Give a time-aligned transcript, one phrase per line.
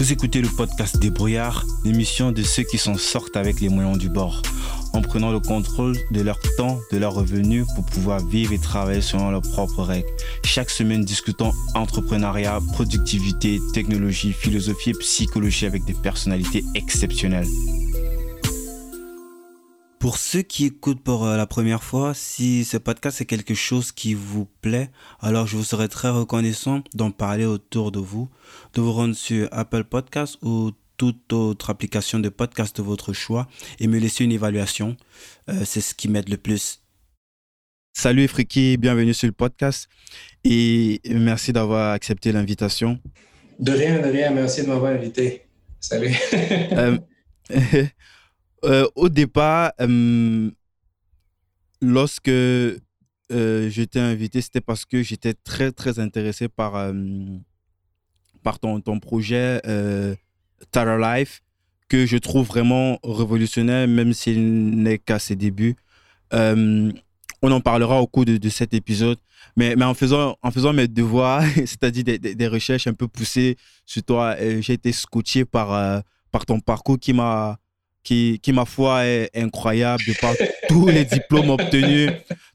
[0.00, 4.08] Vous écoutez le podcast Débrouillard, l'émission de ceux qui s'en sortent avec les moyens du
[4.08, 4.40] bord,
[4.94, 9.02] en prenant le contrôle de leur temps, de leurs revenus pour pouvoir vivre et travailler
[9.02, 10.08] selon leurs propres règles.
[10.42, 17.46] Chaque semaine, discutons entrepreneuriat, productivité, technologie, philosophie et psychologie avec des personnalités exceptionnelles.
[20.00, 23.92] Pour ceux qui écoutent pour euh, la première fois, si ce podcast est quelque chose
[23.92, 24.88] qui vous plaît,
[25.20, 28.30] alors je vous serais très reconnaissant d'en parler autour de vous,
[28.72, 33.46] de vous rendre sur Apple Podcast ou toute autre application de podcast de votre choix
[33.78, 34.96] et me laisser une évaluation.
[35.50, 36.80] Euh, c'est ce qui m'aide le plus.
[37.92, 39.86] Salut Friki, bienvenue sur le podcast
[40.44, 42.98] et merci d'avoir accepté l'invitation.
[43.58, 45.42] De rien, de rien, merci de m'avoir invité.
[45.78, 46.14] Salut.
[46.32, 46.96] Euh,
[48.64, 50.50] Euh, au départ, euh,
[51.80, 52.78] lorsque euh,
[53.30, 56.92] j'étais invité, c'était parce que j'étais très, très intéressé par,
[58.42, 59.60] par ton, ton projet
[60.72, 61.42] Tara Life,
[61.88, 65.76] que je trouve vraiment révolutionnaire, même s'il n'est qu'à ses débuts.
[66.32, 66.92] on
[67.42, 69.18] en parlera au cours de, cet épisode.
[69.56, 73.56] Mais, mais en, faisant, en faisant mes devoirs, c'est-à-dire des, des, recherches un peu poussées
[73.86, 77.58] sur toi, j'ai été scotché par, par ton parcours qui m'a
[78.02, 80.34] qui, qui, ma foi, est incroyable de par
[80.68, 82.10] tous les diplômes obtenus.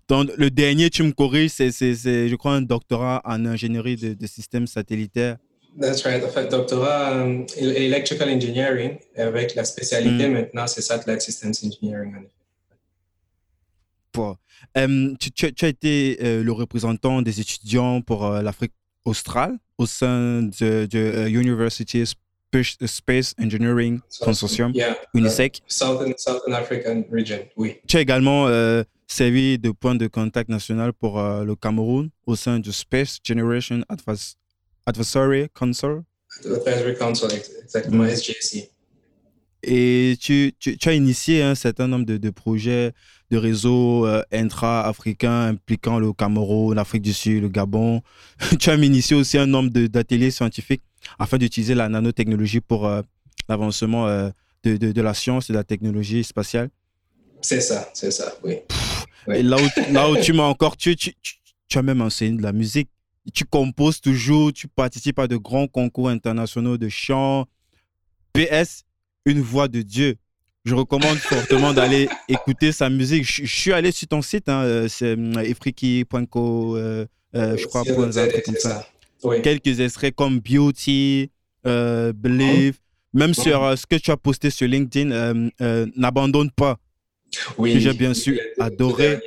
[0.08, 4.28] Donc, le dernier, tu me corriges, c'est, je crois, un doctorat en ingénierie de, de
[4.28, 5.38] systèmes satellitaires.
[5.80, 6.24] That's right.
[6.24, 10.34] En fait, doctorat en electrical engineering avec la spécialité mm.
[10.34, 12.28] maintenant, c'est satellite systems engineering.
[14.76, 19.86] Um, tu, tu, as été euh, le représentant des étudiants pour euh, l'Afrique australe au
[19.86, 22.16] sein de, de uh,
[22.64, 24.73] Space Engineering Consortium,
[25.14, 25.61] UNISEC.
[25.67, 27.78] Southern, Southern African region, oui.
[27.88, 32.36] Tu as également euh, servi de point de contact national pour euh, le Cameroun au
[32.36, 33.81] sein du Space Generation
[34.86, 36.02] Advisory Council.
[36.45, 37.28] Advisory Council,
[37.64, 38.16] exactement, mm.
[38.16, 38.69] SGC.
[39.67, 42.91] Et tu, tu, tu, as initié un certain nombre de, de projets
[43.31, 48.01] de réseaux euh, intra-africains impliquant le Cameroun, l'Afrique du Sud, le Gabon.
[48.59, 50.84] tu as initié aussi un nombre d'ateliers scientifiques
[51.20, 53.02] afin d'utiliser la nanotechnologie pour euh,
[53.50, 54.30] l'avancement euh,
[54.64, 56.70] de, de, la science et de la technologie spatiale.
[57.42, 58.58] C'est ça, c'est ça, oui.
[59.28, 61.14] Et là où, là où tu m'as encore, tu, tu,
[61.68, 62.90] tu, as même enseigné de la musique.
[63.34, 67.46] Tu composes toujours, tu participes à de grands concours internationaux de chant.
[68.34, 68.84] PS,
[69.26, 70.16] une voix de Dieu.
[70.64, 73.24] Je recommande fortement d'aller écouter sa musique.
[73.24, 76.78] Je, suis allé sur ton site, hein, euh, c'est efriki.co,
[77.34, 78.86] je crois, pour comme ça
[79.44, 81.31] quelques extraits comme Beauty,
[81.66, 82.78] euh, Believe,
[83.13, 85.12] même sur euh, ce que tu as posté sur LinkedIn,
[85.62, 86.78] euh, n'abandonne pas.
[87.58, 87.74] Oui.
[87.74, 89.19] Que j'ai bien sûr adoré.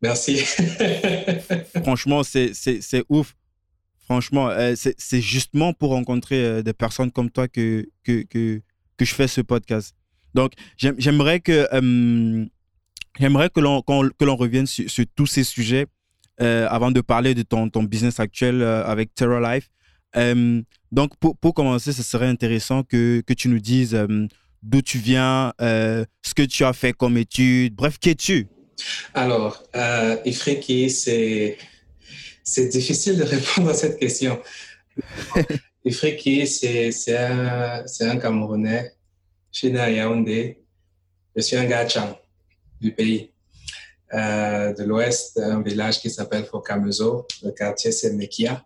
[0.00, 0.38] Merci.
[1.82, 3.34] Franchement, c'est ouf.
[4.04, 8.60] Franchement, c'est justement pour rencontrer des personnes comme toi que, que, que,
[8.96, 9.94] que je fais ce podcast.
[10.34, 11.68] Donc, j'aimerais que,
[13.18, 15.86] j'aimerais que l'on revienne sur, sur, tous ces sujets
[16.40, 19.68] euh, avant de parler de ton, ton business actuel euh, avec Terra Life.
[20.16, 23.98] Euh, donc, pour, pour, commencer, ce serait intéressant que, que tu nous dises
[24.62, 28.48] d'où tu viens, ce que tu as fait comme études, bref, qui es-tu?
[29.14, 31.58] Alors, euh, Ifriki, c'est,
[32.42, 34.40] c'est difficile de répondre à cette question.
[35.84, 38.92] Ifriki, c'est, c'est, un, c'est un Camerounais.
[39.52, 40.58] Je suis né à Yaoundé.
[41.36, 41.86] Je suis un gars
[42.80, 43.31] du pays.
[44.14, 47.26] Euh, de l'ouest, un village qui s'appelle Fokamezo.
[47.42, 48.62] Le quartier, c'est Mekia.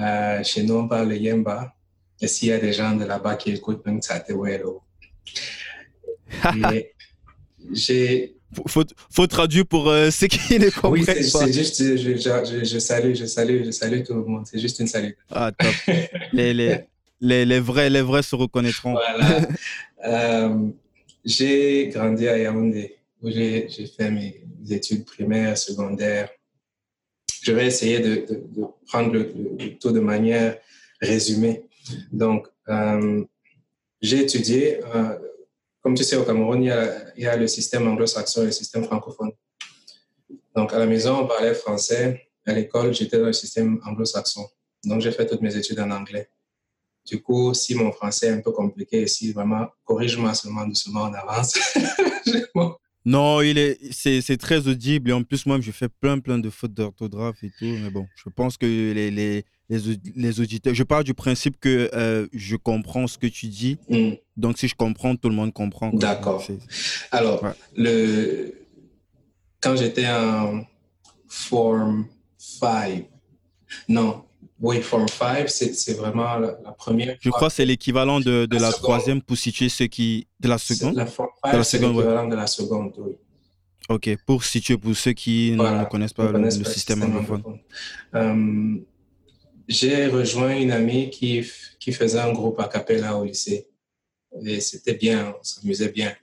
[0.00, 1.74] Euh, chez nous, on parle le Yemba.
[2.20, 4.82] Et s'il y a des gens de là-bas qui écoutent, même Tsatewero.
[7.72, 8.36] j'ai.
[8.68, 12.78] Faut, faut traduire pour euh, ceux qui ne comprennent oui, c'est juste, je, je, je,
[12.78, 14.46] salue, je salue, je salue tout le monde.
[14.46, 15.16] C'est juste une salut.
[15.30, 15.72] Ah, top.
[16.34, 16.80] les, les,
[17.20, 18.92] les, les, vrais, les vrais se reconnaîtront.
[18.92, 19.48] Voilà.
[20.06, 20.68] euh,
[21.24, 26.28] j'ai grandi à Yaoundé où j'ai fait mes études primaires, secondaires.
[27.42, 28.26] Je vais essayer de,
[28.86, 30.58] prendre le, le, tout de manière
[31.00, 31.64] résumée.
[32.12, 33.24] Donc, euh,
[34.00, 35.18] j'ai étudié, euh,
[35.80, 39.32] comme tu sais, au Cameroun, il y a, le système anglo-saxon et le système francophone.
[40.54, 42.28] Donc, à la maison, on parlait français.
[42.46, 44.46] À l'école, j'étais dans le système anglo-saxon.
[44.84, 46.28] Donc, j'ai fait toutes mes études en anglais.
[47.04, 51.14] Du coup, si mon français est un peu compliqué, si vraiment, corrige-moi seulement doucement en
[51.14, 51.54] avance.
[53.04, 55.10] Non, il est, c'est, très audible.
[55.10, 57.64] Et en plus, moi, je fais plein, plein de fautes d'orthographe et tout.
[57.64, 60.74] Mais bon, je pense que les, les, les, auditeurs.
[60.74, 63.78] Je parle du principe que euh, je comprends ce que tu dis.
[63.88, 64.12] Mm.
[64.36, 65.90] Donc, si je comprends, tout le monde comprend.
[65.92, 66.46] D'accord.
[67.10, 67.44] Alors,
[67.76, 68.54] le...
[69.60, 70.64] quand j'étais en
[71.28, 72.06] Form
[72.38, 73.06] 5,
[73.88, 74.24] non,
[74.62, 77.16] Oui, Form 5, c'est vraiment la, première.
[77.20, 80.28] Je crois que c'est l'équivalent de, de, la, troisième pour situer ceux qui.
[80.38, 80.94] De la seconde?
[80.94, 83.16] La Form 5, c'est l'équivalent de la seconde, oui.
[83.88, 87.42] Ok, pour situer pour ceux qui ne connaissent pas le, système anglophone.
[88.14, 88.76] Euh,
[89.66, 91.44] j'ai rejoint une amie qui,
[91.80, 93.66] qui faisait un groupe a cappella au lycée.
[94.44, 96.14] Et c'était bien, on s'amusait bien.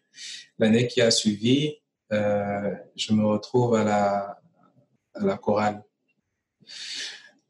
[0.58, 1.76] L'année qui a suivi,
[2.14, 4.42] euh, je me retrouve à la,
[5.14, 5.84] à la chorale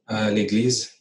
[0.09, 0.91] à l'église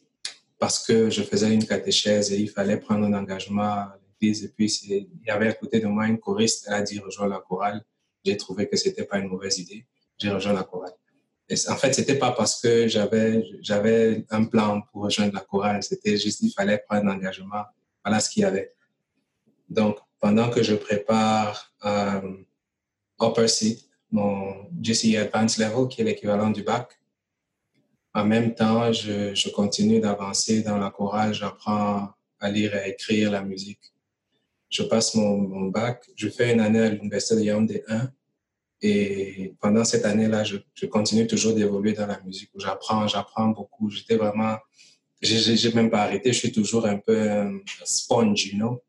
[0.59, 4.43] parce que je faisais une catéchèse et il fallait prendre un engagement à l'église.
[4.43, 7.27] Et puis, il y avait à côté de moi une choriste, elle a dit rejoins
[7.27, 7.83] la chorale.
[8.23, 9.85] J'ai trouvé que c'était pas une mauvaise idée.
[10.17, 10.93] J'ai rejoint la chorale.
[11.47, 15.81] Et en fait, c'était pas parce que j'avais, j'avais un plan pour rejoindre la chorale.
[15.81, 17.63] C'était juste, il fallait prendre un engagement.
[18.03, 18.71] Voilà ce qu'il y avait.
[19.69, 22.37] Donc, pendant que je prépare euh,
[23.21, 23.79] Upper C,
[24.11, 26.98] mon GCE Advanced Level, qui est l'équivalent du bac,
[28.13, 32.09] en même temps, je, je continue d'avancer dans la chorale, j'apprends
[32.39, 33.93] à lire et à écrire la musique.
[34.69, 38.09] Je passe mon, mon bac, je fais une année à l'Université de Yaoundé 1
[38.81, 42.49] et pendant cette année-là, je, je, continue toujours d'évoluer dans la musique.
[42.57, 43.89] J'apprends, j'apprends beaucoup.
[43.89, 44.57] J'étais vraiment,
[45.21, 46.31] j'ai même pas arrêté.
[46.31, 48.81] Je suis toujours un peu un sponge, you know?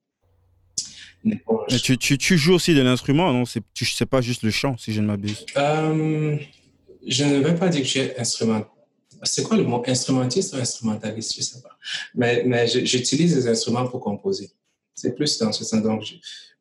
[1.25, 1.43] Mais
[1.83, 3.45] tu, tu, tu, joues aussi de l'instrument, non?
[3.45, 5.45] C'est pas juste le chant, si je ne m'abuse.
[5.57, 6.39] Euh,
[7.07, 8.65] je ne vais pas dire que je suis instrument,
[9.23, 11.77] c'est quoi le mot instrumentiste ou instrumentaliste, je sais pas.
[12.15, 14.51] Mais, j'utilise les instruments pour composer.
[14.95, 15.83] C'est plus dans ce sens.
[15.83, 16.05] Donc,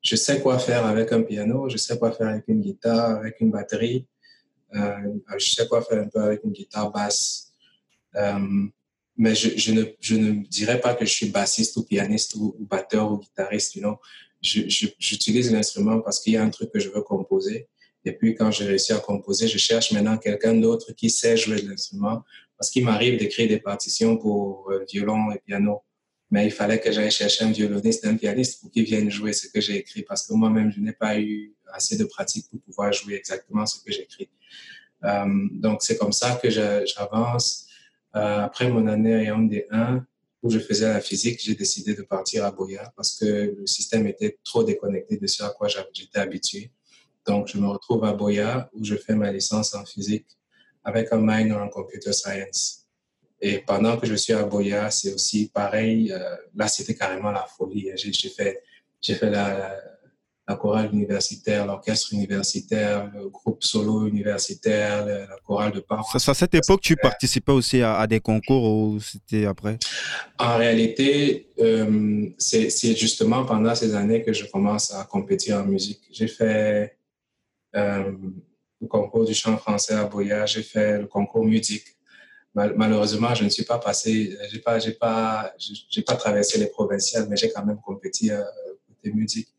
[0.02, 3.40] je, sais quoi faire avec un piano, je sais quoi faire avec une guitare, avec
[3.40, 4.06] une batterie,
[4.76, 7.54] euh, je sais quoi faire un peu avec une guitare basse.
[8.16, 8.68] Euh,
[9.18, 13.18] mais je, ne, ne dirais pas que je suis bassiste ou pianiste ou, batteur ou
[13.18, 13.98] guitariste, you know.
[14.42, 17.68] J'utilise l'instrument parce qu'il y a un truc que je veux composer.
[18.06, 21.62] Et puis, quand j'ai réussi à composer, je cherche maintenant quelqu'un d'autre qui sait jouer
[21.62, 22.24] l'instrument
[22.60, 25.82] parce qu'il m'arrive d'écrire des partitions pour euh, violon et piano.
[26.30, 29.48] Mais il fallait que j'aille chercher un violoniste, un pianiste pour qu'ils viennent jouer ce
[29.48, 32.92] que j'ai écrit parce que moi-même, je n'ai pas eu assez de pratique pour pouvoir
[32.92, 34.30] jouer exactement ce que j'écris.
[35.06, 37.66] Euh, donc, c'est comme ça que j'avance.
[38.16, 40.06] Euh, après mon année à Yaoundé 1,
[40.44, 44.06] où je faisais la physique, j'ai décidé de partir à Boya parce que le système
[44.06, 46.72] était trop déconnecté de ce à quoi j'étais habitué.
[47.26, 50.28] Donc, je me retrouve à Boya où je fais ma licence en physique
[50.84, 52.86] avec un minor en computer science.
[53.42, 56.12] Et pendant que je suis à Boya, c'est aussi pareil.
[56.12, 57.90] Euh, là, c'était carrément la folie.
[57.96, 58.62] J'ai fait,
[59.02, 59.80] j'ai fait la,
[60.50, 66.04] la chorale universitaire, l'orchestre universitaire, le groupe solo universitaire, la chorale de parc.
[66.16, 69.78] À cette époque, tu participais aussi à, des concours ou c'était après?
[70.40, 76.02] En réalité, euh, c'est justement pendant ces années que je commence à compétir en musique.
[76.12, 76.98] J'ai fait
[77.76, 78.12] euh,
[78.82, 81.86] le concours du chant français à Boya, j'ai fait le concours musique.
[82.54, 85.54] malheureusement, je ne suis pas passé, j'ai pas, pas,
[86.06, 88.44] pas traversé les provinciales, mais j'ai quand même compétit euh,
[88.88, 89.50] côté musique.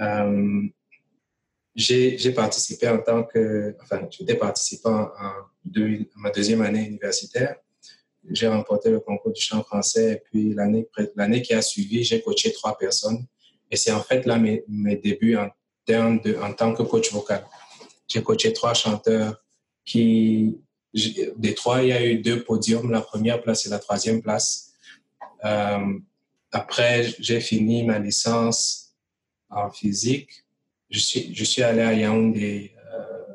[0.00, 0.62] Euh,
[1.74, 5.32] j'ai participé en tant que, enfin, j'étais participant en,
[6.16, 7.56] ma deuxième année universitaire.
[8.30, 12.22] J'ai remporté le concours du chant français et puis l'année l'année qui a suivi, j'ai
[12.22, 13.24] coaché trois personnes.
[13.70, 15.50] Et c'est en fait là mes, mes débuts en,
[15.86, 17.44] de, en tant que coach vocal.
[18.08, 19.42] J'ai coaché trois chanteurs
[19.84, 20.58] qui,
[21.36, 24.72] des trois, il y a eu deux podiums, la première place et la troisième place.
[25.44, 25.98] Euh,
[26.52, 28.94] après, j'ai fini ma licence
[29.50, 30.44] en physique.
[30.90, 33.34] Je suis, je suis allé à Yaoundé euh,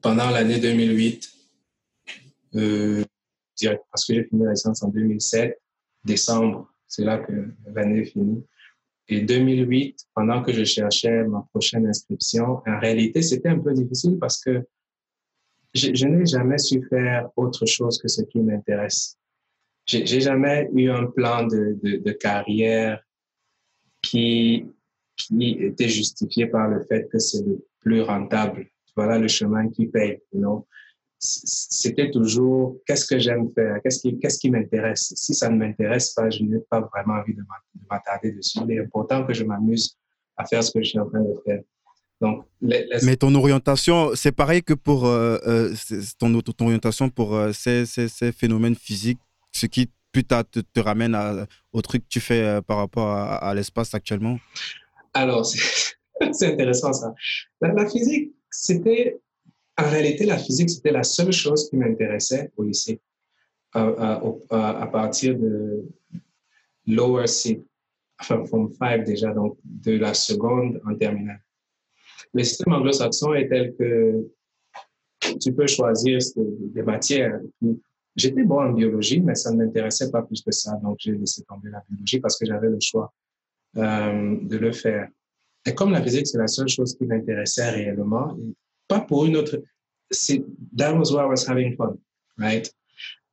[0.00, 1.32] pendant l'année 2008,
[2.56, 3.04] euh,
[3.90, 5.60] parce que j'ai fini la licence en 2007,
[6.04, 7.32] décembre, c'est là que
[7.66, 8.44] l'année est finie.
[9.08, 14.18] Et 2008, pendant que je cherchais ma prochaine inscription, en réalité, c'était un peu difficile
[14.18, 14.64] parce que
[15.74, 19.16] je, n'ai jamais su faire autre chose que ce qui m'intéresse.
[19.86, 23.00] J'ai jamais eu un plan de, de, de carrière
[24.02, 24.66] qui,
[25.16, 28.66] qui était justifié par le fait que c'est le plus rentable.
[28.96, 30.20] Voilà le chemin qui paye.
[30.32, 30.66] You know?
[31.26, 35.12] C'était toujours qu'est-ce que j'aime faire, qu'est-ce qui, qu'est-ce qui m'intéresse?
[35.16, 37.42] Si ça ne m'intéresse pas, je n'ai pas vraiment envie de
[37.90, 38.60] m'attarder dessus.
[38.64, 39.96] Il est important que je m'amuse
[40.36, 41.60] à faire ce que je suis en train de faire.
[42.20, 45.74] Donc, Mais ton orientation, c'est pareil que pour euh, euh,
[46.18, 49.18] ton, ton, orientation pour euh, ces, ces, ces, phénomènes physiques,
[49.52, 53.10] ce qui plus tard te, te ramène à, au truc que tu fais par rapport
[53.10, 54.38] à, l'espace actuellement?
[55.12, 55.44] Alors,
[56.32, 57.12] c'est intéressant ça.
[57.60, 59.20] la physique, c'était
[59.78, 63.00] en réalité, la physique, c'était la seule chose qui m'intéressait au lycée,
[63.72, 65.84] à, à, partir de
[66.86, 67.62] lower C,
[68.18, 71.42] enfin, form 5 déjà, donc de la seconde en terminale.
[72.32, 74.26] Le système anglo-saxon est tel que
[75.40, 77.40] tu peux choisir des matières.
[78.14, 80.72] J'étais bon en biologie, mais ça ne m'intéressait pas plus que ça.
[80.82, 83.12] Donc, j'ai laissé tomber la biologie parce que j'avais le choix
[83.76, 85.08] euh, de le faire.
[85.66, 88.36] Et comme la physique, c'est la seule chose qui m'intéressait réellement,
[88.88, 89.62] pas pour une autre.
[90.76, 91.98] That was where I was having fun,
[92.38, 92.70] right?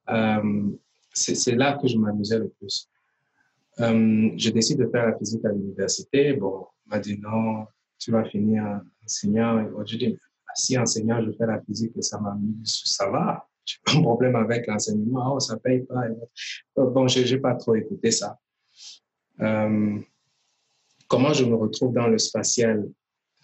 [0.09, 0.71] Euh,
[1.13, 2.89] c'est là que je m'amusais le plus.
[3.79, 6.33] Euh, je décide de faire la physique à l'université.
[6.33, 7.65] Bon, on m'a dit non,
[7.99, 9.67] tu vas finir enseignant.
[9.85, 10.17] Je dis,
[10.55, 13.47] si enseignant, je fais la physique et ça m'amuse, ça va.
[13.65, 15.35] J'ai pas de problème avec l'enseignement.
[15.35, 16.03] Oh, ça paye pas.
[16.75, 18.37] Bon, je n'ai pas trop écouté ça.
[19.39, 19.99] Euh,
[21.07, 22.87] comment je me retrouve dans le spatial?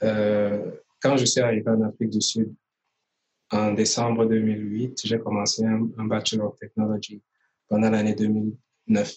[0.04, 2.54] Euh, Quand je suis arrivé en Afrique du Sud,
[3.52, 7.22] en décembre 2008, j'ai commencé un, Bachelor of Technology
[7.68, 9.16] pendant l'année 2009.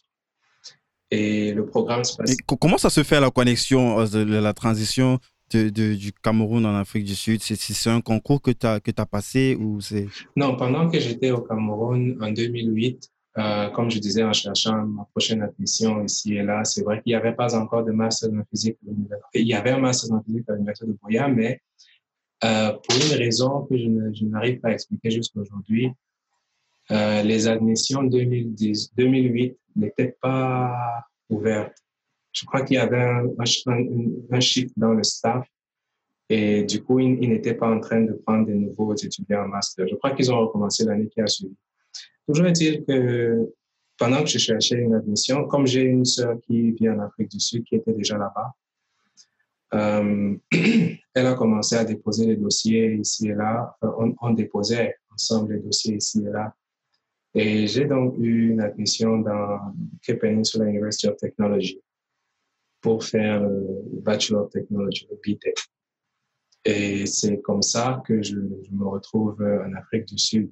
[1.11, 2.39] Et le programme spatial.
[2.59, 5.19] comment ça se fait la connexion, euh, la transition
[5.51, 7.43] du Cameroun en Afrique du Sud?
[7.43, 10.07] C'est un concours que tu as, as passé ou c'est...
[10.37, 15.05] Non, pendant que j'étais au Cameroun en 2008, euh, comme je disais en cherchant ma
[15.05, 18.45] prochaine admission ici et là, c'est vrai qu'il n'y avait pas encore de master en
[18.51, 18.79] physique.
[19.35, 21.61] Il y avait un master en physique à l'université de Boya, mais
[22.45, 25.91] euh, pour une raison que je n'arrive pas à expliquer jusqu'à aujourd'hui,
[26.91, 31.83] euh, les admissions 2010, 2008 n'étaient pas ouvertes
[32.33, 35.47] je crois qu'il y avait un, un, shift dans le staff
[36.29, 39.87] et du coup, ils, n'étaient pas en train de prendre de nouveaux étudiants en master.
[39.87, 41.55] Je crois qu'ils ont recommencé l'année qui a suivi.
[42.27, 43.53] Toujours est-il que
[43.99, 47.41] pendant que je cherchais une admission, comme j'ai une sœur qui vit en Afrique du
[47.41, 48.55] Sud, qui était déjà là-bas,
[49.75, 50.37] euh,
[51.15, 53.77] elle a commencé à déposer les dossiers ici et là.
[53.83, 56.55] on, déposait ensemble les dossiers ici et là.
[57.35, 61.81] Et j'ai donc eu une admission dans Cape Peninsula University of Technology
[62.83, 65.55] pour faire le Bachelor of Technology, le BTEC.
[66.65, 70.51] Et c'est comme ça que je, me retrouve en Afrique du Sud.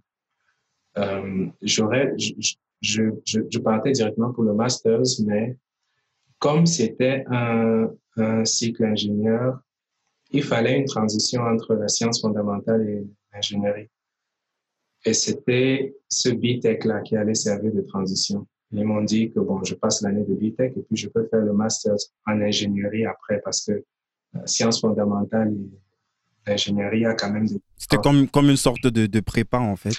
[0.98, 2.32] Euh, j'aurais, je,
[2.80, 5.56] je, je, partais directement pour le Masters, mais
[6.38, 7.90] comme c'était un,
[8.44, 9.60] cycle ingénieur,
[10.30, 13.88] il fallait une transition entre la science fondamentale et l'ingénierie.
[15.06, 18.46] Et c'était ce BTEC-là qui allait servir de transition.
[18.72, 21.40] Ils m'ont dit que bon, je passe l'année de BTEC et puis je peux faire
[21.40, 21.94] le master
[22.26, 27.60] en ingénierie après parce que euh, sciences fondamentales et l'ingénierie a quand même des...
[27.76, 29.96] C'était comme, comme une sorte de, de prépa en fait.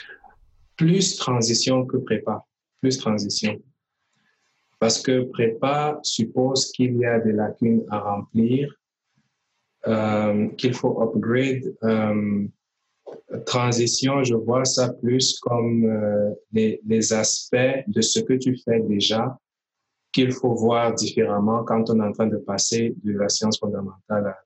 [0.81, 2.43] Plus transition que prépa.
[2.81, 3.61] Plus transition.
[4.79, 8.73] Parce que prépa suppose qu'il y a des lacunes à remplir,
[9.85, 11.75] euh, qu'il faut upgrade.
[11.83, 12.47] Euh,
[13.45, 19.37] transition, je vois ça plus comme euh, les, aspects de ce que tu fais déjà
[20.11, 24.25] qu'il faut voir différemment quand on est en train de passer de la science fondamentale
[24.25, 24.37] à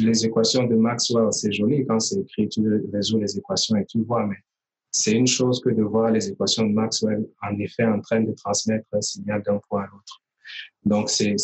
[0.00, 4.02] les équations de Maxwell, c'est joli quand c'est écrit, tu résous les équations et tu
[4.02, 4.36] vois, mais
[4.92, 8.32] c'est une chose que de voir les équations de Maxwell en effet en train de
[8.32, 10.20] transmettre un signal d'un point à l'autre.
[10.84, 11.36] Donc, c'est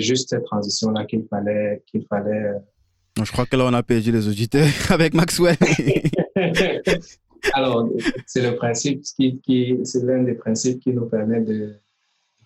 [0.00, 2.52] juste cette transition-là qu'il fallait, qu'il fallait
[3.24, 5.56] je crois que là, on a perdu les auditeurs avec Maxwell.
[7.54, 7.88] Alors,
[8.26, 11.76] c'est le principe qui, qui c'est l'un des principes qui nous permet de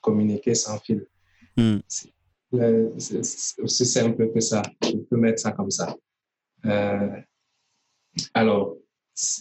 [0.00, 1.06] communiquer sans fil.
[1.56, 1.78] Hmm.
[2.52, 4.62] C'est aussi simple que ça.
[4.82, 5.94] Je peux mettre ça comme ça.
[6.66, 7.08] Euh,
[8.34, 8.76] alors,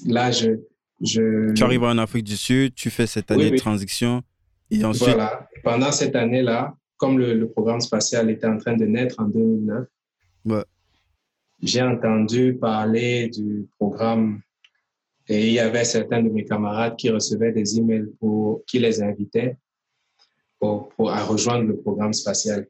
[0.05, 0.59] là, je,
[1.01, 4.21] je, Tu arrives en Afrique du Sud, tu fais cette année de transition.
[4.69, 5.09] Et ensuite...
[5.09, 5.49] Voilà.
[5.63, 9.87] Pendant cette année-là, comme le, le, programme spatial était en train de naître en 2009,
[10.45, 10.63] ouais
[11.61, 14.41] j'ai entendu parler du programme
[15.27, 19.01] et il y avait certains de mes camarades qui recevaient des emails pour, qui les
[19.01, 19.57] invitaient
[20.59, 22.67] pour, pour, à rejoindre le programme spatial.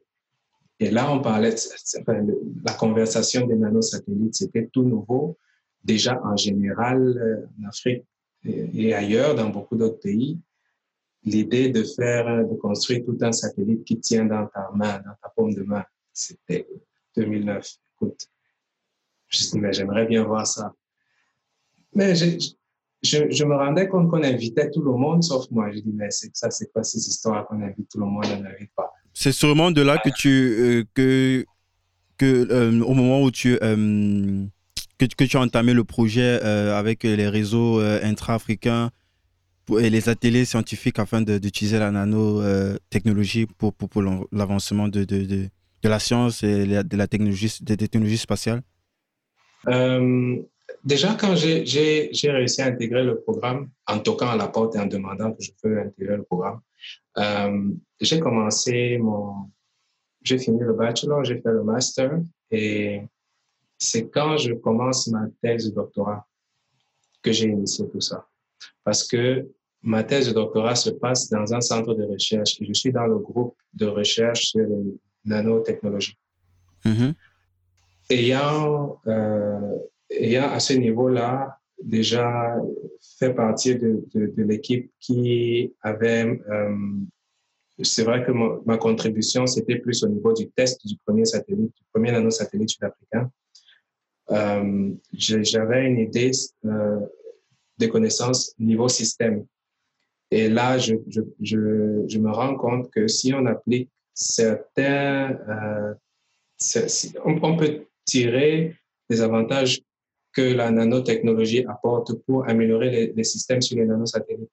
[0.82, 5.36] Et là, on parlait, de, la conversation des nanosatellites, c'était tout nouveau.
[5.84, 8.04] Déjà, en général, euh, en Afrique
[8.44, 10.38] et ailleurs, dans beaucoup d'autres pays,
[11.24, 15.28] l'idée de faire, de construire tout un satellite qui tient dans ta main, dans ta
[15.36, 15.84] paume de main,
[16.14, 16.66] c'était
[17.14, 17.76] 2009.
[17.96, 18.28] Écoute,
[19.28, 20.74] je mais j'aimerais bien voir ça.
[21.94, 22.38] Mais je,
[23.02, 25.70] je, je me rendais compte qu'on invitait tout le monde sauf moi.
[25.70, 28.72] Je dis, mais ça, c'est quoi ces histoires qu'on invite tout le monde, on n'invite
[28.74, 28.90] pas?
[29.12, 31.44] C'est sûrement de là que tu, euh, que,
[32.18, 34.44] que euh, au moment où tu, euh,
[34.98, 38.90] que, tu as entamé le projet avec les réseaux intra-africains
[39.78, 44.02] et les ateliers scientifiques afin d'utiliser la nanotechnologie pour, pour,
[44.32, 45.48] l'avancement de, de, de,
[45.88, 48.62] la science et de la technologie, des technologies spatiales?
[50.84, 54.86] Déjà, quand j'ai réussi à intégrer le programme, en toquant à la porte et en
[54.86, 56.60] demandant que je peux intégrer le programme,
[58.00, 59.50] j'ai commencé mon...
[60.22, 63.02] J'ai fini le bachelor, j'ai fait le master et
[63.78, 66.26] c'est quand je commence ma thèse de doctorat
[67.22, 68.28] que j'ai initié tout ça.
[68.84, 69.48] Parce que
[69.82, 73.06] ma thèse de doctorat se passe dans un centre de recherche et je suis dans
[73.06, 76.18] le groupe de recherche sur les nanotechnologies.
[76.84, 77.14] Mhm.
[78.10, 79.78] Ayant, euh,
[80.10, 82.56] ayant à ce niveau-là déjà
[83.18, 86.76] fait partie de, de, de l'équipe qui avait, euh,
[87.82, 91.82] c'est vrai que ma, contribution, c'était plus au niveau du test du premier satellite, du
[91.92, 93.30] premier nanosatellite sud-africain.
[94.30, 96.30] Euh, J'avais une idée
[96.64, 97.00] euh,
[97.78, 99.44] des connaissances niveau système.
[100.30, 105.94] Et là, je, me rends compte que si on applique certains, euh,
[107.24, 108.76] on, on, peut tirer
[109.08, 109.80] des avantages
[110.32, 114.50] que la nanotechnologie apporte pour améliorer les, les, systèmes sur les nanosatellites.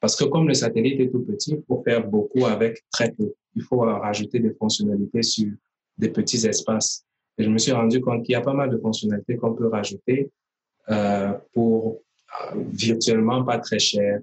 [0.00, 3.32] Parce que comme le satellite est tout petit, il faut faire beaucoup avec très peu.
[3.54, 5.50] Il faut rajouter des fonctionnalités sur
[5.98, 7.04] des petits espaces.
[7.36, 9.68] Et je me suis rendu compte qu'il y a pas mal de fonctionnalités qu'on peut
[9.68, 10.30] rajouter
[10.88, 12.00] euh, pour
[12.52, 14.20] euh, virtuellement pas très cher,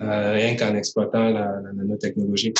[0.00, 2.52] euh, rien qu'en exploitant la, nanotechnologie.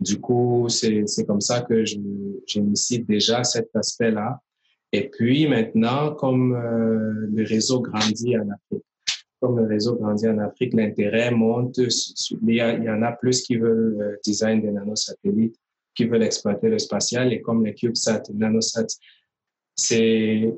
[0.00, 4.40] Du coup, c'est comme ça que j'initie déjà cet aspect-là.
[4.92, 8.84] Et puis maintenant, comme euh, le réseau grandit en Afrique,
[9.42, 11.78] comme le réseau grandit en Afrique, l'intérêt monte.
[11.78, 15.56] Il y, en a plus qui veulent euh, design des nanosatellites,
[15.96, 17.32] qui veulent exploiter le spatial.
[17.32, 18.86] Et comme les CubeSat, nanosat,
[19.74, 20.54] c'est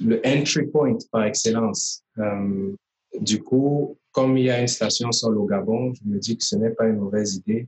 [0.00, 2.04] le entry point par excellence.
[2.18, 2.72] Euh,
[3.20, 6.44] du coup, comme il y a une station sol au Gabon, je me dis que
[6.44, 7.66] ce n'est pas une mauvaise idée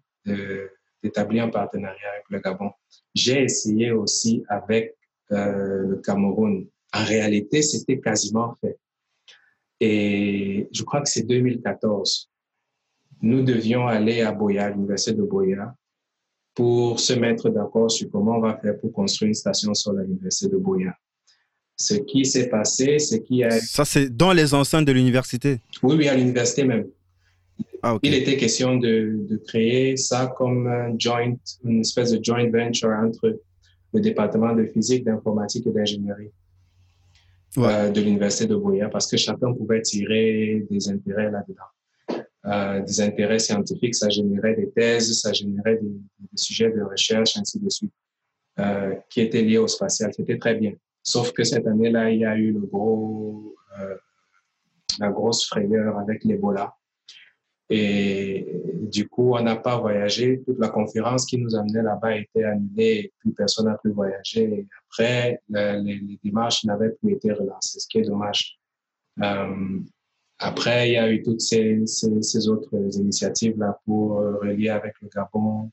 [1.02, 2.70] d'établir un partenariat avec le Gabon.
[3.12, 4.94] J'ai essayé aussi avec
[5.32, 6.64] euh, le Cameroun.
[6.92, 8.78] En réalité, c'était quasiment fait.
[9.80, 12.30] Et je crois que c'est 2014.
[13.22, 15.74] Nous devions aller à Boya, l'université de Boya,
[16.54, 20.50] pour se mettre d'accord sur comment on va faire pour construire une station sur l'université
[20.50, 20.94] de Boya.
[21.76, 23.50] Ce qui s'est passé, c'est qu'il y a...
[23.50, 25.60] Ça, c'est dans les enceintes de l'université?
[25.82, 26.86] Oui, oui, à l'université même.
[27.82, 28.08] Ah, okay.
[28.08, 32.88] Il était question de, de, créer ça comme un joint, une espèce de joint venture
[32.88, 33.38] entre
[33.92, 36.32] le département de physique, d'informatique et d'ingénierie
[37.58, 42.24] euh, de l'université de Boya parce que chacun pouvait tirer des intérêts là-dedans.
[42.46, 47.36] Euh, des intérêts scientifiques, ça générait des thèses, ça générait des, des sujets de recherche,
[47.36, 47.92] ainsi de suite,
[48.60, 50.12] euh, qui étaient liés au spatial.
[50.14, 50.72] C'était très bien.
[51.02, 53.54] Sauf que cette année-là, il y a eu le gros,
[54.98, 56.74] la grosse frayeur avec l'Ebola.
[57.68, 58.46] Et
[58.82, 60.40] du coup, on n'a pas voyagé.
[60.44, 64.66] Toute la conférence qui nous amenait là-bas été annulée et puis personne n'a pu voyager.
[64.88, 68.58] Après, le, les, démarches n'avaient plus été relancées, ce qui est dommage.
[69.22, 69.80] Euh,
[70.38, 71.82] après, il y a eu toutes ces,
[72.48, 75.70] autres initiatives-là pour relier avec le Gabon.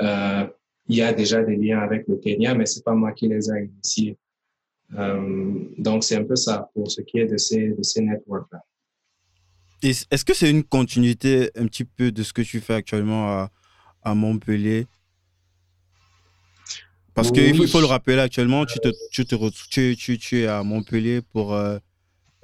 [0.00, 0.46] Euh,
[0.88, 3.50] il y a déjà des liens avec le Kenya, mais c'est pas moi qui les
[3.50, 4.16] ai initiés.
[4.96, 8.62] Euh, donc, c'est un peu ça pour ce qui est de ces, de ces networks-là.
[9.82, 13.50] Est-ce que c'est une continuité un petit peu de ce que tu fais actuellement à,
[14.02, 14.86] à Montpellier?
[17.14, 17.52] Parce oui.
[17.52, 19.34] qu'il faut, le rappeler, actuellement, tu, te, tu, te,
[19.70, 21.78] tu, tu, tu es à Montpellier pour, euh,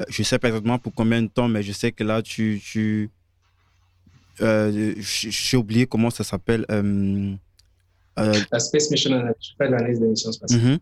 [0.09, 2.61] je sais pas exactement pour combien de temps, mais je sais que là, tu...
[2.65, 3.11] tu
[4.41, 6.67] euh, J'ai oublié comment ça s'appelle.
[6.71, 7.35] Euh,
[8.17, 10.61] la Space Mission, je fais l'analyse des missions spatiales.
[10.61, 10.79] Mm -hmm.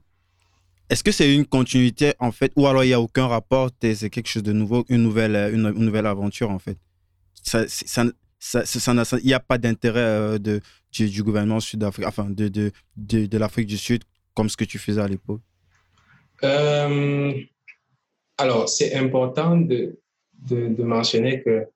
[0.92, 4.10] Est-ce que c'est une continuité en fait, ou alors il n'y a aucun rapport, c'est
[4.10, 6.76] quelque chose de nouveau, une nouvelle, une, une nouvelle aventure en fait?
[7.42, 8.04] Ça, ça,
[9.22, 14.02] Il n'y a pas d'intérêt de, du, gouvernement de, de, de, de l'Afrique du Sud,
[14.34, 15.40] comme ce que tu faisais à l'époque?
[16.44, 17.32] Euh,
[18.36, 19.98] Alors, c'est important de,
[20.50, 21.66] de, de mentionner que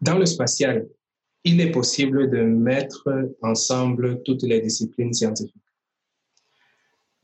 [0.00, 0.86] dans le spatial,
[1.42, 3.08] il est possible de mettre
[3.42, 5.56] ensemble toutes les disciplines scientifiques.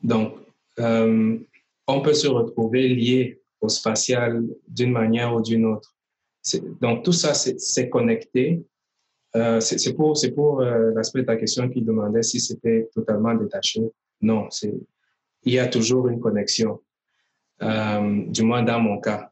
[0.03, 0.33] Donc,
[0.79, 1.37] euh,
[1.87, 5.95] on peut se retrouver lié au spatial d'une manière ou d'une autre.
[6.81, 8.63] Donc, tout ça, c'est connecté.
[9.35, 13.81] Euh, c'est pour, euh, l'aspect de ta question qui demandait si c'était totalement détaché.
[14.21, 14.47] Non,
[15.43, 16.81] il y a toujours une connexion,
[17.61, 19.31] du moins dans mon cas.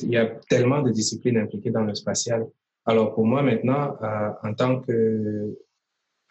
[0.00, 2.46] Il y a tellement de disciplines impliquées dans le spatial.
[2.86, 3.96] Alors, pour moi, maintenant,
[4.42, 4.80] en tant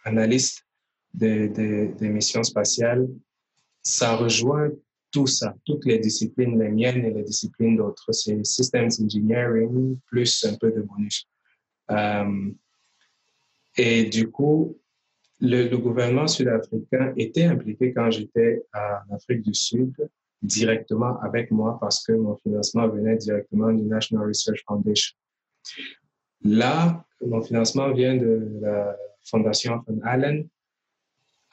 [0.05, 0.65] qu'analyste
[1.13, 3.07] des de, de missions spatiales,
[3.83, 4.69] ça rejoint
[5.11, 8.11] tout ça, toutes les disciplines, les miennes et les disciplines d'autres.
[8.11, 11.27] C'est Systems Engineering plus un peu de bonus.
[11.91, 12.51] Euh,
[13.77, 14.77] et du coup,
[15.39, 19.93] le, gouvernement sud-africain était impliqué quand j'étais en Afrique du Sud
[20.41, 25.15] directement avec moi parce que mon financement venait directement du National Research Foundation.
[26.43, 30.47] Là, mon financement vient de la Fondation Van Allen.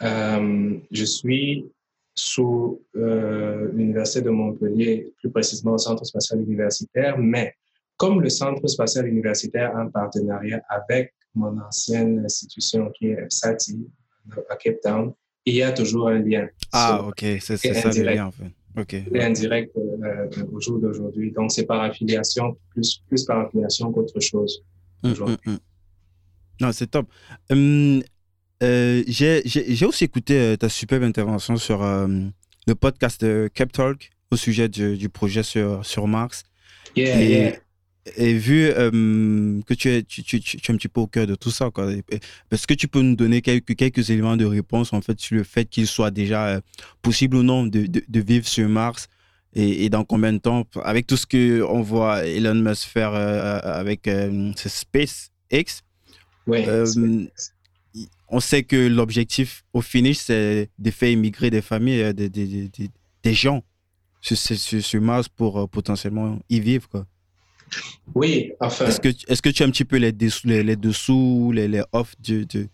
[0.03, 1.71] Euh, je suis
[2.15, 7.55] sous l'Université de Montpellier, plus précisément au Centre spatial universitaire, mais
[7.97, 13.87] comme le Centre spatial universitaire a un partenariat avec mon ancienne institution qui est SATI
[14.49, 15.13] à Cape Town,
[15.45, 16.49] il y a toujours un lien.
[16.73, 18.51] Ah, ok, c'est ça le lien en fait.
[18.77, 18.95] Ok.
[18.95, 21.33] est indirect euh, au jour d'aujourd'hui.
[21.33, 24.63] Donc, c'est par affiliation, plus, plus par affiliation qu'autre chose.
[25.03, 25.37] Hum.
[26.61, 27.07] Non, c'est top.
[27.51, 28.01] Hum,
[28.63, 34.69] euh, j'ai aussi écouté euh, ta superbe intervention sur le podcast Cap Talk au sujet
[34.69, 36.45] du, du projet sur, sur Mars.
[36.97, 37.53] Yeah, yeah.
[38.17, 41.27] et vu euh, que tu es, tu, tu, tu, es un petit peu au cœur
[41.27, 41.71] de tout ça,
[42.51, 45.45] est-ce que tu peux nous donner quelques, quelques éléments de réponse en fait sur le
[45.45, 46.61] fait qu'il soit déjà euh,
[47.03, 49.09] possible ou non de, de, vivre sur Mars?
[49.53, 50.65] Et, dans combien de temps?
[50.85, 54.09] Avec tout ce qu'on voit Elon Musk faire euh, avec
[54.57, 55.83] SpaceX,
[56.47, 56.67] ouais,
[58.31, 62.71] on sait que l'objectif au finish, c'est de faire immigrer des familles, des, des,
[63.23, 63.63] des, gens
[64.21, 66.89] sur, sur, sur, Mars pour potentiellement y vivre.
[66.89, 67.07] Quoi.
[68.15, 68.87] Oui, enfin.
[68.87, 71.69] Est-ce que, est que tu as un petit peu les dessous, les, les dessous, les,
[71.69, 72.69] les off de, de,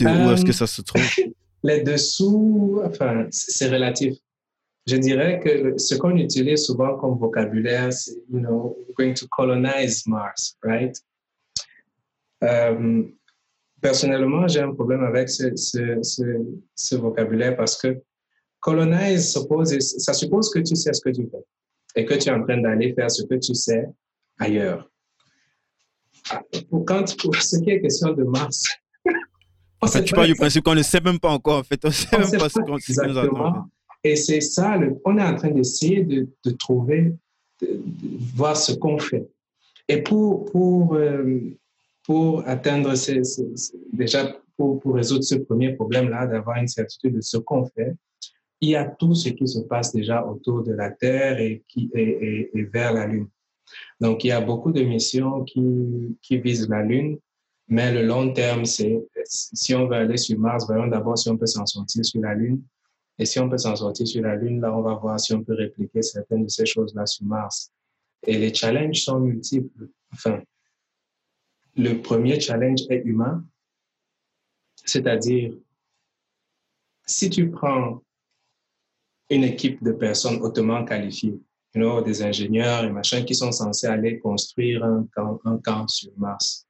[0.00, 1.02] où est-ce que ça se trouve?
[1.64, 4.14] Les dessous, enfin, c'est relatif.
[4.86, 9.26] Je dirais que ce qu'on utilise souvent comme vocabulaire, c'est, you know, we're going to
[9.28, 10.96] colonize Mars, right?
[12.44, 13.02] Euh,
[13.80, 16.22] personnellement, j'ai un problème avec ce, ce, ce,
[16.74, 18.00] ce, vocabulaire parce que
[18.60, 22.32] colonize suppose, ça suppose que tu sais ce que tu fais et que tu es
[22.32, 23.86] en train d'aller faire ce que tu sais
[24.38, 24.90] ailleurs.
[26.68, 28.64] Pour, quand, pour ce qui est question de Mars,
[29.80, 31.80] en fait, tu parles du principe qu'on ne sait même pas encore, en fait.
[31.84, 33.68] On ne sait même pas, ce qu'on nous attend.
[34.04, 37.14] Et c'est ça, le, on est en train d'essayer de, de, trouver,
[37.60, 37.80] de,
[38.34, 39.28] voir ce qu'on fait.
[39.88, 41.56] Et pour, pour, euh,
[42.08, 43.20] pour atteindre ces,
[43.92, 47.94] déjà, pour, pour résoudre ce premier problème-là, d'avoir une certitude de ce qu'on fait,
[48.62, 51.90] il y a tout ce qui se passe déjà autour de la Terre et, qui,
[51.92, 53.28] est vers la Lune.
[54.00, 57.18] Donc, il y a beaucoup de missions qui, qui visent la Lune,
[57.68, 61.36] mais le long terme, c'est si on veut aller sur Mars, voyons d'abord si on
[61.36, 62.62] peut s'en sortir sur la Lune.
[63.18, 65.44] Et si on peut s'en sortir sur la Lune, là, on va voir si on
[65.44, 67.70] peut répliquer certaines de ces choses-là sur Mars.
[68.26, 69.88] Et les challenges sont multiples.
[70.14, 70.40] Enfin,
[71.78, 73.44] le premier challenge est humain,
[74.84, 75.54] c'est-à-dire,
[77.06, 78.02] si tu prends
[79.30, 81.40] une équipe de personnes hautement qualifiées,
[82.04, 85.06] des ingénieurs et machins qui sont censés aller construire un
[85.62, 86.66] camp, sur Mars.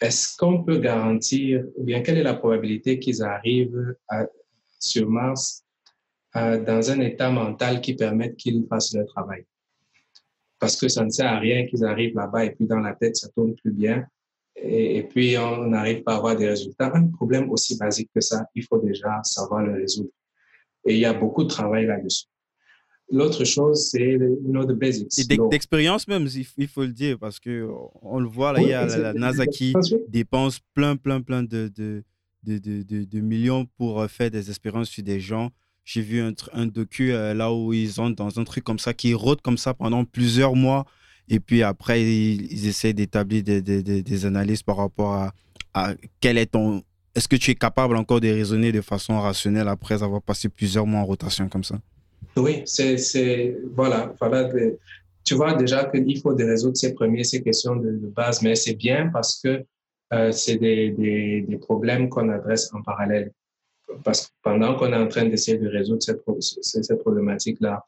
[0.00, 3.94] Est-ce qu'on peut garantir, ou bien quelle est la probabilité qu'ils arrivent
[4.78, 5.66] sur Mars
[6.36, 9.44] euh, dans un état mental qui permette qu'ils fassent leur travail?
[10.60, 13.16] Parce que ça ne sert à rien qu'ils arrivent là-bas et puis dans la tête,
[13.16, 14.04] ça tourne plus bien.
[14.56, 16.92] Et, et puis, on n'arrive pas à avoir des résultats.
[16.94, 20.10] Un problème aussi basique que ça, il faut déjà savoir le résoudre.
[20.84, 22.26] Et il y a beaucoup de travail là-dessus.
[23.12, 25.18] L'autre chose, c'est you know, the basics.
[25.18, 27.68] Et d'expérience même, il faut le dire, parce que
[28.02, 29.74] on le voit, là, il y a la, NASA qui
[30.08, 32.04] dépense plein, plein, plein de, de,
[32.44, 35.50] de, de, de millions pour euh, faire des expériences sur des gens.
[35.84, 38.94] J'ai vu un, un docu euh, là où ils sont dans un truc comme ça,
[38.94, 40.84] qui rôde comme ça pendant plusieurs mois.
[41.28, 45.32] Et puis après, ils, ils essaient d'établir des, des, des, analyses par rapport à,
[45.74, 46.82] à quel est ton,
[47.14, 50.86] est-ce que tu es capable encore de raisonner de façon rationnelle après avoir passé plusieurs
[50.86, 51.78] mois en rotation comme ça?
[52.36, 54.48] Oui, c'est, voilà, voilà
[55.24, 58.74] tu vois déjà qu'il faut de résoudre ces premières ces questions de, base, mais c'est
[58.74, 59.64] bien parce que
[60.12, 63.30] euh, c'est des, des, des, problèmes qu'on adresse en parallèle.
[64.04, 67.84] Parce que pendant qu'on est en train d'essayer de résoudre cette, cette problématique-là,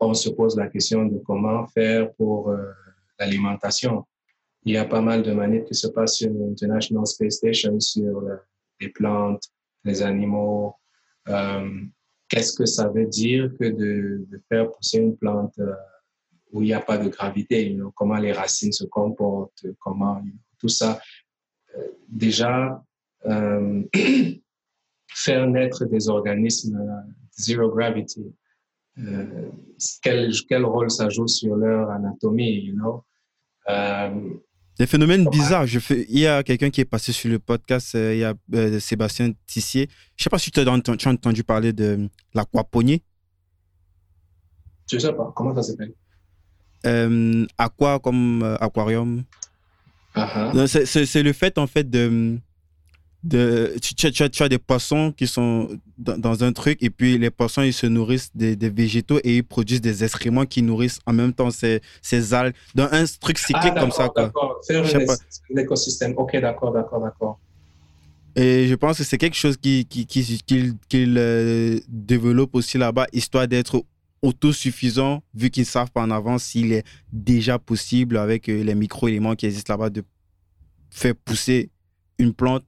[0.00, 2.70] on se pose la question de comment faire pour euh,
[3.18, 4.04] l'alimentation.
[4.64, 8.22] Il y a pas mal de manières qui se passent sur l'International Space Station, sur
[8.80, 9.42] les plantes,
[9.84, 10.74] les animaux.
[11.28, 11.68] Euh,
[12.28, 15.72] qu'est-ce que ça veut dire que de, faire pousser une plante euh,
[16.52, 20.22] où il n'y a pas de gravité, comment les racines se comportent, comment
[20.58, 20.98] tout ça.
[21.76, 22.82] Euh, déjà,
[25.14, 26.78] faire naître des organismes
[27.36, 28.34] zero gravity,
[30.02, 33.04] quel, quel, rôle ça joue sur leur anatomie, you know?
[34.78, 35.66] Des phénomènes bizarres.
[35.66, 36.06] Je fais...
[36.08, 38.78] Il y a quelqu'un qui est passé sur le podcast, euh, il y a euh,
[38.78, 39.88] Sébastien Tissier.
[40.16, 43.02] Je ne sais pas si tu as, entendu, parler de l'aquaponie.
[44.88, 45.32] Je ne sais pas.
[45.34, 45.92] Comment ça s'appelle?
[46.86, 49.24] Euh, Aqua comme aquarium.
[50.16, 52.38] Uh C'est le fait, en fait, de
[53.24, 57.62] de, tu, tu, as, des poissons qui sont dans, un truc et puis les poissons
[57.62, 61.32] ils se nourrissent des, des, végétaux et ils produisent des excréments qui nourrissent en même
[61.32, 66.14] temps ces, ces algues dans un truc cyclique ah, comme ça d'accord faire un, écosystème.
[66.16, 67.40] Ok d'accord d'accord d'accord.
[68.36, 73.48] Et je pense que c'est quelque chose qu'il qui, qui, euh, développe aussi là-bas, histoire
[73.48, 73.82] d'être
[74.22, 78.76] autosuffisant, vu qu'ils ne savent pas en avance s'il est déjà possible avec euh, les
[78.76, 80.04] micro-éléments qui existent là-bas de
[80.90, 81.70] faire pousser
[82.18, 82.64] une plante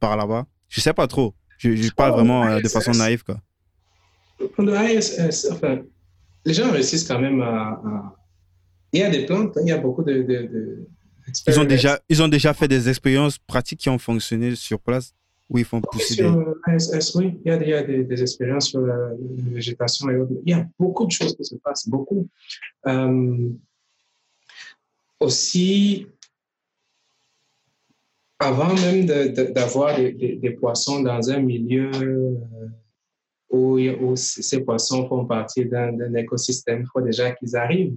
[0.00, 0.46] par là-bas.
[0.68, 1.34] Je sais pas trop.
[1.58, 3.22] Je, parle vraiment euh, de façon naïve.
[3.22, 3.38] Quoi.
[6.44, 8.16] les gens réussissent quand même à,
[8.92, 10.86] Il y a des plantes, il y a beaucoup de
[11.46, 15.14] ils ont, déjà, ils ont déjà fait des expériences pratiques qui ont fonctionné sur place
[15.48, 16.38] où ils font pousser sur des...
[17.16, 19.10] oui, il y a, il y a des, expériences sur la,
[19.50, 20.32] végétation et autres.
[20.44, 22.28] Il y a beaucoup de choses qui se passent, beaucoup.
[22.86, 23.48] Euh,
[25.18, 26.06] aussi,
[28.40, 32.36] avant même d'avoir des, poissons dans un milieu euh,
[33.50, 37.96] où, ces poissons font partie d'un écosystème, il faut déjà qu'ils arrivent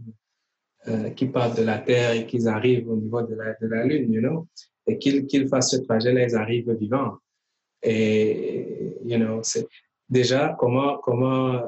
[0.90, 3.86] euh, qui partent de la Terre et qu'ils arrivent au niveau de la, de la
[3.86, 4.48] Lune, you know,
[4.86, 7.18] et qu'ils fassent ce trajet-là, ils arrivent vivants.
[7.82, 9.66] Et, you know, c'est
[10.10, 11.62] déjà comment, comment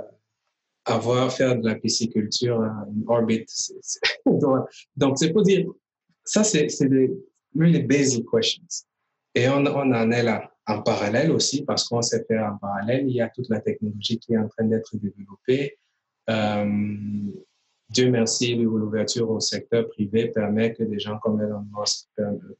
[0.84, 3.50] avoir, faire de la pisciculture en orbite.
[4.98, 5.66] Donc, c'est pour dire,
[6.26, 7.12] ça, c'est des
[7.56, 8.86] really basic questions.
[9.34, 13.15] Et on, en est là en parallèle aussi, parce qu'on sait faire en parallèle, il
[13.15, 15.78] y a toute la technologie qui est en train d'être développée.
[16.30, 16.88] Euh,
[17.89, 22.08] Dieu merci, l'ouverture au secteur privé permet que des gens comme Elon Musk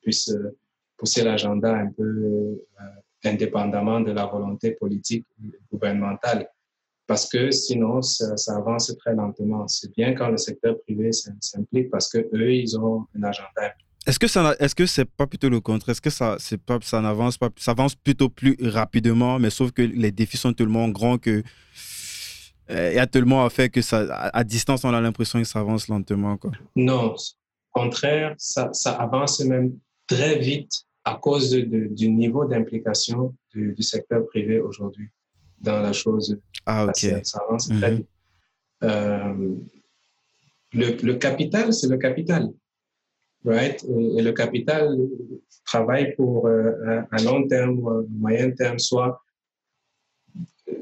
[0.02, 0.56] puissent euh,
[0.98, 2.56] pousser l'agenda un peu euh,
[3.24, 5.26] indépendamment de la volonté politique
[5.72, 6.48] gouvernementale.
[7.08, 9.68] Parce que sinon, ça, avance très lentement.
[9.68, 13.76] C'est bien quand le secteur privé s'implique parce que eux, ils ont un agenda.
[14.06, 15.94] Est-ce que ça, est-ce que c'est pas plutôt le contraire?
[15.94, 19.72] Est-ce que ça, c'est pas, ça n'avance pas, ça avance plutôt plus rapidement, mais sauf
[19.72, 21.42] que les défis sont tellement grands que
[22.72, 24.00] euh, il y a tellement à faire que ça,
[24.34, 26.38] à, distance, on a l'impression que ça avance lentement.
[26.38, 26.52] Quoi.
[26.76, 33.36] Non, au contraire, ça, ça avance même très vite à cause de, du niveau d'implication
[33.54, 35.10] du, secteur privé aujourd'hui
[35.62, 36.38] dans la chose.
[36.66, 37.24] Ah, ok.
[37.24, 37.98] Ça, avance très mhm.
[37.98, 38.08] vite.
[38.84, 39.56] Euh,
[40.74, 42.50] le, le, capital, c'est le capital.
[43.46, 43.84] Right?
[43.84, 44.98] Et, le capital
[45.66, 49.22] travaille pour euh, un, long terme, moyen terme, soit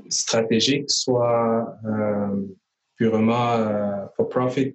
[0.08, 2.45] stratégique, soit euh,
[2.95, 4.73] purement euh, for profit,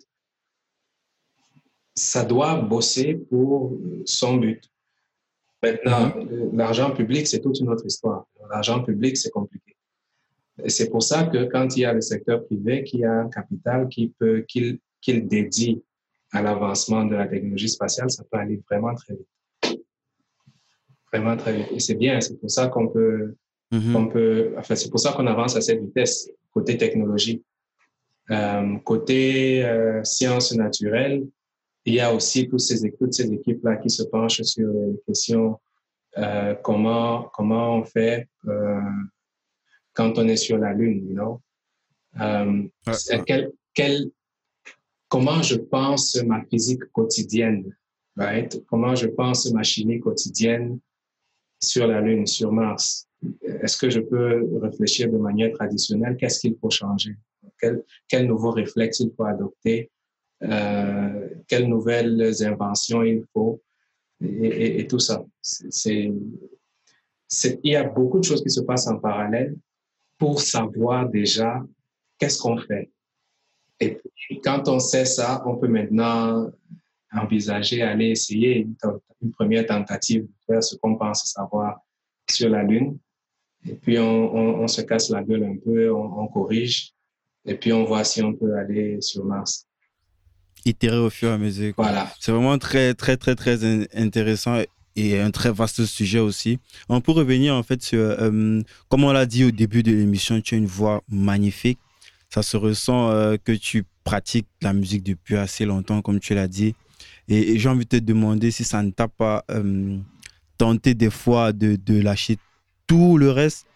[1.95, 4.63] ça doit bosser pour son but.
[5.63, 6.57] Maintenant, mm-hmm.
[6.57, 8.27] l'argent public, c'est toute une autre histoire.
[8.51, 9.77] L'argent public, c'est compliqué.
[10.63, 13.29] Et c'est pour ça que quand il y a le secteur privé qui a un
[13.29, 15.83] capital qui peut, qu'il, qu'il dédie
[16.33, 19.83] à l'avancement de la technologie spatiale, ça peut aller vraiment très vite.
[21.13, 21.69] Vraiment très vite.
[21.73, 23.35] Et c'est bien, c'est pour ça qu'on peut
[23.73, 24.13] Mm-hmm.
[24.13, 27.43] peut, enfin, c'est pour ça qu'on avance à cette vitesse, côté technologie.
[28.31, 31.27] Euh, côté euh, sciences naturelles,
[31.85, 35.59] il y a aussi toutes ces, toutes ces équipes-là qui se penchent sur les questions
[36.19, 38.29] euh, comment, comment on fait
[39.95, 41.41] quand on est sur la Lune, you know?
[43.27, 44.11] Quel, quel,
[45.09, 47.75] comment je pense ma physique quotidienne,
[48.17, 48.63] right?
[48.67, 50.79] Comment je pense ma chimie quotidienne
[51.63, 53.09] sur la Lune, sur Mars?
[53.43, 56.17] Est-ce que je peux réfléchir de manière traditionnelle?
[56.17, 57.17] Qu'est-ce qu'il faut changer?
[57.61, 59.91] Quel, quel, nouveau réflexe il faut adopter?
[60.45, 63.61] Euh, Quelles nouvelles inventions il faut?
[64.21, 65.25] Et, et, tout ça.
[65.43, 66.13] C'est,
[67.63, 69.57] il y a beaucoup de choses qui se passent en parallèle
[70.17, 71.65] pour savoir déjà
[72.19, 72.91] qu'est-ce qu'on fait.
[73.81, 76.51] Et puis, quand on sait ça, on peut maintenant
[77.13, 78.75] envisager aller essayer une,
[79.23, 81.81] une première tentative de faire ce qu'on pense savoir
[82.29, 82.99] sur la Lune
[83.67, 86.93] et puis, on, on, se casse la gueule un peu, on, corrige.
[87.45, 89.67] Et puis, on voit si on peut aller sur Mars.
[90.65, 91.75] Itérer au fur et à mesure.
[91.77, 92.13] Voilà.
[92.21, 93.59] C'est vraiment très, très, très, très
[93.95, 94.61] intéressant
[94.97, 96.59] et un très vaste sujet aussi.
[96.89, 100.41] On peut revenir en fait sur, euh, comme on l'a dit au début de l'émission,
[100.41, 101.79] tu as une voix magnifique.
[102.31, 106.49] Ça se ressent euh, que tu pratiques la musique depuis assez longtemps, comme tu l'as
[106.49, 106.75] dit.
[107.29, 109.99] Et, j'ai envie de te demander si ça ne t'a pas euh,
[110.57, 112.39] tenté des fois de, de lâcher
[112.87, 113.67] tout le reste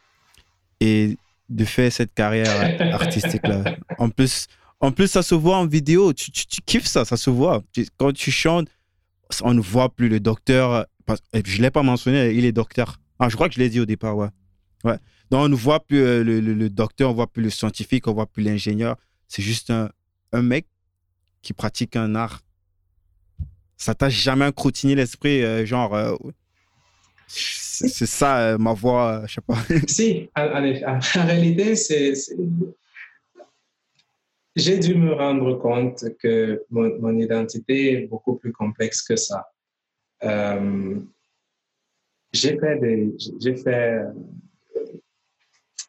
[0.81, 1.17] et
[1.49, 3.77] de faire cette carrière artistique-là.
[3.99, 4.49] En plus,
[4.81, 6.13] en plus, ça se voit en vidéo.
[6.13, 7.63] Tu, tu, kiffes ça, ça se voit.
[7.97, 8.69] quand tu chantes,
[9.43, 10.87] on ne voit plus le docteur.
[11.33, 12.99] Je ne l'ai pas mentionné, il est docteur.
[13.19, 14.29] Ah, je crois que je l'ai dit au départ, ouais.
[14.85, 14.97] ouais.
[15.33, 18.11] Donc, on ne voit plus euh, le, docteur, on ne voit plus le scientifique, on
[18.11, 18.97] ne voit plus l'ingénieur.
[19.29, 19.91] C'est juste un,
[20.33, 20.67] un, mec
[21.41, 22.43] qui pratique un art.
[23.79, 26.15] Ça t'a jamais crottiné l'esprit, euh, genre, euh,
[27.29, 29.57] c'est ça euh, ma voix, je sais pas.
[29.89, 32.13] si, en, réalité, c'est,
[34.55, 39.47] j'ai dû me rendre compte que mon, identité est beaucoup plus complexe que ça.
[42.35, 44.03] J'ai fait des, j'ai fait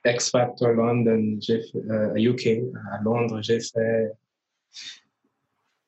[0.06, 4.12] X Factor London, j'ai fait UK, à Londres, j'ai fait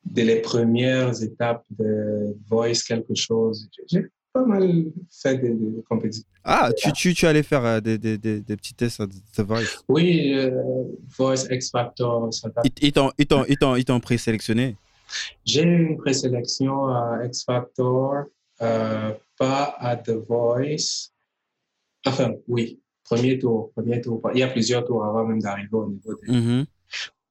[0.06, 3.68] dès les premières étapes de Voice quelque chose.
[3.88, 5.56] J'ai pas mal fait des,
[5.90, 6.28] compétitions.
[6.44, 10.34] Ah, tu, tu, tu allais faire euh, des, des, des, petits tests de Voice Oui,
[10.34, 10.84] euh,
[11.18, 12.34] Voice, X Factor.
[12.34, 12.50] Ça
[12.82, 14.76] ils t'ont présélectionné?
[15.46, 18.26] J'ai eu une présélection à X Factor,
[18.62, 21.12] euh, pas à The Voice.
[22.06, 24.22] Enfin, oui, premier tour, premier tour.
[24.34, 26.34] Il y a plusieurs tours avant même d'arriver au niveau des...
[26.34, 26.66] Mm-hmm.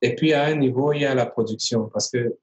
[0.02, 2.36] Et puis, à un niveau, il y a la production, parce que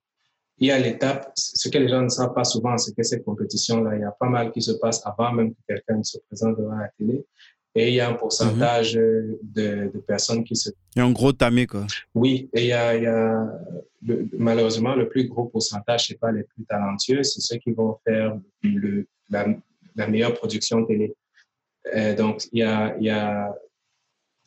[0.57, 3.23] il y a l'étape, ce que les gens ne savent pas souvent, c'est que ces
[3.23, 6.19] compétitions-là, il y a pas mal qui se passe avant même que quelqu'un ne se
[6.27, 7.25] présente devant la télé.
[7.73, 9.37] Et il y a un pourcentage mhm.
[9.41, 10.69] de, personnes qui se...
[10.95, 11.87] Il y a un gros tamé, quoi.
[12.13, 13.47] Oui, et il y a, il y a
[14.37, 17.97] malheureusement, le plus gros pourcentage, ce n'est pas les plus talentueux, c'est ceux qui vont
[18.05, 19.47] faire le, la,
[19.95, 21.15] la, meilleure production télé.
[22.17, 23.53] Donc, il y a, il y a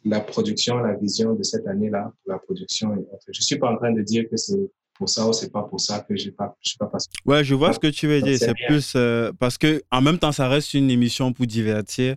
[0.05, 2.94] la production, la vision de cette année-là la production.
[3.27, 5.62] Je ne suis pas en train de dire que c'est pour ça ou c'est pas
[5.62, 7.09] pour ça que j'ai pas, je suis pas passé.
[7.25, 8.38] Ouais, je vois ce que tu veux dire.
[8.38, 12.16] C'est plus euh, parce que en même temps, ça reste une émission pour divertir.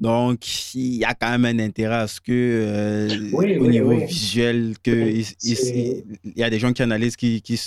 [0.00, 4.74] Donc, il y a quand même un intérêt à ce que, euh, au niveau visuel,
[4.82, 6.04] que il,
[6.36, 7.60] y a des gens qui analysent, qui, qui,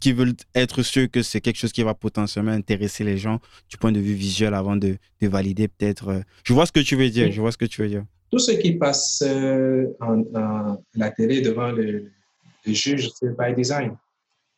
[0.00, 3.76] qui veulent être sûrs que c'est quelque chose qui va potentiellement intéresser les gens du
[3.76, 6.08] point de vue visuel avant de, de valider peut-être.
[6.08, 7.30] Euh, je vois ce que tu veux dire.
[7.32, 8.04] Je vois ce que tu veux dire.
[8.30, 9.22] Tout ce qui passe
[10.00, 12.10] en, en, la télé devant le,
[12.66, 13.96] le juge, c'est by design.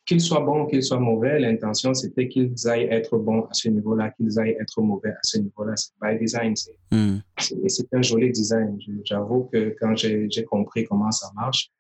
[0.07, 4.11] Qu'ils soient bons, qu'ils soient mauvais, l'intention, c'était qu'ils aillent être bons à ce niveau-là,
[4.12, 5.74] qu'ils aillent être mauvais à ce niveau-là.
[5.77, 6.55] C'est by design.
[6.90, 7.18] Hmm.
[7.62, 8.79] Et c'est un joli design.
[9.05, 11.70] J'avoue que quand j'ai compris comment ça marche,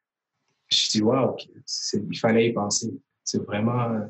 [0.70, 1.36] je dis, waouh,
[2.10, 2.92] il fallait y penser.
[3.28, 4.08] C'est vraiment,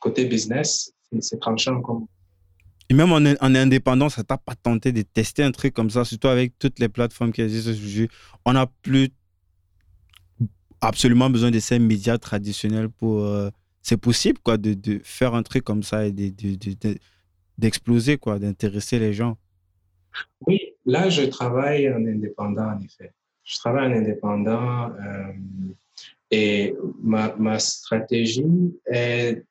[0.00, 2.06] côté business, c'est tranchant comme.
[2.88, 6.04] Et même en, en indépendant, ça t'a pas tenté de tester un truc comme ça,
[6.04, 8.08] surtout avec toutes les plateformes qui existent aujourd'hui.
[8.44, 9.10] On n'a plus
[10.80, 13.24] absolument besoin de ces médias traditionnels pour.
[13.24, 13.50] Euh,
[13.82, 16.12] c'est possible, quoi, de, de, faire un truc comme ça et
[17.58, 19.38] d'exploser, de, quoi, d'intéresser les gens.
[20.40, 23.12] Oui, là, je travaille en indépendant, en effet.
[23.44, 25.32] Je travaille en indépendant euh,
[26.36, 28.44] et ma, stratégie
[28.84, 29.42] est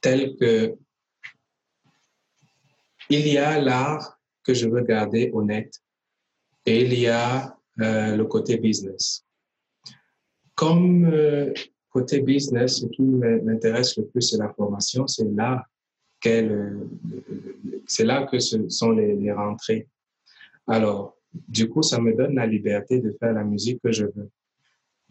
[0.00, 0.74] telle que
[3.10, 5.74] il y a l'art que je veux garder honnête
[6.64, 9.26] et il y a euh, le côté business.
[10.54, 11.52] Comme euh,
[11.90, 15.06] côté business, ce qui m'intéresse le plus, c'est la formation.
[15.06, 15.66] C'est là,
[18.30, 19.86] que sont les, rentrées.
[20.66, 24.30] Alors, du coup, ça me donne la liberté de faire la musique que je veux.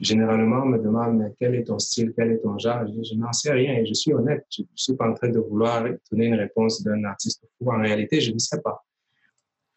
[0.02, 2.88] Généralement, on me demande, quel est ton style, quel est ton genre?
[2.88, 4.44] Je, n'en sais rien et je suis honnête.
[4.50, 7.44] Je ne suis pas en train de vouloir donner une réponse d'un artiste.
[7.64, 8.84] En réalité, je ne sais pas.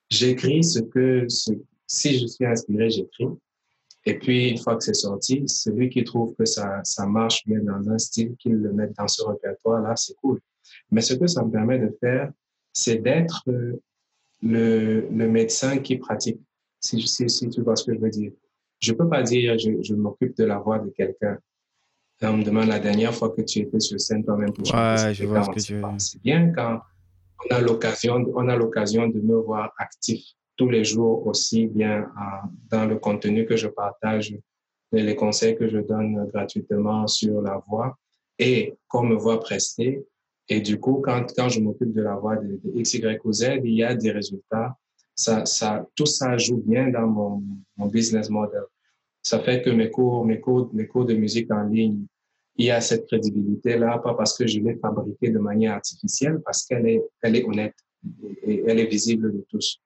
[0.09, 3.29] J'écris ce que, si je suis inspiré, j'écris.
[4.07, 7.61] Et puis, une fois que c'est sorti, celui qui trouve que ça, ça marche bien
[7.61, 10.41] dans un style, qu'il le mette dans ce répertoire-là, c'est cool.
[10.91, 12.31] Mais ce que ça me permet de faire,
[12.73, 13.81] c'est d'être le,
[14.43, 16.41] le, médecin qui pratique,
[16.81, 16.97] si,
[17.51, 18.33] tu vois ce que je veux dire.
[18.85, 21.39] Je ne peux pas dire je, je m'occupe de la voix de quelqu'un.
[22.23, 25.25] On me demande la dernière fois que tu étais sur scène toi-même pour ouais, je
[25.27, 25.83] vois ce que tu veux.
[25.99, 26.81] C'est bien quand
[27.45, 30.23] on a l'occasion, on a l'occasion de me voir actif
[30.57, 34.35] tous les jours aussi bien euh, dans le contenu que je partage
[34.93, 37.99] les conseils que je donne gratuitement sur la voix
[38.39, 40.05] et qu'on me voit prester.
[40.49, 43.61] Et du coup, quand, quand je m'occupe de la voix de, X, Y ou Z,
[43.65, 44.77] il y a des résultats.
[45.17, 47.43] Ça, ça, tout ça joue bien dans mon,
[47.77, 48.65] mon business model.
[49.25, 52.05] Ça fait que mes cours, mes cours, mes cours de musique en ligne,
[52.57, 56.65] il y a cette crédibilité-là, pas parce que je l'ai fabriquée de manière artificielle, parce
[56.67, 57.75] qu'elle est, elle est honnête
[58.47, 59.81] et elle est visible de tous.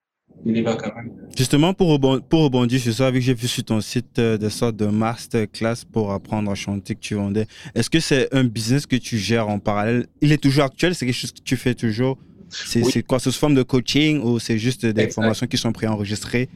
[0.45, 1.13] Il va quand même.
[1.37, 4.37] Justement, pour rebondir, pour rebondir sur ça, vu que j'ai vu sur ton site euh,
[4.37, 8.45] des sortes de masterclass pour apprendre à chanter que tu vendais, est-ce que c'est un
[8.45, 10.07] business que tu gères en parallèle?
[10.21, 12.19] Il est toujours actuel C'est quelque chose que tu fais toujours?
[12.51, 16.49] C'est quoi C'est sous forme de coaching ou c'est juste des formations qui sont préenregistrées?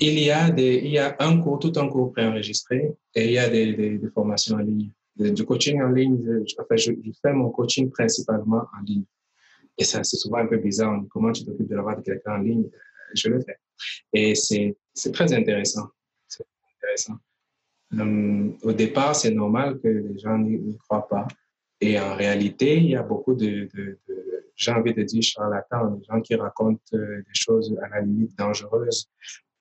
[0.00, 0.30] Il y,
[0.98, 4.90] a un cours, tout un cours préenregistré et il y a des, formations en ligne.
[5.16, 9.04] Du coaching en ligne, je, enfin, je, fais mon coaching principalement en ligne.
[9.76, 11.02] Et ça, c'est souvent un peu bizarre.
[11.10, 12.64] Comment tu t'occupes de la voix de quelqu'un en ligne?
[13.14, 13.58] Je le fais.
[14.12, 14.76] Et c'est
[15.12, 15.88] très intéressant.
[17.92, 21.26] Hum, au départ, c'est normal que les gens n'y croient pas.
[21.80, 25.90] Et en réalité, il y a beaucoup de, de, de j'ai envie de dire charlatans,
[25.96, 29.08] des gens qui racontent euh, des choses à la limite dangereuses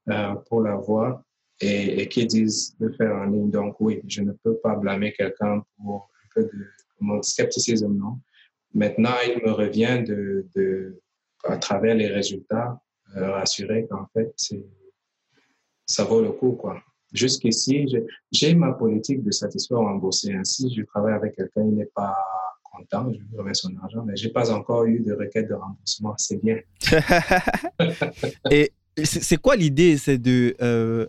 [0.10, 1.24] euh, pour la voix
[1.62, 3.52] et, qui disent de faire en ligne.
[3.52, 6.66] Donc oui, je ne peux pas blâmer quelqu'un pour un peu de
[7.00, 8.20] mon scepticisme, non?
[8.74, 11.02] Maintenant, il me revient de,
[11.44, 12.80] à travers les résultats,
[13.16, 14.32] rassurer qu'en fait,
[15.86, 16.82] ça vaut le coup, quoi.
[17.12, 17.88] Jusqu'ici,
[18.32, 20.34] j'ai ma politique de satisfaire remboursé.
[20.34, 22.16] Ainsi, je travaille avec quelqu'un, il n'est pas
[22.64, 26.14] content, je lui remets son argent, mais j'ai pas encore eu de requête de remboursement.
[26.18, 26.60] C'est bien.
[28.52, 28.72] Et
[29.06, 31.06] c'est quoi l'idée C'est de euh,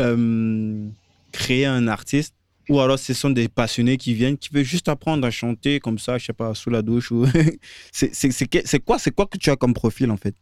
[0.00, 0.86] euh,
[1.32, 2.34] créer un artiste?
[2.68, 5.98] Ou alors ce sont des passionnés qui viennent, qui veulent juste apprendre à chanter comme
[5.98, 7.26] ça, je sais pas, sous la douche ou...
[7.92, 10.34] c'est quoi, quoi que tu as comme profil en fait?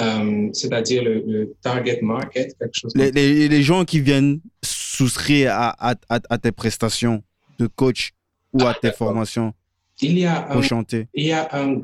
[0.00, 5.90] Euh, c'est-à-dire le, target market, quelque chose les, les, les, gens qui viennent souscrire à,
[5.90, 7.22] à, à, tes prestations
[7.58, 8.12] de coach
[8.54, 9.52] ou à tes formations
[10.00, 11.08] il y a pour un, chanter.
[11.14, 11.80] Il y a un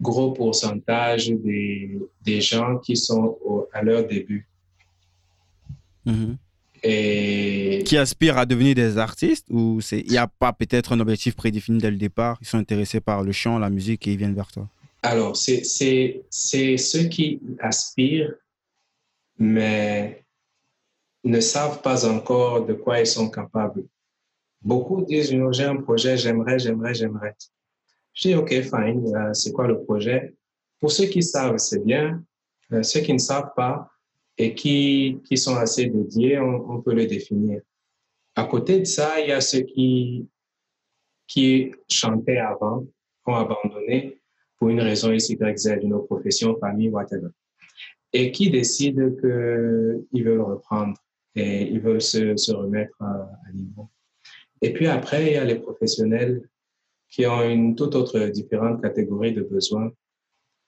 [0.00, 3.36] gros pourcentage des, des gens qui sont
[3.72, 4.46] à leur début.
[6.06, 6.36] Mm-hmm.
[6.82, 7.82] Et...
[7.84, 11.78] Qui aspirent à devenir des artistes ou il n'y a pas peut-être un objectif prédéfini
[11.78, 12.38] dès le départ?
[12.40, 14.66] Ils sont intéressés par le chant, la musique et ils viennent vers toi
[15.02, 15.62] alors, c'est
[16.30, 18.34] ceux qui aspirent,
[19.38, 20.24] mais
[21.24, 23.84] ne savent pas encore de quoi ils sont capables.
[24.62, 27.34] Beaucoup disent, j'ai un projet, j'aimerais, j'aimerais, j'aimerais.
[28.14, 30.34] Je dis, OK, fine, euh, c'est quoi le projet?
[30.80, 32.22] Pour ceux qui savent, c'est bien.
[32.72, 33.90] Euh, ceux qui ne savent pas
[34.38, 37.60] et qui, qui sont assez dédiés, on, peut le définir.
[38.34, 40.26] À côté de ça, il y a ceux qui,
[41.26, 42.86] qui chantaient avant,
[43.26, 44.20] ont abandonné
[44.56, 47.28] pour une raison X, Y, Z, une profession, famille, whatever.
[48.12, 50.94] Et qui décident qu'ils veulent reprendre
[51.34, 53.88] et ils veulent se, se remettre à, niveau.
[54.62, 56.48] Et puis après, il y a les professionnels
[57.10, 59.90] qui ont une toute autre différente catégorie de besoins.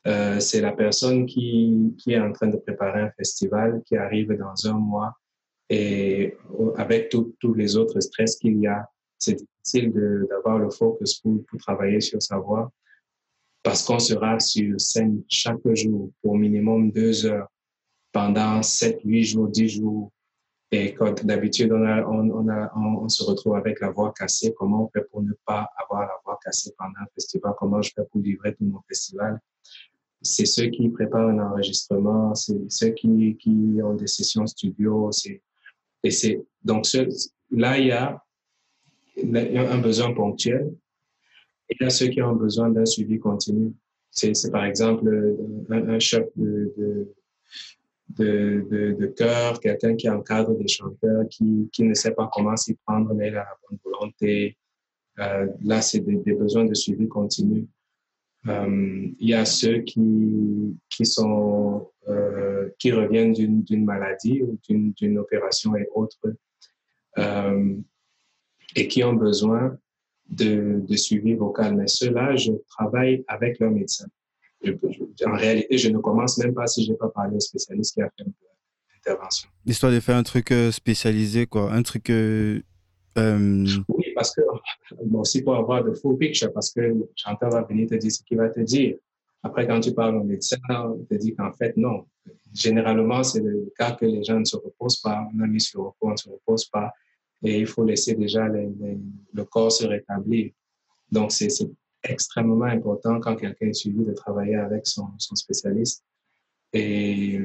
[0.07, 4.32] Euh, c'est la personne qui, qui est en train de préparer un festival qui arrive
[4.32, 5.14] dans un mois
[5.70, 6.36] et
[6.76, 8.86] avec tous les autres stress qu'il y a,
[9.18, 9.93] c'est difficile
[10.28, 12.70] d'avoir le focus pour, travailler sur sa voix
[13.62, 17.49] parce qu'on sera sur scène chaque jour pour minimum deux heures
[18.12, 20.11] pendant sept, huit jours, dix jours.
[20.73, 25.68] Et d'habitude, on, se retrouve avec la voix cassée, comment on fait pour ne pas
[25.77, 27.53] avoir la voix cassée pendant un festival?
[27.59, 29.39] Comment je fais pour livrer tout mon festival?
[30.23, 33.37] C'est ceux qui préparent un enregistrement, c'est ceux qui,
[33.85, 35.11] ont des sessions studio.
[36.03, 36.87] Et c'est, donc,
[37.51, 38.23] là, il y a
[39.18, 40.73] un besoin ponctuel
[41.81, 43.73] il y a ceux qui ont besoin d'un suivi continu.
[44.11, 45.09] C'est par exemple
[45.70, 47.14] un, un choc de, de,
[48.18, 52.74] de, de, cœur, quelqu'un qui encadre des chanteurs, qui, qui ne sait pas comment s'y
[52.86, 54.56] prendre, mais il a la bonne volonté.
[55.18, 57.66] Euh, là, c'est des, besoins de suivi continu.
[58.48, 65.18] Euh, il y a ceux qui, qui, sont, euh, qui reviennent d'une maladie ou d'une
[65.18, 66.34] opération et autres,
[67.18, 67.76] euh,
[68.74, 69.78] et qui ont besoin
[70.28, 71.76] de, de suivi vocal.
[71.76, 74.06] Mais ceux-là, je travaille avec leur médecin.
[75.26, 78.02] En réalité, je ne commence même pas si je n'ai pas parlé au spécialiste qui
[78.02, 78.24] a fait
[78.94, 79.48] l'intervention.
[79.64, 81.72] L'histoire de faire un truc euh, spécialisé, quoi.
[81.72, 82.10] Un truc.
[82.10, 82.60] Euh,
[83.18, 84.40] euh, oui, parce que,
[85.04, 88.10] bon, aussi pour avoir de full picture, parce que le chanteur va venir te dire
[88.10, 88.96] ce qu'il va te dire.
[89.42, 92.06] Après, quand tu parles au médecin, il te dit qu'en fait, non.
[92.54, 95.26] Généralement, c'est le cas que les gens ne se reposent pas.
[95.34, 96.92] On a mis sur le repos, on ne se repose pas
[97.42, 100.52] et il faut laisser déjà le corps se rétablir.
[101.10, 101.48] Donc, c'est
[102.05, 106.05] extrêmement important quand quelqu'un est suivi de travailler avec son, son spécialiste.
[106.72, 107.40] Et,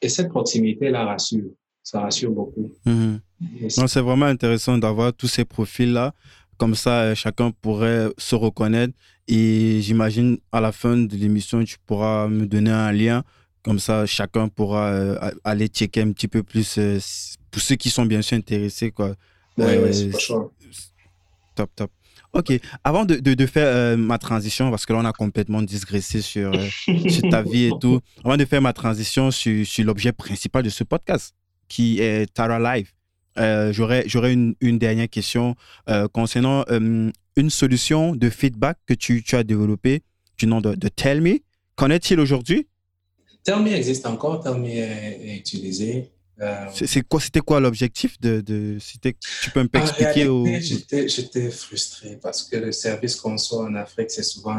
[0.00, 1.50] et, cette proximité la rassure.
[1.82, 2.70] Ça rassure beaucoup.
[2.84, 3.20] Mhm.
[3.68, 6.14] C'est vraiment intéressant d'avoir tous ces profils-là.
[6.58, 8.94] Comme ça, euh, chacun pourrait se reconnaître.
[9.26, 13.24] Et j'imagine, à la fin de l'émission, tu pourras me donner un lien.
[13.62, 16.98] Comme ça, chacun pourra euh, aller checker un petit peu plus euh,
[17.50, 18.90] pour ceux qui sont bien sûr intéressés.
[18.90, 19.14] Quoi.
[19.56, 20.18] Oui, euh, c'est pas
[21.54, 21.90] Top, top.
[22.34, 22.50] Ok,
[22.82, 26.50] avant de, de, faire euh, ma transition, parce que là on a complètement digressé sur,
[26.54, 26.66] euh,
[27.08, 30.70] sur ta vie et tout, avant de faire ma transition sur, sur l'objet principal de
[30.70, 31.34] ce podcast,
[31.68, 32.92] qui est Tara Live,
[33.72, 35.56] j'aurais, j'aurais une, une, dernière question
[36.12, 40.02] concernant une solution de feedback que tu, tu as développée
[40.38, 41.38] du nom de, de Tell Me.
[41.76, 42.66] Qu'en est-il aujourd'hui?
[43.44, 46.11] Tell Me existe encore, Tell Me est utilisé.
[46.40, 50.44] Euh, c'est quoi, c'était quoi l'objectif de, de tu peux un peu expliquer au...
[50.46, 54.56] J'étais frustré parce que le service qu'on soit en Afrique, c'est souvent,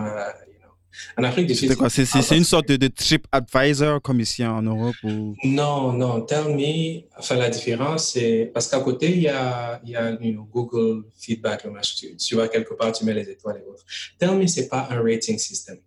[1.17, 1.75] en Afrique du Sud.
[1.89, 5.35] C'est une sorte de, de, trip advisor comme ici en Europe ou...
[5.43, 6.21] Non, non.
[6.21, 10.11] Tell me, enfin la différence c'est parce qu'à côté il y a, il y a
[10.51, 13.83] Google Feedback, le tu, tu vas quelque part, tu mets les étoiles et autres.
[14.19, 15.77] Tell me c'est pas un rating system.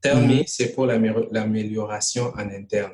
[0.00, 0.44] Tell me mm-hmm.
[0.46, 2.92] c'est pour l'amélioration en interne.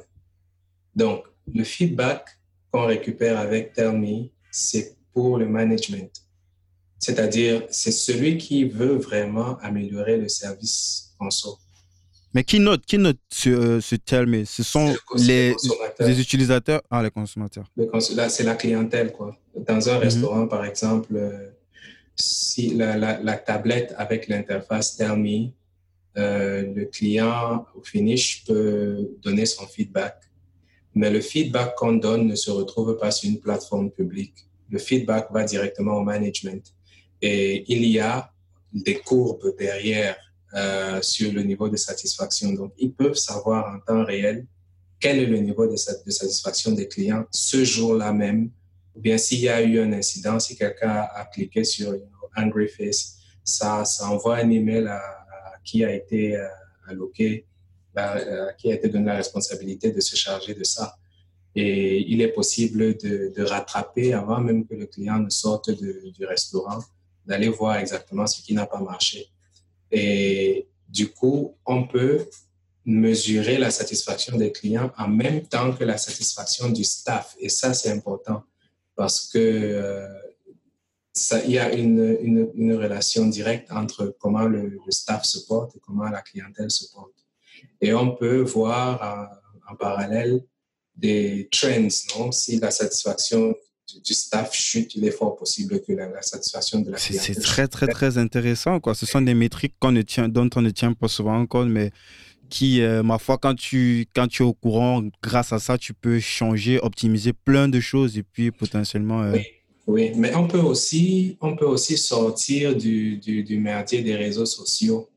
[0.95, 2.39] Donc le feedback
[2.71, 4.01] qu'on récupère avec Tell
[4.51, 6.11] c'est pour le management.
[6.99, 11.59] C'est-à-dire, c'est celui qui veut vraiment améliorer le service en soi.
[12.33, 14.45] Mais qui note, qui note ce, ce Tell Me?
[14.45, 15.55] Ce sont les,
[16.01, 16.83] les, utilisateurs?
[16.91, 17.71] Ah, les consommateurs.
[17.77, 19.37] Là, c'est la clientèle, quoi.
[19.55, 20.01] Dans un mhm.
[20.01, 21.51] restaurant, par exemple, euh,
[22.17, 25.51] si la, la, la tablette avec l'interface Me,
[26.17, 30.21] euh, le client au finish peut donner son feedback.
[30.95, 34.35] Mais le feedback qu'on donne ne se retrouve pas sur une plateforme publique.
[34.71, 36.73] Le feedback va directement au management.
[37.21, 38.31] Et il y a
[38.73, 40.17] des courbes derrière
[40.55, 42.53] euh, sur le niveau de satisfaction.
[42.53, 44.47] Donc, ils peuvent savoir en temps réel
[45.01, 48.51] quel est le niveau de, satisfaction des clients ce jour-là même.
[48.95, 52.69] Ou bien s'il y a eu un incident, si quelqu'un a cliqué sur you Angry
[52.69, 55.03] Face, ça, envoie un email à,
[55.65, 56.47] qui a été euh,
[58.59, 60.97] qui a été donné la responsabilité de se charger de ça.
[61.55, 66.81] Et il est possible de, rattraper avant même que le client ne sorte du restaurant,
[67.27, 69.29] d'aller voir exactement ce qui n'a pas marché.
[69.91, 72.27] Et du coup, on peut
[72.85, 77.35] mesurer la satisfaction des clients en même temps que la satisfaction du staff.
[77.39, 78.43] Et ça, c'est important
[78.95, 80.07] parce que euh,
[81.47, 86.23] y a une, relation directe entre comment le, le, staff se porte et comment la
[86.23, 87.24] clientèle se porte.
[87.81, 89.31] Et on peut voir
[89.69, 90.41] en, parallèle
[90.97, 91.89] des trends,
[92.19, 92.31] non?
[92.31, 93.55] Si la satisfaction
[94.05, 97.35] du staff chute, il est fort possible que la, satisfaction de la clientèle.
[97.35, 98.81] C'est très, très, très intéressant.
[98.81, 98.95] Quoi.
[98.95, 101.91] Ce sont des métriques ne tient, dont on ne tient pas souvent compte, mais
[102.49, 105.93] qui, euh, ma foi, quand tu, quand tu es au courant, grâce à ça, tu
[105.93, 109.23] peux changer, optimiser plein de choses et puis potentiellement.
[109.23, 109.47] Euh, oui,
[109.87, 114.47] oui, mais on peut aussi, on peut aussi sortir du, du, du merdier des réseaux
[114.47, 115.11] sociaux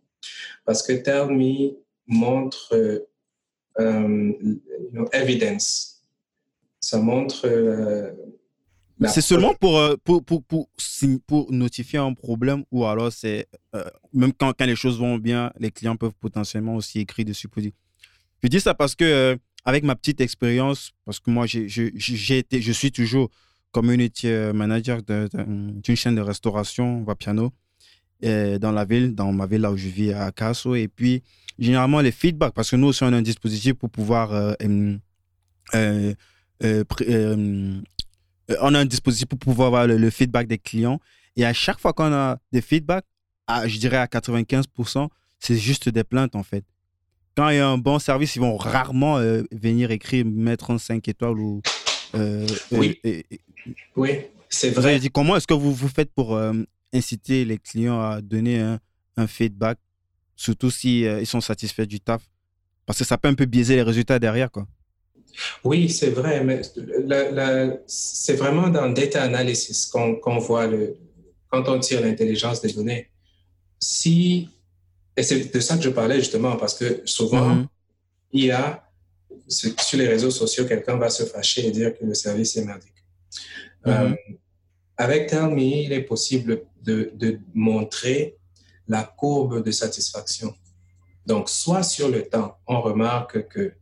[0.66, 1.78] parce que Tell Me
[2.08, 2.74] montre
[3.80, 4.34] euh,
[5.14, 6.02] evidence.
[6.80, 7.48] Ça montre
[9.06, 10.70] c'est seulement pour, euh, pour, pour, pour,
[11.28, 13.84] pour, notifier un problème ou alors c'est euh,
[14.14, 17.62] même quand, quand les choses vont bien, les clients peuvent potentiellement aussi écrire dessus pour
[17.62, 17.74] dire.
[18.42, 19.36] Je dis ça parce que euh,
[19.66, 23.30] avec ma petite expérience, parce que moi j'ai été, je suis toujours
[23.72, 27.52] community manager d'une chaîne de restauration Vapiano
[28.22, 30.76] dans la ville, dans ma ville là où je vis à Casso.
[30.76, 31.24] Et puis
[31.60, 34.54] généralement les feedbacks, parce que nous aussi on a un dispositif pour pouvoir euh,
[38.62, 41.00] on a un dispositif pour pouvoir avoir le, feedback des clients.
[41.36, 43.06] Et à chaque fois qu'on a des feedbacks,
[43.66, 45.10] je dirais à 95%,
[45.40, 46.64] c'est juste des plaintes en fait.
[47.36, 50.80] Quand il y a un bon service, ils vont rarement euh, venir écrire, mettre en
[50.80, 51.62] 5 étoiles ou.
[52.16, 53.00] Euh, oui,
[53.96, 54.10] oui
[54.50, 55.00] c'est vrai.
[55.14, 56.40] Comment est-ce que vous vous faites pour
[56.94, 58.80] inciter les clients à donner un,
[59.18, 59.78] un feedback,
[60.36, 62.22] surtout s'ils si, ils sont satisfaits du taf
[62.86, 64.68] Parce que ça peut un peu biaiser les résultats derrière, quoi.
[65.64, 66.62] Oui, c'est vrai, mais
[67.86, 70.98] c'est vraiment dans le data analysis qu'on voit le,
[71.50, 73.10] quand on tire l'intelligence des données.
[73.80, 74.50] Si,
[75.16, 77.68] et c'est de ça que je parlais justement, parce que souvent, mm-hmm.
[78.32, 78.84] il y a
[79.48, 82.94] sur les réseaux sociaux, quelqu'un va se fâcher et dire que le service est merdique.
[83.86, 84.14] Mm-hmm.
[84.14, 84.16] Euh,
[84.98, 88.38] avec Tell il est possible de, montrer
[88.88, 90.56] la courbe de satisfaction.
[91.26, 93.74] Donc, soit sur le temps, on remarque que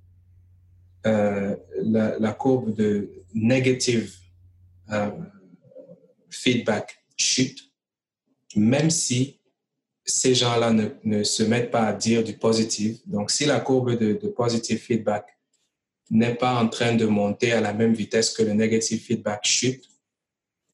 [1.06, 4.16] euh, la, courbe de negative
[4.92, 5.12] euh,
[6.30, 7.72] feedback chute,
[8.56, 9.40] même si
[10.04, 12.98] ces gens-là ne, ne, se mettent pas à dire du positif.
[13.06, 15.38] Donc, si la courbe de, de positive feedback
[16.10, 19.86] n'est pas en train de monter à la même vitesse que le negative feedback chute,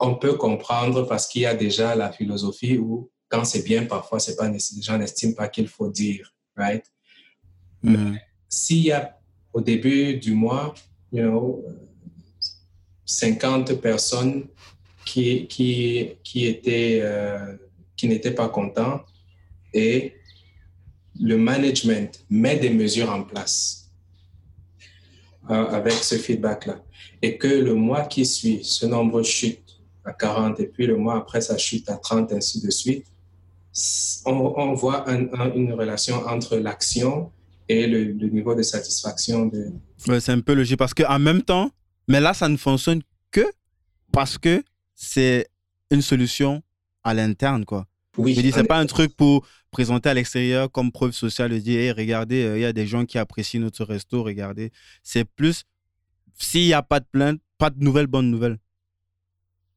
[0.01, 4.19] on peut comprendre parce qu'il y a déjà la philosophie où quand c'est bien, parfois,
[4.19, 6.83] c'est pas, les gens n'estiment pas qu'il faut dire, right?
[7.81, 8.15] Mm.
[8.49, 9.17] S'il y a
[9.53, 10.73] au début du mois,
[11.13, 11.63] you know,
[13.05, 14.47] 50 personnes
[15.05, 17.55] qui, qui, qui étaient, euh,
[17.95, 19.01] qui n'étaient pas contents
[19.73, 20.15] et
[21.19, 23.91] le management met des mesures en place
[25.49, 26.83] euh, avec ce feedback-là.
[27.21, 29.60] Et que le mois qui suit, ce nombre chute
[30.05, 33.05] à 40 et puis le mois après, ça chute à 30, ainsi de suite.
[34.25, 37.31] On, on voit une relation entre l'action
[37.71, 39.47] et le, niveau de satisfaction.
[39.47, 39.71] De...
[40.19, 41.71] c'est un peu logique parce qu'en même temps,
[42.07, 43.45] mais là, ça ne fonctionne que
[44.11, 44.63] parce que
[44.95, 45.47] c'est
[45.89, 46.61] une solution
[47.03, 47.87] à l'interne, quoi.
[48.17, 51.57] Oui, je dis, c'est pas un truc pour présenter à l'extérieur comme preuve sociale de
[51.59, 54.71] dire, regardez, euh, il y a des gens qui apprécient notre resto, regardez.
[55.01, 55.63] C'est plus,
[56.37, 58.57] s'il n'y a pas de plainte, pas de nouvelles bonnes nouvelles.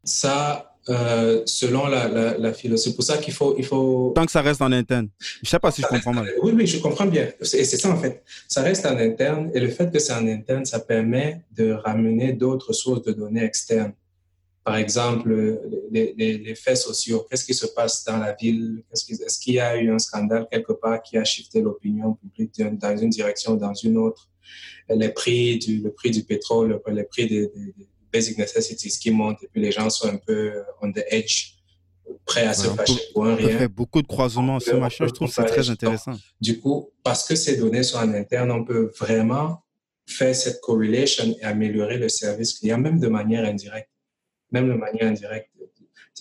[0.04, 2.90] Ça, euh, selon la, la, philosophie.
[2.90, 4.12] C'est pour ça qu'il faut, il faut...
[4.14, 5.08] Tant que ça reste en interne.
[5.18, 6.30] Je ne sais pas si je comprends mal.
[6.42, 7.28] Oui, oui, je comprends bien.
[7.40, 8.22] Et c'est ça, en fait.
[8.48, 9.50] Ça reste en interne.
[9.54, 13.44] Et le fait que c'est en interne, ça permet de ramener d'autres sources de données
[13.44, 13.94] externes.
[14.62, 15.58] par exemple,
[15.90, 17.26] les, faits sociaux.
[17.30, 18.82] Qu'est-ce qui se passe dans la ville?
[18.92, 22.96] Est-ce qu'il y a eu un scandale quelque part qui a shifté l'opinion publique dans
[22.96, 24.28] une direction ou dans une autre?
[24.90, 27.50] Les prix du, le prix du pétrole, les prix des,
[28.14, 31.56] basic necessities qui montent et puis les gens sont un peu on the edge,
[32.24, 33.58] prêts à se fâcher pour un rien.
[33.58, 36.14] fait beaucoup de croisements, ce machin, je trouve c'est très intéressant.
[36.40, 39.60] Du coup, parce que ces données sont en interne, on peut vraiment
[40.06, 43.88] faire cette correlation et améliorer le service client, même de manière indirecte
[44.54, 45.50] même de manière indirecte.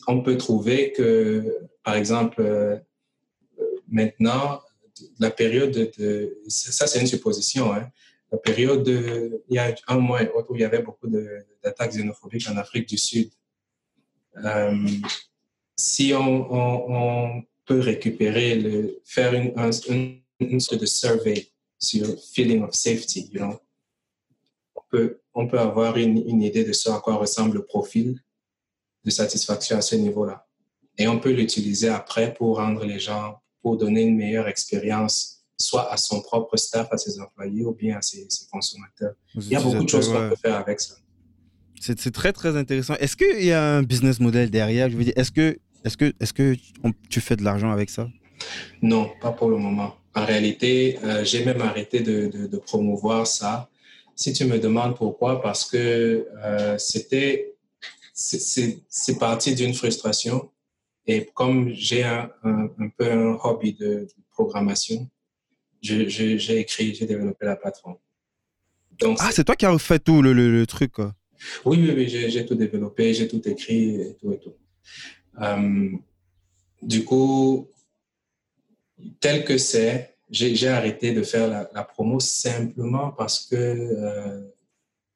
[0.08, 2.78] On peut trouver que, par exemple, euh,
[3.88, 4.60] maintenant,
[5.20, 7.90] la période de, ça c'est une supposition, hein,
[8.34, 12.50] la période de, il y a un mois où il y avait beaucoup d'attaques xénophobiques
[12.50, 13.30] en Afrique du Sud.
[14.44, 14.88] Euh,
[15.78, 21.48] si on, peut récupérer, le, faire une, sorte de survey
[21.80, 23.58] sur feeling of safety, you know,
[25.34, 28.20] on peut avoir une, idée de ce à quoi ressemble le profil
[29.06, 30.48] de satisfaction à ce niveau-là.
[30.98, 35.92] Et on peut l'utiliser après pour rendre les gens, pour donner une meilleure expérience, soit
[35.92, 39.14] à son propre staff, à ses employés ou bien à ses, consommateurs.
[39.36, 40.96] Il y a beaucoup de choses qu'on peut faire avec ça.
[41.80, 42.96] C'est très, très intéressant.
[42.96, 44.90] Est-ce qu'il y a un business model derrière?
[44.90, 46.56] Je veux dire, est-ce que, est que, est que
[47.10, 48.08] tu fais de l'argent avec ça?
[48.82, 49.96] Non, pas pour le moment.
[50.16, 53.70] En réalité, euh, j'ai même arrêté de, de, promouvoir ça
[54.16, 57.56] si tu me demandes pourquoi, parce que euh, c'était,
[58.14, 60.52] c'est parti d'une frustration.
[61.08, 65.10] Et comme j'ai un, un, peu un hobby de, programmation,
[65.84, 67.98] j'ai écrit, j'ai développé la plateforme.
[69.00, 71.14] Donc, ah, c'est toi qui as fait tout le, le, truc, quoi.
[71.66, 74.54] Oui, oui, oui, j'ai tout développé, j'ai tout écrit et tout et tout.
[75.42, 75.90] Euh,
[76.82, 77.68] du coup,
[79.20, 84.42] tel que c'est, j'ai arrêté de faire la, promo simplement parce que euh,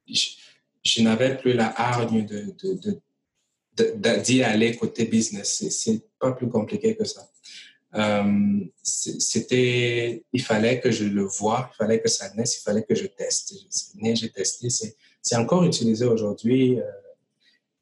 [0.06, 5.64] je, n'avais plus la hargne de, d'y aller côté business.
[5.70, 7.28] C'est pas plus compliqué que ça.
[7.98, 12.84] Euh, c'était, il fallait que je le voie, il fallait que ça naisse, il fallait
[12.84, 13.54] que je teste.
[14.02, 16.80] J'ai testé, c'est encore utilisé aujourd'hui.
[16.80, 16.84] Euh,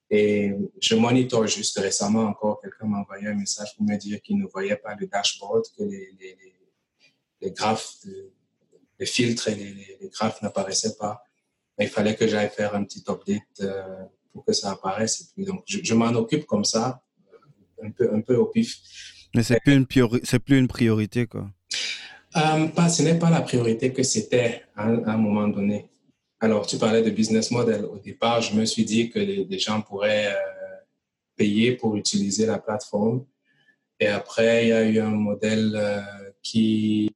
[0.09, 4.39] et je monitor juste récemment encore, quelqu'un m'a envoyé un message pour me dire qu'il
[4.39, 6.15] ne voyait pas le dashboard, que les,
[7.41, 7.97] les graphes,
[8.99, 11.23] les filtres et les, graphes n'apparaissaient pas.
[11.79, 15.33] il fallait que j'aille faire un petit update euh, pour que ça apparaisse.
[15.37, 17.03] Donc, je, m'en occupe comme ça,
[17.83, 18.79] un peu, un peu au pif.
[19.37, 21.49] Mais c'est plus une plus une priorité, quoi.
[22.37, 25.89] Euh, pas, ce n'est pas la priorité que c'était à, un moment donné.
[26.41, 27.85] Alors, tu parlais de business model.
[27.85, 30.77] Au départ, je me suis dit que les, gens pourraient euh,
[31.37, 33.25] payer pour utiliser la plateforme.
[34.01, 36.05] Et après, il y a eu un modèle
[36.43, 37.11] qui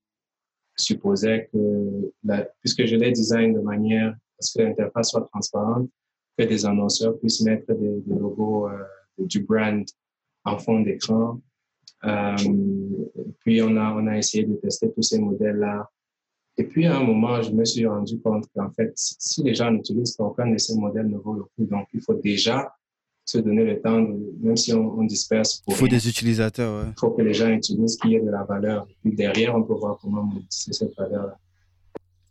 [0.76, 2.12] supposait que,
[2.60, 5.88] puisque je l'ai design de manière à ce que l'interface soit transparente,
[6.36, 8.78] que des annonceurs puissent mettre des, logos euh,
[9.18, 9.84] du brand
[10.44, 11.40] en fond d'écran.
[12.04, 12.36] Euh,
[13.40, 15.88] puis on a, on a essayé de tester tous ces modèles-là.
[16.56, 19.70] Et puis à un moment, je me suis rendu compte qu'en fait, si les gens
[19.70, 21.64] n'utilisent aucun de ces modèles ne vaut le coup.
[21.70, 22.72] Donc il faut déjà
[23.24, 24.00] se donner le temps,
[24.40, 25.62] même si on, disperse.
[25.68, 26.86] Il faut des utilisateurs.
[26.88, 28.86] Il faut que les gens utilisent, qu'il y ait de la valeur.
[29.02, 31.38] Puis derrière, on peut voir comment monétiser cette valeur-là.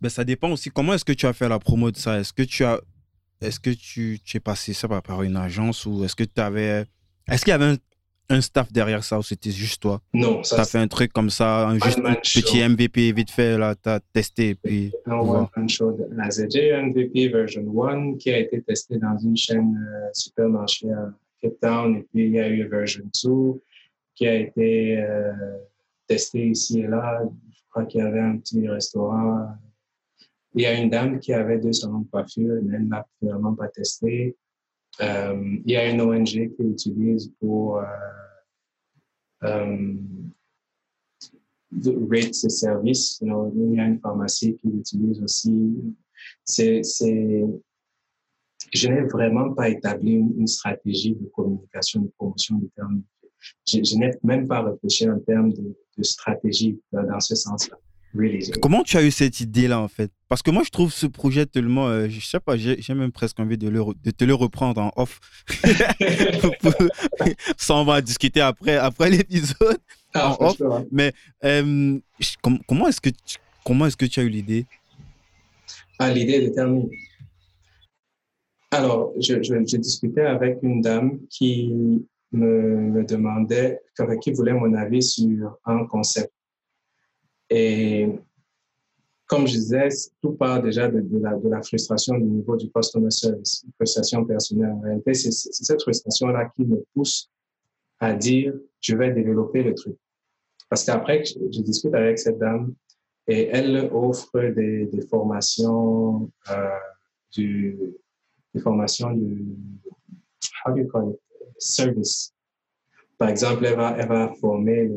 [0.02, 0.70] Ben, ça dépend aussi.
[0.70, 2.20] Comment est-ce que tu as fait la promo de ça?
[2.20, 2.82] Est-ce que tu as,
[3.42, 6.86] est-ce que tu, tu es passé ça par une agence ou est-ce que tu avais,
[7.28, 7.78] est-ce qu'il y avait un
[8.30, 10.02] un staff derrière ça ou c'était juste toi?
[10.14, 10.42] Non.
[10.42, 13.90] Tu as fait un truc comme ça, un juste petit MVP vite fait, là, tu
[13.90, 14.56] as testé.
[14.56, 19.18] Puis, un one-man show de la ZJ MVP version 1 qui a été testé dans
[19.18, 21.12] une chaîne euh, supermarché à
[21.42, 21.96] Cape Town.
[21.98, 23.62] Et puis il y a eu version 2
[24.16, 25.32] qui a été euh,
[26.08, 27.22] testé ici et là.
[27.52, 29.48] Je crois qu'il y avait un petit restaurant.
[30.56, 33.54] Il y a une dame qui avait deux salons de coiffure, mais elle n'a vraiment
[33.54, 34.36] pas testé.
[35.02, 37.86] Euh, il y a une ONG qui l'utilise pour euh,
[39.43, 39.95] euh,
[42.10, 43.20] rate ses services.
[43.22, 43.28] il
[43.76, 45.76] y a une pharmacie qui l'utilise aussi.
[46.43, 46.82] C'est,
[48.74, 53.02] je n'ai vraiment pas établi une, stratégie de communication, de promotion du terme.
[53.66, 57.78] Je, n'ai même pas réfléchi en termes de, de stratégie dans ce sens-là.
[58.62, 60.12] Comment tu as eu cette idée-là, en fait?
[60.28, 61.88] Parce que moi, je trouve ce projet tellement.
[61.88, 65.20] Euh, je sais pas, j'ai même presque envie de, de, te le reprendre en off.
[67.57, 69.78] Ça, on va discuter après, après l'épisode.
[70.14, 70.62] Ah, en off.
[70.91, 71.99] Mais euh,
[72.68, 74.66] comment est-ce que, tu, comment est que tu as eu l'idée?
[75.99, 76.89] Ah, l'idée est terminer.
[78.72, 83.80] Alors, je, je, discutais avec une dame qui me, me demandait,
[84.22, 86.32] qui voulait mon avis sur un concept.
[87.50, 88.08] Et
[89.30, 89.89] comme je disais,
[90.24, 94.72] tout part déjà de, la, frustration du niveau du customer service, frustration personnelle.
[94.72, 97.30] En réalité, c'est cette frustration-là qui me pousse
[98.00, 99.95] à dire, je vais développer le truc.
[100.68, 102.74] Parce qu'après, je, discute avec cette dame
[103.28, 106.70] et elle offre des, formations, euh,
[107.32, 107.78] du,
[108.56, 109.45] des formations du,
[110.66, 111.16] how do you call
[111.60, 112.34] service.
[113.20, 114.89] Par exemple, elle va, former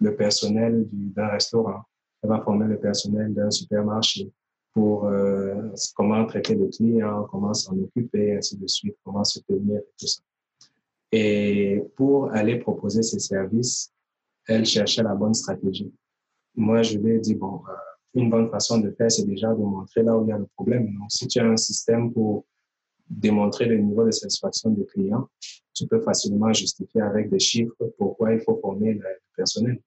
[0.00, 1.82] le personnel d'un restaurant
[2.22, 4.30] elle va former le personnel d'un supermarché
[4.72, 9.80] pour euh, comment traiter le client, comment s'en occuper, ainsi de suite, comment se tenir
[9.80, 10.22] et tout ça.
[11.10, 13.92] Et pour aller proposer ses services,
[14.46, 15.92] elle cherchait la bonne stratégie.
[16.54, 17.72] Moi, je lui ai dit, bon, euh,
[18.14, 20.46] une bonne façon de faire, c'est déjà de montrer là où il y a le
[20.54, 20.90] problème.
[21.08, 22.46] Si tu as un système pour
[23.08, 25.28] démontrer le niveau de satisfaction du client,
[25.74, 29.06] tu peux facilement justifier avec des chiffres pourquoi il faut former le
[29.36, 29.80] personnel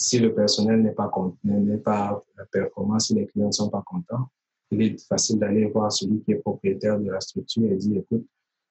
[0.00, 1.10] si le personnel n'est pas,
[1.44, 4.28] n'est pas performant, si les clients ne sont pas contents,
[4.70, 8.26] il est facile d'aller voir celui qui est propriétaire de la structure et dire, écoute,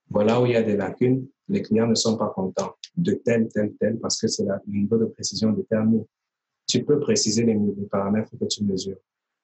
[0.10, 3.48] voilà où il y a des lacunes, les clients ne sont pas contents de tel,
[3.50, 6.04] tel, tel, parce que c'est le niveau de précision déterminé.
[6.66, 7.56] Tu peux préciser les,
[7.92, 8.98] paramètres que tu mesures.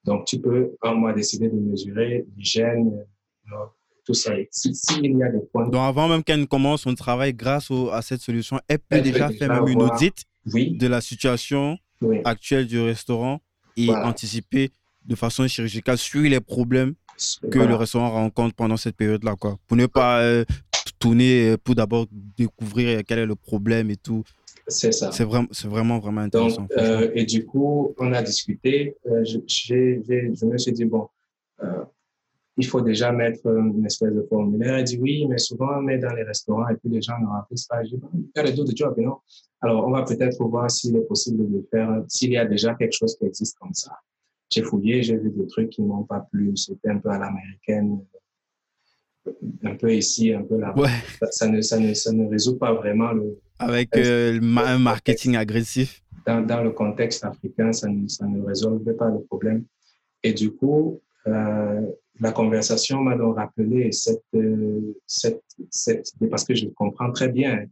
[0.03, 3.05] Donc, tu peux, en mois, décider de mesurer l'hygiène,
[4.03, 4.33] tout ça.
[4.49, 5.67] S'il y a des points.
[5.67, 9.53] Donc, avant même qu'elle commence son travail, grâce à cette solution, elle peut déjà faire
[9.53, 9.83] même une
[10.45, 11.77] de la situation
[12.23, 13.41] actuelle du restaurant
[13.77, 14.71] et anticiper
[15.05, 16.93] de façon chirurgicale sur les problèmes
[17.51, 19.57] que le restaurant rencontre pendant cette période-là, quoi.
[19.67, 20.43] Pour ne pas euh,
[20.99, 24.23] tourner, euh, pour d'abord découvrir quel est le problème et tout.
[24.67, 25.11] C'est ça.
[25.11, 26.67] C'est vraiment, vraiment, vraiment intéressant.
[26.77, 28.95] Euh, et du coup, on a discuté.
[29.05, 31.07] je, je, me suis dit, bon,
[32.57, 34.75] il faut déjà mettre une espèce de formulaire.
[34.75, 37.27] Elle dit oui, mais souvent on met dans les restaurants et puis les gens ne
[37.27, 37.83] remplissent pas.
[37.83, 39.17] Je dis, il y a d'autres jobs, non?
[39.61, 42.75] Alors, on va peut-être voir s'il est possible de le faire, s'il y a déjà
[42.75, 43.91] quelque chose qui existe comme ça.
[44.53, 46.55] J'ai fouillé, j'ai vu des trucs qui ne m'ont pas plu.
[46.55, 47.99] C'était un peu à l'américaine,
[49.63, 50.73] un peu ici, un peu là.
[50.77, 50.89] Ouais.
[51.31, 53.39] Ça, ne, ça, ne, ça ne résout pas vraiment le.
[53.57, 56.01] Avec euh, un marketing agressif.
[56.25, 59.65] Dans, dans, le contexte africain, ça ne, ça ne résolvait pas le problème.
[60.23, 61.81] Et du coup, euh,
[62.19, 67.65] la conversation m'a donc rappelé cette, euh, cette, cette, parce que je comprends très bien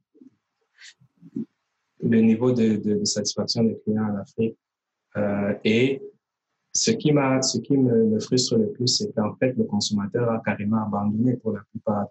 [2.01, 4.57] le niveau de, de, satisfaction des clients en Afrique.
[5.15, 6.01] Euh, et
[6.73, 10.29] ce qui, m'a, ce qui me, me, frustre le plus, c'est qu'en fait, le consommateur
[10.29, 12.07] a carrément abandonné pour la plupart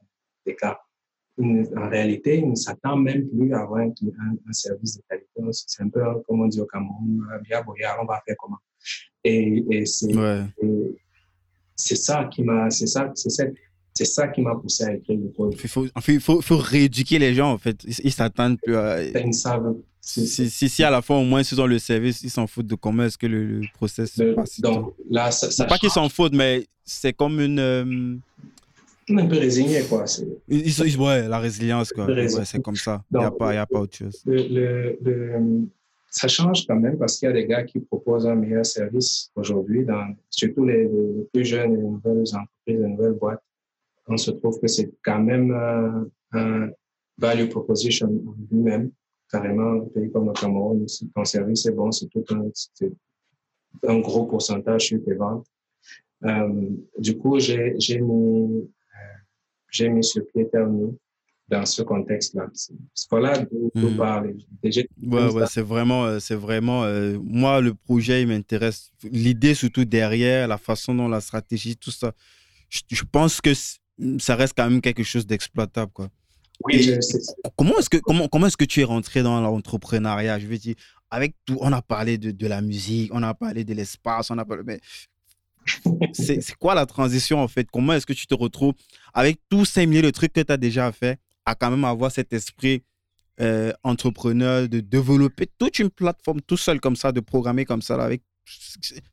[0.46, 0.80] des cas.
[1.38, 5.40] En réalité, il ne s'attend même plus à avoir un, un, service de qualité.
[5.50, 7.62] C'est un peu comme on dit au Cameroun, bien,
[8.00, 8.58] on va faire comment?
[9.24, 10.12] Et, et c'est,
[11.82, 13.52] c'est ça qui m'a, c'est ça, c'est
[13.94, 15.54] c'est ça qui m'a poussé à écrire le code.
[15.62, 17.76] Il faut, il faut, faut rééduquer les gens, en fait.
[17.84, 19.02] Ils s'attendent plus à.
[19.02, 19.74] Ils savent.
[20.00, 22.66] Si, si, si, à la fin, au moins, ils ont le service, ils s'en foutent
[22.66, 24.60] de comment est-ce que le, le process se passe.
[24.60, 27.58] Donc, là, ça, ça Pas qu'ils s'en foutent, mais c'est comme une.
[27.60, 28.16] Euh...
[29.10, 30.04] Un peu résigné, quoi.
[30.48, 32.06] Ils, ils, ouais, la résilience, quoi.
[32.06, 33.04] Ouais, c'est comme ça.
[33.12, 34.22] Il n'y a, pas, y a pas autre chose.
[34.24, 35.68] Le, le,
[36.12, 39.30] ça change quand même parce qu'il y a des gars qui proposent un meilleur service
[39.34, 39.86] aujourd'hui,
[40.28, 40.88] surtout les,
[41.32, 43.42] plus jeunes, les nouvelles entreprises, les nouvelles boîtes.
[44.06, 46.70] On se trouve que c'est quand même euh, un
[47.16, 48.08] value proposition
[48.50, 48.90] lui-même,
[49.30, 50.84] carrément, un pays comme le Cameroun,
[51.14, 52.50] ton service est bon, c'est tout un,
[53.88, 55.46] un, gros pourcentage sur tes ventes.
[56.24, 59.18] Euh, du coup, j'ai mis, euh,
[59.70, 60.92] j'ai mis ce pied terminé
[61.48, 62.46] dans ce contexte-là.
[63.10, 63.96] Voilà d'où mmh.
[63.96, 64.34] parle.
[64.62, 68.90] Ouais, ouais, c'est vraiment, euh, c'est vraiment, euh, moi, le projet, il m'intéresse.
[69.04, 72.12] L'idée, surtout derrière, la façon dont la stratégie, tout ça.
[72.68, 73.52] Je, pense que
[74.18, 76.08] ça reste quand même quelque chose d'exploitable, quoi.
[76.64, 76.92] Oui, je
[77.56, 80.38] Comment est-ce que, comment, comment est-ce que tu es rentré dans l'entrepreneuriat?
[80.38, 80.76] Je veux dire,
[81.10, 84.38] avec tout, on a parlé de, de la musique, on a parlé de l'espace, on
[84.38, 84.80] a parlé, mais
[86.12, 87.68] c'est quoi la transition en fait?
[87.70, 88.74] Comment est-ce que tu te retrouves
[89.12, 92.10] avec tous ces milliers de trucs que tu as déjà fait à quand même avoir
[92.10, 92.82] cet esprit
[93.40, 98.02] euh, entrepreneur, de développer toute une plateforme tout seul comme ça, de programmer comme ça,
[98.02, 98.22] avec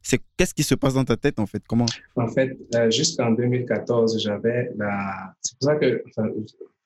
[0.02, 1.64] c'est qu'est-ce qui se passe dans ta tête en fait?
[1.68, 1.86] Comment?
[2.16, 5.34] En fait, euh, jusqu'en 2014, j'avais la.
[5.42, 6.04] C'est pour ça que,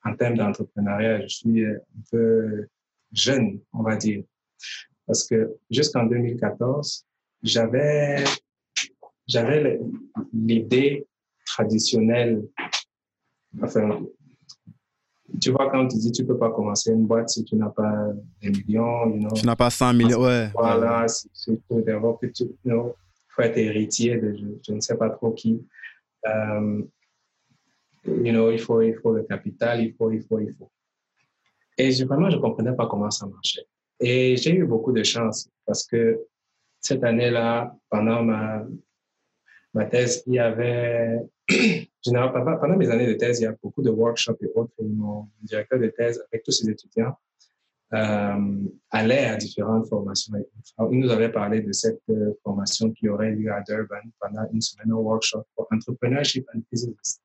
[0.04, 1.78] en termes d'entrepreneuriat, je suis un
[2.12, 2.68] peu
[3.14, 4.24] jeune, on va dire,
[5.08, 7.06] parce que jusqu'en 2014,
[7.44, 8.24] j'avais
[9.28, 9.80] j'avais
[10.34, 11.08] l'idée
[11.46, 12.44] traditionnelle,
[13.62, 14.02] enfin
[15.42, 18.08] tu vois, quand tu dis tu peux pas commencer une boîte si tu n'as pas
[18.42, 20.50] des millions, you know, tu n'as pas 100 millions, ouais.
[20.54, 21.06] Voilà,
[21.48, 22.94] il faut d'abord que tu, you
[23.36, 25.66] faut être héritier de je, ne sais pas trop qui.
[26.26, 26.88] Um,
[28.06, 30.70] you know, il faut, il faut le capital, il faut, il faut, il faut.
[31.78, 33.66] Et je, vraiment, je ne comprenais pas comment ça marchait.
[34.00, 36.20] Et j'ai eu beaucoup de chance parce que
[36.80, 38.66] cette année-là, pendant ma,
[39.74, 41.20] ma thèse, il y avait,
[42.04, 44.74] généralement, pendant mes années de thèse, il y a beaucoup de workshops et autres.
[44.82, 47.16] Mon directeur de thèse, avec tous ses étudiants,
[47.94, 50.34] euh, allait à différentes formations.
[50.92, 54.62] Il nous avait parlé de cette euh, formation qui aurait lieu à Durban pendant une
[54.62, 57.22] semaine, un workshop pour entrepreneurship and business.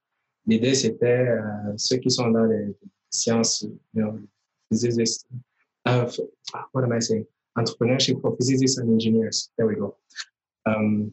[0.47, 1.43] L'idée, c'était euh,
[1.77, 2.75] ceux qui sont dans les
[3.11, 3.63] sciences,
[3.95, 4.19] you know,
[4.71, 5.27] physicists,
[5.87, 6.07] uh,
[6.73, 7.27] what am I saying?
[7.57, 9.51] Entrepreneurship for physicists and engineers.
[9.57, 9.97] There we go.
[10.67, 11.13] Um,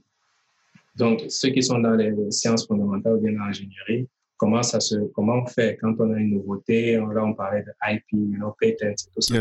[0.95, 4.95] donc, ceux qui sont dans les sciences fondamentales ou bien dans l'ingénierie, comment ça se,
[5.13, 8.55] comment on fait quand on a une nouveauté, là on parlait de IP, you know,
[8.59, 9.35] patents et tout ça.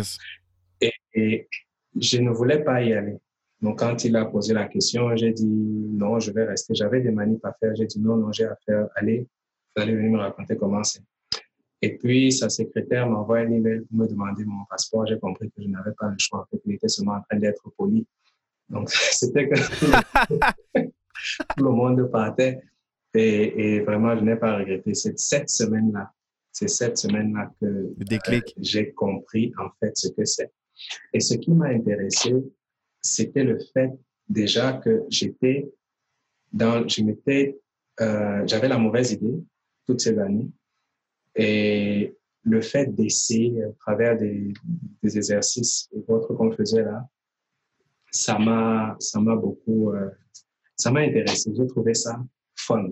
[1.15, 1.49] Et,
[1.97, 3.17] je ne voulais pas y aller.
[3.63, 6.75] Donc, quand il a posé la question, j'ai dit non, je vais rester.
[6.75, 7.73] J'avais des manips à faire.
[7.77, 8.89] J'ai dit non, non, j'ai à faire.
[8.97, 9.29] Allez,
[9.77, 11.03] vous allez venir me raconter comment c'est.
[11.81, 15.07] Et puis, sa secrétaire m'a envoyé un email pour me demander mon passeport.
[15.07, 16.41] J'ai compris que je n'avais pas le choix.
[16.41, 18.05] En fait, il était seulement en train d'être poli.
[18.69, 19.55] Donc, c'était que
[21.57, 22.61] tout le monde partait.
[23.15, 24.95] Et, vraiment, je n'ai pas regretté.
[24.95, 26.13] C'est cette semaine-là,
[26.51, 30.51] c'est cette semaine-là que euh, j'ai compris en fait ce que c'est.
[31.13, 32.35] Et ce qui m'a intéressé,
[33.01, 33.93] c'était le fait
[34.29, 35.71] déjà que j'étais
[36.53, 37.59] dans, je m'étais,
[38.01, 39.43] euh, j'avais la mauvaise idée
[39.87, 40.51] toutes ces années.
[41.37, 44.53] Et le fait d'essayer à travers des,
[45.03, 47.09] des, exercices et autres qu'on faisait là,
[48.11, 50.11] ça m'a, ça m'a beaucoup, euh,
[50.77, 51.51] ça m'a intéressé.
[51.57, 52.23] J'ai trouvé ça
[52.57, 52.91] fun.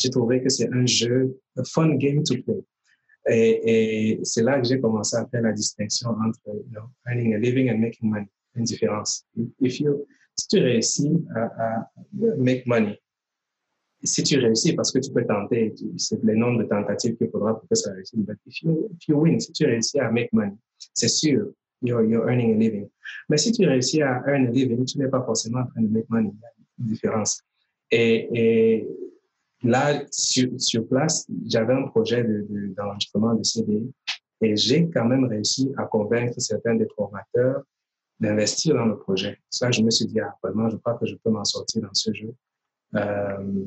[0.00, 2.62] J'ai trouvé que c'est un jeu, un fun game to play.
[3.28, 6.40] Et, et c'est là que j'ai commencé à faire la distinction entre
[7.06, 8.28] earning a living and making money.
[8.54, 9.24] Une différence.
[9.60, 10.06] If you,
[10.38, 11.90] si tu réussis à, à
[12.36, 12.98] make money,
[14.02, 17.58] si tu réussis, parce que tu peux tenter, c'est le nombre de tentatives qu'il faudra
[17.58, 18.18] pour que ça réussisse.
[18.18, 20.56] But if you, if you win, si tu réussis à make money,
[20.92, 22.88] c'est sûr, you're, you're earning a living.
[23.28, 25.88] Mais si tu réussis à earn a living, tu n'es pas forcément en train de
[25.88, 26.32] make money.
[26.78, 27.42] Différence.
[27.90, 28.86] Et,
[29.62, 32.24] là, sur, place, j'avais un projet
[32.76, 33.82] d'enregistrement de, CD
[34.40, 37.62] et j'ai quand même réussi à convaincre certains des formateurs
[38.18, 39.38] d'investir dans le projet.
[39.50, 41.94] Ça, je me suis dit, ah, vraiment, je crois que je peux m'en sortir dans
[41.94, 42.34] ce jeu.
[42.94, 43.64] Euh,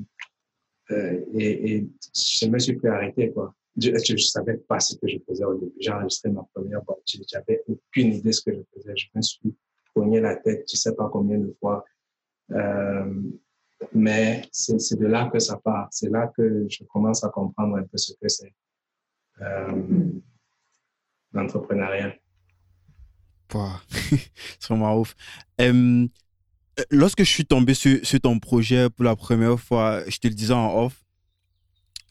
[0.91, 3.53] euh, et, je me suis plus arrêté, quoi.
[3.77, 5.73] Je ne savais pas ce que je faisais au début.
[5.79, 6.99] J'ai enregistré ma première boîte.
[7.29, 8.93] J'avais aucune idée de ce que je faisais.
[8.95, 9.53] Je me suis
[9.93, 11.83] pogné la tête, je ne sais pas combien de fois.
[12.51, 13.21] Euh,
[13.93, 15.87] mais c'est de là que ça part.
[15.91, 18.53] C'est là que je commence à comprendre un peu ce que c'est
[19.41, 20.11] euh,
[21.33, 22.15] l'entrepreneuriat.
[23.91, 25.15] c'est vraiment ouf.
[26.91, 30.53] lorsque je suis tombé sur, ton projet pour la première fois, je te le disais
[30.53, 31.04] en off,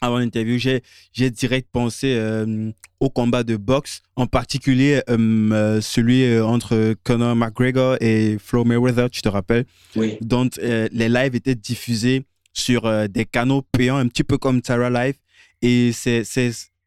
[0.01, 6.39] avant l'interview, j'ai direct pensé euh, au combat de boxe, en particulier euh, euh, celui
[6.39, 9.65] entre Conor McGregor et Flo Mayweather, tu te rappelles?
[9.95, 10.17] Oui.
[10.21, 15.15] Dont les lives étaient diffusés sur des canaux payants, un petit peu comme Tara Live.
[15.61, 16.23] Et c'est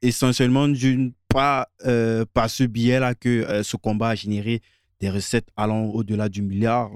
[0.00, 1.68] essentiellement d'une pas
[2.32, 4.62] par ce biais-là que ce combat a généré
[5.00, 6.90] des recettes allant au-delà du milliard.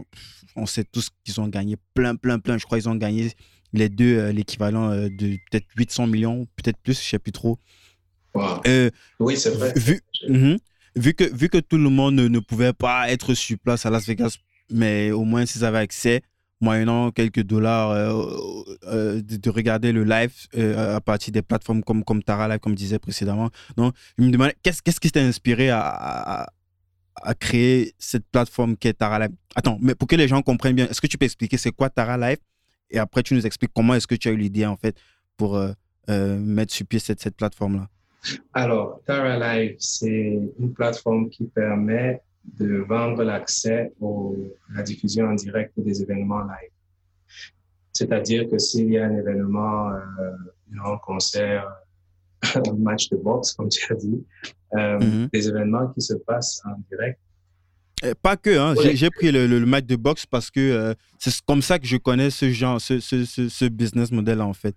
[0.57, 2.59] On sait tous qu'ils ont gagné plein, plein, plein.
[2.59, 3.33] Je crois qu'ils ont gagné
[3.73, 7.33] les deux, euh, l'équivalent euh, de peut-être 800 millions, peut-être plus, je ne sais plus
[7.33, 7.59] trop.
[8.67, 9.73] Euh, oui, c'est vrai.
[9.77, 10.59] Vu, mhm.
[10.97, 14.07] vu, que, vu que tout le monde ne, pouvait pas être sur place à Las
[14.07, 14.37] Vegas,
[14.71, 16.23] mais au moins s'ils avaient accès,
[16.61, 20.33] moyennant quelques dollars, de, regarder le live
[20.77, 23.51] à partir des plateformes comme, comme Tara Live, comme je disais précédemment.
[23.77, 26.47] Donc, je me demandais, qu'est-ce, qui t'a inspiré à,
[27.17, 29.35] à, créer cette plateforme qui est Tara Live?
[29.57, 31.91] Attends, mais pour que les gens comprennent bien, est-ce que tu peux expliquer c'est quoi
[31.91, 32.39] Tara Live?
[32.93, 34.97] Et après, tu nous expliques comment est-ce que tu as eu l'idée, en fait,
[35.37, 35.73] pour euh,
[36.11, 37.89] euh, mettre sur pied cette, cette plateforme-là.
[38.53, 45.35] Alors, Tara Live, c'est une plateforme qui permet de vendre l'accès à la diffusion en
[45.35, 46.71] direct des événements live.
[47.93, 51.69] C'est-à-dire que s'il y a un événement, euh, un concert,
[52.55, 54.25] un match de boxe, comme tu as dit,
[54.73, 55.31] mm-hmm.
[55.31, 57.19] des événements qui se passent en direct,
[58.05, 58.75] euh, pas que, hein.
[58.95, 61.97] j'ai pris le, le, match de boxe parce que euh, c'est comme ça que je
[61.97, 64.75] connais ce genre, ce, ce, ce, business model en fait.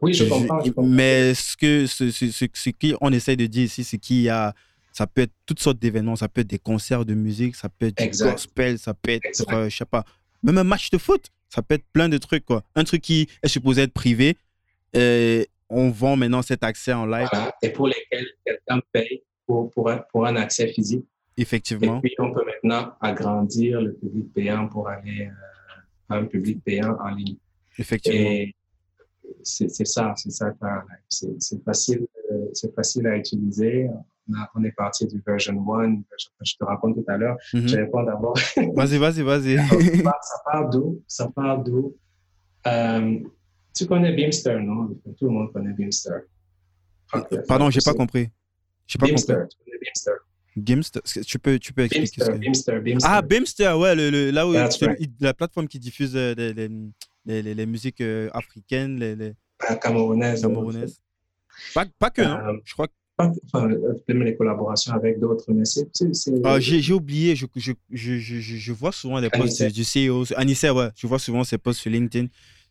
[0.00, 3.98] Oui, je, comprends, Mais ce que ce, ce, ce, qu'on essaie de dire ici, c'est
[3.98, 4.54] qu'il y a,
[4.92, 7.86] ça peut être toutes sortes d'événements, ça peut être des concerts de musique, ça peut
[7.86, 10.04] être du gospel, ça peut être, euh, je sais pas,
[10.42, 12.62] même un match de foot, ça peut être plein de trucs quoi.
[12.74, 14.36] Un truc qui est supposé être privé,
[15.70, 17.28] on vend maintenant cet accès en live.
[17.62, 21.04] Et pour lesquels quelqu'un paye pour, pour, pour un accès physique.
[21.36, 21.98] Effectivement.
[21.98, 26.62] Et puis, on peut maintenant agrandir le public payant pour aller euh, à un public
[26.64, 27.36] payant en ligne.
[27.78, 28.20] Effectivement.
[28.20, 28.54] Et
[29.42, 30.52] c'est ça, c'est ça.
[31.08, 33.88] C'est facile, euh, c'est facile à utiliser.
[34.54, 36.00] On, est parti du version 1,
[36.42, 37.36] je te raconte tout à l'heure.
[37.52, 37.68] Mhm.
[37.68, 38.38] Je réponds d'abord.
[38.74, 39.56] vas-y, vas-y, vas-y.
[39.58, 41.02] ça part d'où?
[41.06, 41.94] Ça part d'où?
[42.66, 43.18] Euh,
[43.76, 44.88] Tu connais Beamster, non?
[45.18, 46.22] Tout le monde connaît Beamster.
[47.46, 48.30] Pardon, j'ai pas compris.
[48.86, 49.48] J'ai pas Beamster, compris.
[49.50, 50.12] tu connais Beamster.
[50.56, 53.08] Gimster, tu peux, tu peux expliquer Beamster, Beamster, Beamster.
[53.10, 58.00] Ah, Beamster, ouais, le, là où la plateforme qui diffuse euh, les, les, les, musiques
[58.00, 59.32] euh, africaines, les, les...
[59.60, 60.42] Ah, camerounaises.
[60.42, 61.00] camerounaises.
[61.74, 62.40] Pas, pas que, hein.
[62.48, 62.86] euh, je crois.
[63.16, 63.68] Pas, enfin,
[64.08, 65.88] même les collaborations avec d'autres, mais c'est.
[66.44, 70.24] Ah, j'ai oublié, je, je, je, je, vois souvent des posts du CEO.
[70.36, 72.26] Anissa, ouais, je vois souvent ces posts sur LinkedIn.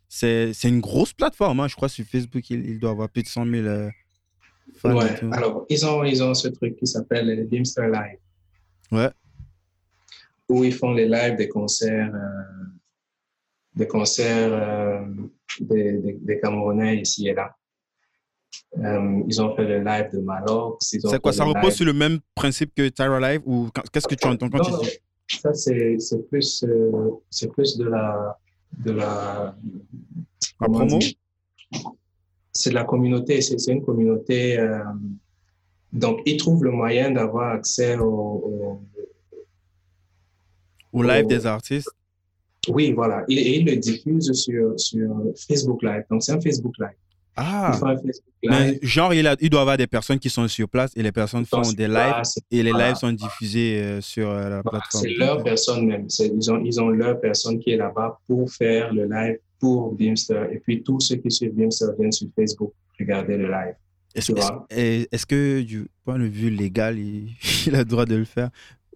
[0.09, 3.27] C'est une grosse plateforme, hein, je crois, sur Facebook, il, il doit avoir plus de
[3.27, 3.89] 100 000.
[4.83, 8.19] Ouais, alors ils ont, ils ont ce truc qui s'appelle les Beamster Live.
[8.91, 9.09] Ouais.
[10.49, 12.65] Où ils font les lives des concerts, euh,
[13.75, 15.05] des concerts euh,
[15.59, 17.55] des, des, Camerounais ici et là.
[18.77, 20.95] Euh, ils ont fait le live de Malox.
[21.01, 24.27] C'est quoi Ça repose sur le même principe que Tyra Live ou qu'est-ce que tu
[24.27, 24.97] entends quand tu dis?
[25.41, 25.97] Ça, c'est
[26.29, 26.65] plus,
[27.29, 28.37] c'est plus de la.
[28.79, 29.55] De la,
[30.59, 30.97] la promo?
[32.53, 34.59] C'est la communauté, c'est une communauté.
[34.59, 34.79] Euh,
[35.91, 38.81] donc, ils trouvent le moyen d'avoir accès au,
[40.91, 41.91] au, live des artistes.
[42.69, 43.25] Oui, voilà.
[43.27, 45.09] Et, ils le diffusent sur, sur
[45.47, 46.03] Facebook Live.
[46.09, 46.95] Donc, c'est un Facebook Live.
[47.35, 47.79] Ah,
[48.43, 51.01] mais genre, il, a, il, doit y avoir des personnes qui sont sur place et
[51.01, 55.03] les personnes font des lives et les lives sont diffusés euh, sur euh, la plateforme.
[55.03, 56.05] C'est leur personne même.
[56.19, 60.51] Ils ont, ils ont leur personne qui est là-bas pour faire le live pour Beamster.
[60.51, 63.75] Et puis, tous ceux qui suivent Beamster viennent sur Facebook regarder le live.
[64.13, 66.99] Est-ce que, du point de vue légal,
[67.65, 68.49] il, a le droit de le faire?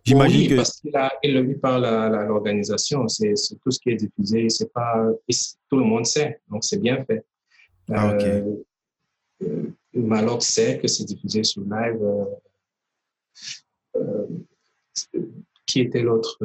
[0.03, 3.07] J'imagine oui, parce qu'il a, il le par l'organisation.
[3.07, 4.49] C'est tout ce qui est diffusé.
[4.49, 5.07] C'est pas,
[5.70, 6.41] tout le monde sait.
[6.49, 7.24] Donc, c'est bien fait.
[7.89, 8.11] Ah.
[8.11, 8.55] Euh,
[9.43, 12.01] euh Maloc sait que c'est diffusé sur live.
[12.01, 12.26] Euh,
[13.95, 14.28] euh,
[15.65, 16.38] qui était l'autre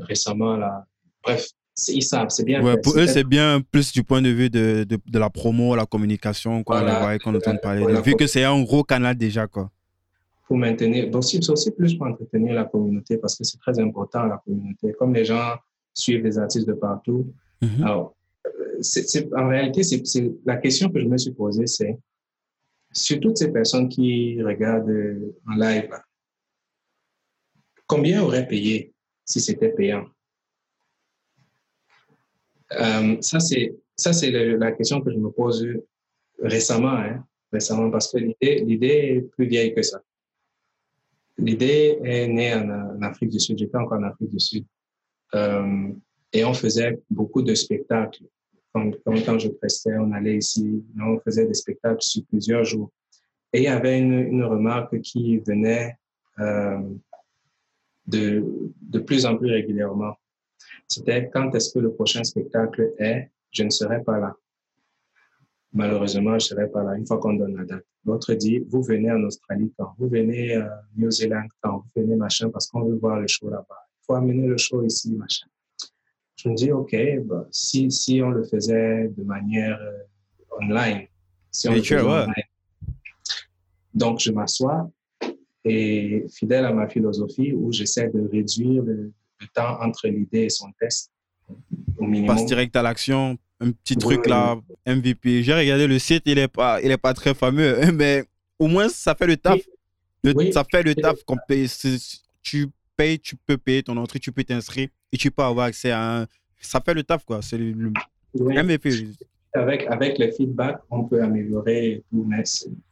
[0.00, 0.84] récemment là
[1.22, 1.48] Bref,
[1.88, 2.62] ils savent, c'est bien.
[2.62, 5.76] Ouais, pour eux, c'est bien plus du point de vue de, de, de la promo,
[5.76, 7.84] la communication, qu'on voilà, qu'on entend parler.
[8.02, 9.70] Vu que c'est un gros canal déjà, quoi.
[10.46, 14.26] Pour maintenir, donc c'est aussi plus pour entretenir la communauté parce que c'est très important
[14.26, 14.92] la communauté.
[14.96, 15.56] Comme les gens
[15.92, 17.82] suivent les artistes de partout, mm-hmm.
[17.82, 18.14] alors
[19.36, 21.98] en réalité, c'est la question que je me suis posée, c'est
[22.92, 25.90] sur toutes ces personnes qui regardent euh, en live,
[27.86, 30.04] combien auraient payé si c'était payant?
[32.72, 35.66] Euh, ça, c'est la question que je me pose
[36.40, 40.00] récemment, hein, récemment parce que l'idée est plus vieille que ça.
[41.38, 43.58] L'idée est née en, Afrique du Sud.
[43.58, 44.64] J'étais encore en Afrique du Sud.
[45.34, 45.88] Euh,
[46.32, 48.24] et on faisait beaucoup de spectacles
[48.72, 52.90] quand, je prestais, on allait ici, on faisait des spectacles sur plusieurs jours.
[53.52, 55.96] Et il y avait une, remarque qui venait
[56.38, 56.78] euh,
[58.06, 58.44] de,
[58.82, 60.14] de plus en plus régulièrement.
[60.88, 64.34] C'était quand est-ce que le prochain spectacle est, je ne serai pas là.
[65.72, 67.84] Malheureusement, je ne serai pas là une fois qu'on donne la date.
[68.04, 72.16] L'autre dit, vous venez en Australie quand, vous venez en New Zealand quand, vous venez
[72.16, 73.86] machin parce qu'on veut voir le show là-bas.
[74.00, 75.46] Il faut amener le show ici, machin.
[76.36, 81.06] Je me dis, OK, bah, si, si on le faisait de manière euh, online,
[81.50, 82.26] si on le
[83.92, 84.90] Donc, je m'assois
[85.64, 89.12] et fidèle à ma philosophie où j'essaie de réduire le,
[89.54, 91.10] temps entre l'idée et son test
[91.98, 92.36] au minimum.
[92.36, 94.56] Passe direct à l'action, un petit truc là,
[94.86, 95.42] MVP.
[95.42, 98.24] J'ai regardé le site, il n'est pas, il est pas très fameux, mais
[98.58, 99.60] au moins ça fait le taf.
[100.52, 101.22] ça fait le taf.
[101.24, 101.68] Qu'on paye,
[102.42, 105.90] tu payes, tu peux payer ton entrée, tu peux t'inscrire et tu peux avoir accès
[105.90, 106.26] à un.
[106.60, 107.42] Ça fait le taf, quoi.
[107.42, 107.92] C'est le,
[108.34, 109.08] MVP.
[109.54, 112.42] Avec, avec le feedback, on peut améliorer tout, mais,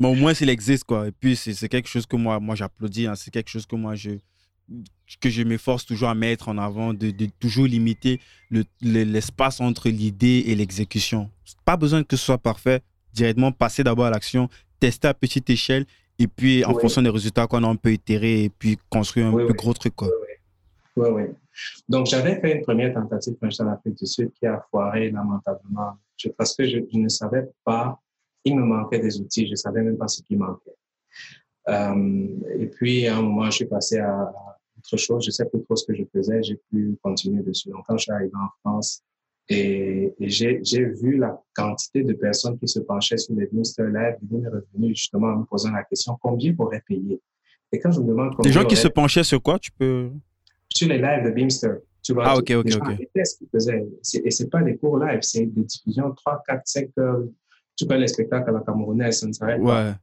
[0.01, 1.09] mais au moins, il existe, quoi.
[1.09, 3.07] Et puis, c'est quelque chose que moi, moi j'applaudis.
[3.07, 3.15] Hein.
[3.17, 4.13] C'est quelque chose que moi, je
[5.21, 8.21] que je m'efforce toujours à mettre en avant, de, de toujours limiter
[8.81, 11.31] l'espace le, entre l'idée et l'exécution.
[11.65, 12.81] Pas besoin que ce soit parfait.
[13.13, 14.49] Directement passer d'abord à l'action,
[14.81, 15.87] tester à petite échelle
[16.19, 19.33] et puis en fonction des résultats qu'on a, on peut itérer et puis construire un
[19.33, 19.95] plus gros truc.
[19.95, 20.09] Quoi.
[20.97, 21.23] Oui, oui.
[21.89, 25.11] Donc, j'avais fait une première tentative quand j'étais en Afrique du Sud qui a foiré
[25.11, 25.97] lamentablement
[26.39, 28.01] parce que je, ne savais pas,
[28.45, 30.77] il me manquait des outils, je ne savais même pas ce qui manquait.
[31.69, 32.29] Euh,
[32.59, 34.33] et puis, à un moment, je suis passé à,
[34.93, 37.71] autre chose, je sais plus trop ce que je faisais, j'ai pu continuer dessus.
[37.71, 39.03] Donc, quand je suis arrivé en France,
[39.49, 44.39] et, j'ai vu la quantité de personnes qui se penchaient sur les Booster Live, il
[44.39, 47.21] m'est revenu justement en me posant la question combien pourrait payer?
[47.73, 48.51] Et quand je me demande combien.
[48.51, 49.59] Des gens qui se penchaient sur quoi?
[49.59, 50.11] Tu peux
[50.75, 51.79] sur les lives de Beamster.
[52.03, 53.09] Tu vois, ah, ok, ok, ok.
[53.15, 53.87] Tests qu'ils faisaient.
[54.25, 57.23] Et ce n'est pas des cours live, c'est des diffusions 3, 4, 5 heures.
[57.77, 59.67] Tu peux les spectacles à la Camerounaise, ça ne s'arrête ouais.
[59.67, 59.97] pas.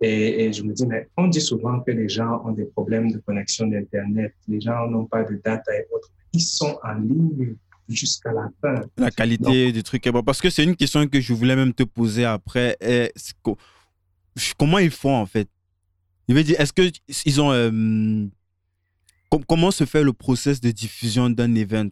[0.00, 3.10] Et, et, je me dis, mais on dit souvent que les gens ont des problèmes
[3.10, 4.32] de connexion d'Internet.
[4.46, 6.10] Les gens n'ont pas de data et autres.
[6.32, 7.56] Ils sont en ligne
[7.88, 8.82] jusqu'à la fin.
[8.96, 10.08] La qualité du truc.
[10.24, 12.76] Parce que c'est une question que je voulais même te poser après.
[14.56, 15.48] Comment ils font en fait?
[16.28, 17.52] Je veux dire, est-ce qu'ils ont.
[17.52, 18.26] Euh,
[19.48, 21.88] comment se fait le process de diffusion d'un event?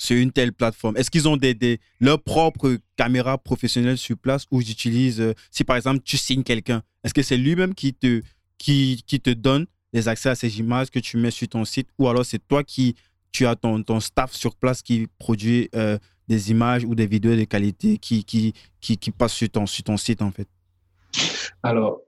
[0.00, 0.96] Sur une telle plateforme?
[0.96, 5.62] Est-ce qu'ils ont des, des, leurs propres caméras professionnelles sur place ou j'utilise, euh, si
[5.62, 8.22] par exemple tu signes quelqu'un, est-ce que c'est lui-même qui te,
[8.56, 11.88] qui, qui te donne les accès à ces images que tu mets sur ton site
[11.98, 12.96] ou alors c'est toi qui
[13.30, 15.98] tu as ton, ton staff sur place qui produit euh,
[16.28, 19.84] des images ou des vidéos de qualité qui, qui, qui, qui passent sur ton, sur
[19.84, 20.48] ton site en fait?
[21.62, 22.00] Alors,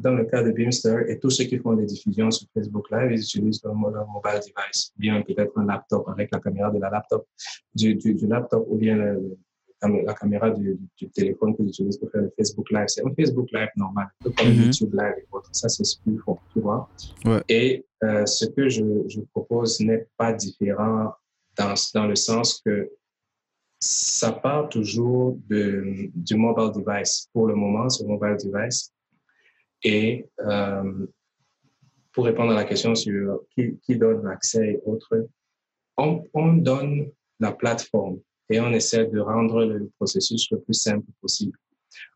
[0.00, 3.12] dans le cas de Beamster et tous ceux qui font des diffusions sur Facebook Live,
[3.12, 7.26] ils utilisent leur, mobile device, bien peut-être un laptop avec la caméra de la laptop,
[7.74, 8.96] du, du, laptop ou bien
[9.82, 12.86] la caméra du, du, téléphone qu'ils utilisent pour faire le Facebook Live.
[12.88, 14.64] C'est un Facebook Live normal, un peu comme mm-hmm.
[14.64, 15.50] YouTube Live et autres.
[15.52, 16.88] Ça, c'est ce qu'ils font, tu vois.
[17.24, 17.42] Ouais.
[17.48, 21.12] Et euh, ce que je, je propose n'est pas différent
[21.56, 22.90] dans, dans le sens que
[23.80, 27.28] ça part toujours de, du mobile device.
[27.32, 28.92] Pour le moment, ce mobile device,
[29.82, 31.06] et euh,
[32.12, 35.28] pour répondre à la question sur qui, qui donne l'accès et autres,
[35.96, 37.10] on, on, donne
[37.40, 38.18] la plateforme
[38.50, 41.56] et on essaie de rendre le processus le plus simple possible.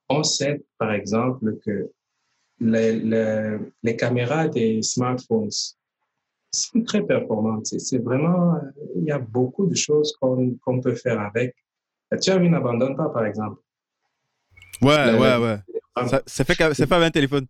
[0.08, 1.90] On sait, par exemple, que
[2.60, 5.50] les, les, les caméras des smartphones
[6.54, 7.66] sont très performantes.
[7.66, 8.58] C'est vraiment,
[8.96, 11.54] il y a beaucoup de choses qu'on qu'on peut faire avec.
[12.20, 13.60] Tu as vu n'abandonne pas, par exemple.
[14.82, 15.58] Ouais, ouais, ouais.
[15.96, 17.46] Ça, ça, fait, ça fait avec un téléphone.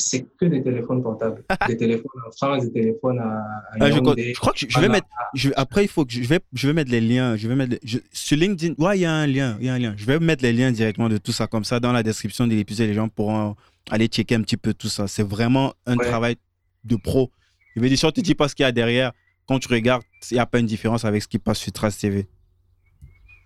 [0.00, 1.42] C'est que des téléphones portables.
[1.66, 3.42] des téléphones en France, des téléphones à,
[3.80, 3.98] ah, je,
[4.38, 5.08] crois que je, vais mettre.
[5.34, 7.36] Je, après, il faut que je vais, je vais mettre les liens.
[7.36, 7.76] Je vais mettre
[8.12, 8.74] sur LinkedIn.
[8.78, 9.56] Ouais, il y a un lien.
[9.58, 9.94] Il y a un lien.
[9.96, 12.54] Je vais mettre les liens directement de tout ça comme ça dans la description de
[12.54, 12.86] l'épisode.
[12.86, 13.56] Les gens pourront
[13.90, 15.08] aller checker un petit peu tout ça.
[15.08, 16.36] C'est vraiment un travail
[16.84, 17.32] de pro.
[17.74, 19.12] Je vais dire, si on te dit pas ce qu'il y a derrière,
[19.46, 21.98] quand tu regardes, il n'y a pas une différence avec ce qui passe sur Trace
[21.98, 22.28] TV.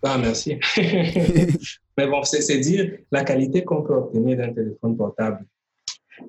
[0.03, 0.59] Ah, merci.
[1.97, 5.45] Mais bon, c'est dire la qualité qu'on peut obtenir d'un téléphone portable.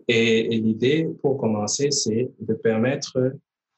[0.09, 3.33] Et, l'idée, pour commencer, c'est de permettre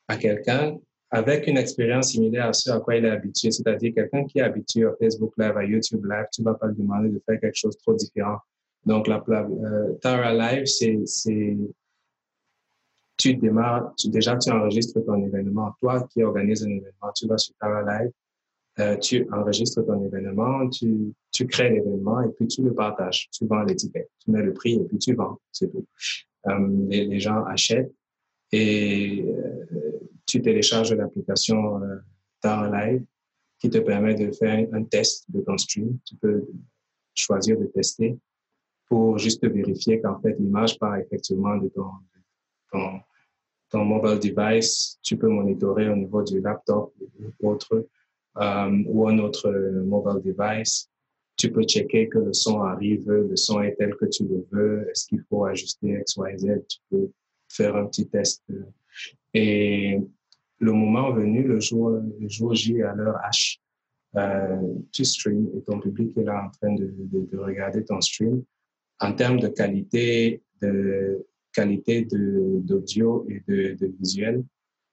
[0.09, 0.77] à quelqu'un
[1.11, 4.43] avec une expérience similaire à ce à quoi il est habitué, c'est-à-dire quelqu'un qui est
[4.43, 7.41] habitué à Facebook Live, à YouTube Live, tu ne vas pas lui demander de faire
[7.41, 8.39] quelque chose de trop différent.
[8.85, 11.57] Donc, la euh, Tara Live, c'est
[13.17, 15.73] tu démarres, déjà tu enregistres ton événement.
[15.81, 18.11] Toi qui organises un événement, tu vas sur Tara Live,
[18.79, 23.29] euh, tu enregistres ton événement, tu, tu crées l'événement et puis tu le partages.
[23.31, 25.87] Tu vends l'étiquette, tu mets le prix et puis tu vends, c'est tout.
[26.49, 27.93] Euh, les, gens achètent
[28.53, 31.99] et euh, tu télécharges l'application euh,
[32.45, 33.05] Live
[33.59, 35.99] qui te permet de faire un test de ton stream.
[36.05, 36.47] Tu peux
[37.13, 38.17] choisir de tester
[38.89, 41.91] pour juste vérifier qu'en fait l'image part effectivement de ton,
[42.71, 43.01] ton,
[43.69, 44.99] ton mobile device.
[45.03, 46.95] Tu peux monitorer au niveau du laptop
[47.41, 47.89] ou autre
[48.41, 49.51] euh, ou un autre
[49.85, 50.89] mobile device.
[51.37, 54.89] Tu peux checker que le son arrive, le son est tel que tu le veux,
[54.89, 57.11] est-ce qu'il faut ajuster X, Y, Z, tu peux
[57.49, 58.43] faire un petit test.
[59.35, 59.99] Et
[60.59, 63.59] le moment venu, le jour, jour J à l'heure H,
[64.17, 64.63] euh,
[64.93, 68.43] tu stream et ton public est là en train de, de, de regarder ton stream.
[69.01, 74.43] En termes de qualité, de qualité d'audio et de, de visuel,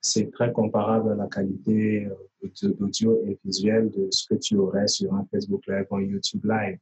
[0.04, 4.88] c'est très comparable à la qualité euh, d'audio et visuel de ce que tu aurais
[4.88, 6.78] sur un Facebook Live ou un YouTube Live.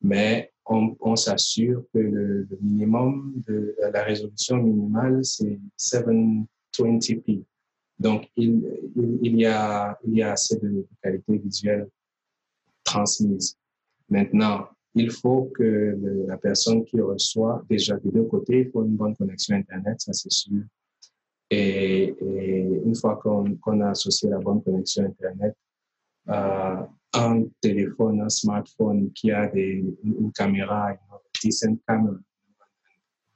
[0.00, 7.42] Mais on, s'assure que le, minimum de la résolution minimale, c'est 720p.
[7.98, 8.62] Donc, il
[9.22, 11.88] y a assez de qualité visuelle
[12.84, 13.56] transmise.
[14.08, 15.98] Maintenant, il faut que
[16.28, 20.12] la personne qui reçoit, déjà des deux côtés, il faut une bonne connexion Internet, ça
[20.12, 20.62] c'est sûr.
[21.54, 22.14] Et,
[22.84, 25.56] une fois qu'on a associé la bonne connexion Internet,
[26.28, 26.82] euh,
[27.12, 30.98] un téléphone, un smartphone qui a une, caméra, une
[31.42, 32.16] decent camera,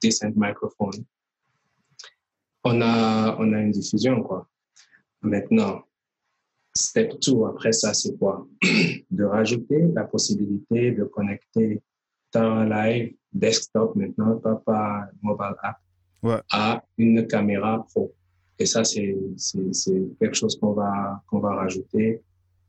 [0.01, 1.03] decent microphone,
[2.63, 4.47] on a, on a une diffusion, quoi.
[5.21, 5.83] Maintenant,
[6.75, 8.47] step 2, après ça, c'est quoi?
[9.11, 11.81] de rajouter la possibilité de connecter
[12.31, 15.77] ta live desktop maintenant, pas par mobile app,
[16.51, 18.13] à une caméra pro.
[18.57, 19.15] Et ça, c'est
[20.19, 22.21] quelque chose qu'on va, qu'on va rajouter.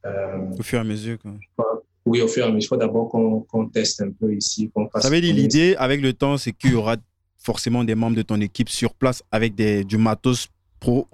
[0.06, 1.18] Euh, au fur et à mesure.
[1.18, 1.32] Quoi.
[2.06, 2.66] Oui, au fur et à mesure.
[2.66, 4.70] Il faut d'abord qu'on teste un peu ici.
[4.96, 6.96] Ça veut dire l'idée, avec le temps, c'est qu'il y aura
[7.38, 10.48] forcément des membres de ton équipe sur place avec des, du matos
[10.78, 11.08] pro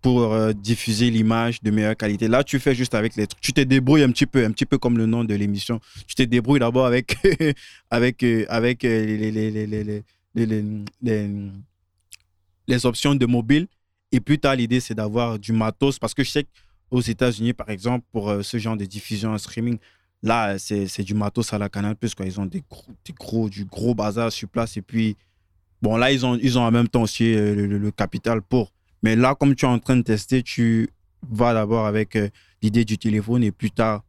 [0.00, 2.26] pour euh, diffuser l'image de meilleure qualité.
[2.26, 3.40] Là, tu fais juste avec les trucs.
[3.40, 5.78] Tu te débrouilles un petit peu, un petit peu comme le nom de l'émission.
[6.06, 7.16] Tu te débrouilles d'abord avec,
[7.90, 10.04] avec, avec les, les, les,
[10.34, 11.30] les,
[12.72, 13.66] les options de mobile.
[14.10, 16.46] Et plus tard, l'idée, c'est d'avoir du matos parce que je sais
[16.90, 19.78] aux États-Unis, par exemple, pour euh, ce genre de diffusion en streaming,
[20.22, 22.14] là, c'est du matos à la Canal Plus.
[22.14, 22.26] Quoi.
[22.26, 24.76] Ils ont des gros, des gros, du gros bazar sur place.
[24.76, 25.16] Et puis,
[25.80, 28.72] bon, là, ils ont, ils ont en même temps aussi euh, le, capital pour.
[29.02, 30.90] Mais là, comme tu es en train de tester, tu
[31.30, 32.28] vas d'abord avec euh,
[32.60, 34.02] l'idée du téléphone et plus tard.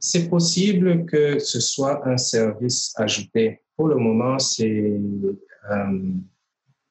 [0.00, 3.60] C'est possible que ce soit un service ajouté.
[3.76, 5.00] Pour le moment, c'est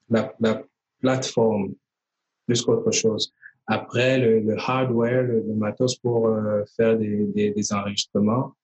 [0.09, 0.63] la, la
[1.01, 1.73] plateforme
[2.45, 3.33] plus qu'autre chose.
[3.67, 8.55] Après, le, hardware, le, matos pour euh, faire des, des, enregistrements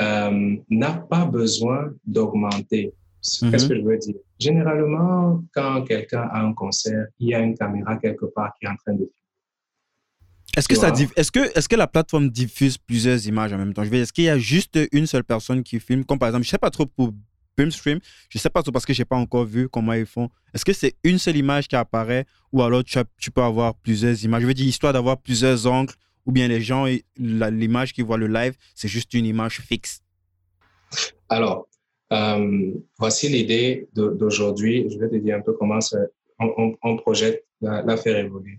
[0.00, 2.92] euh, n'a pas besoin d'augmenter.
[3.22, 3.68] Qu'est-ce mhm.
[3.68, 4.16] que je veux dire?
[4.38, 8.68] Généralement, quand quelqu'un a un concert, il y a une caméra quelque part qui est
[8.68, 9.14] en train de filmer.
[10.56, 13.84] Est-ce que, ça, est-ce, que, est-ce que la plateforme diffuse plusieurs images en même temps?
[13.84, 16.04] Je veux est-ce qu'il y a juste une seule personne qui filme?
[16.04, 17.12] Comme par exemple, je ne sais pas trop pour
[17.68, 17.98] Stream.
[18.30, 20.30] Je sais pas parce que je n'ai pas encore vu comment ils font.
[20.54, 24.42] Est-ce que c'est une seule image qui apparaît ou alors tu, peux avoir plusieurs images?
[24.42, 25.92] Je veux dire, histoire d'avoir plusieurs angles
[26.24, 30.00] ou bien les gens, l'image qui voient le live, c'est juste une image fixe
[31.28, 31.68] Alors,
[32.12, 34.88] euh, voici l'idée d'aujourd'hui.
[34.90, 35.78] Je vais te dire un peu comment
[36.82, 38.58] on, projette la, faire évoluer.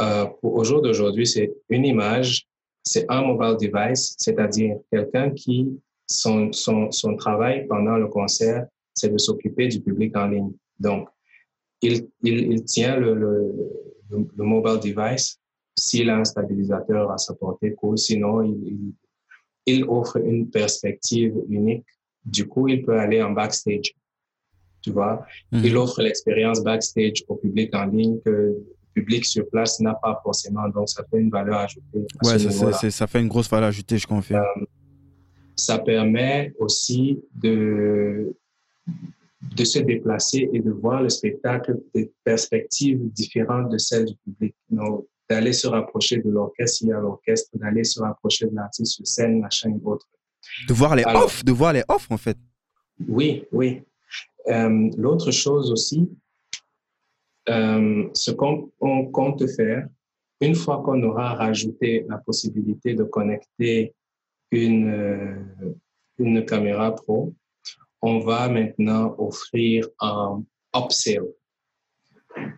[0.00, 2.46] Euh, au jour d'aujourd'hui, c'est une image,
[2.82, 5.78] c'est un mobile device, c'est-à-dire quelqu'un qui
[6.12, 10.52] son, son, son travail pendant le concert, c'est de s'occuper du public en ligne.
[10.78, 11.08] Donc,
[11.80, 13.52] il, il, il tient le, le,
[14.10, 15.38] le, mobile device
[15.76, 18.92] s'il a un stabilisateur à sa portée, ou sinon, il,
[19.66, 21.86] il, offre une perspective unique.
[22.24, 23.94] Du coup, il peut aller en backstage.
[24.82, 25.64] Tu vois, mhm.
[25.64, 30.20] il offre l'expérience backstage au public en ligne que le public sur place n'a pas
[30.22, 30.68] forcément.
[30.68, 32.04] Donc, ça fait une valeur ajoutée.
[32.24, 34.44] Ouais, ça, ça, fait une grosse valeur ajoutée, je confirme.
[34.60, 34.64] Euh,
[35.56, 38.34] ça permet aussi de,
[39.56, 44.54] de se déplacer et de voir le spectacle des perspectives différentes de celles du public.
[45.30, 49.06] D'aller se rapprocher de l'orchestre, s'il y a l'orchestre, d'aller se rapprocher de l'artiste sur
[49.06, 50.06] scène, machin et autre.
[50.68, 52.36] De voir les offres, de voir les offres en fait.
[53.08, 53.82] Oui, oui.
[54.48, 56.10] Euh, l'autre chose aussi,
[57.48, 58.70] euh, ce qu'on
[59.12, 59.88] compte faire,
[60.40, 63.94] une fois qu'on aura rajouté la possibilité de connecter
[64.52, 65.34] une, euh,
[66.18, 67.34] une caméra pro,
[68.02, 70.44] on va maintenant offrir un
[70.76, 71.24] upsell.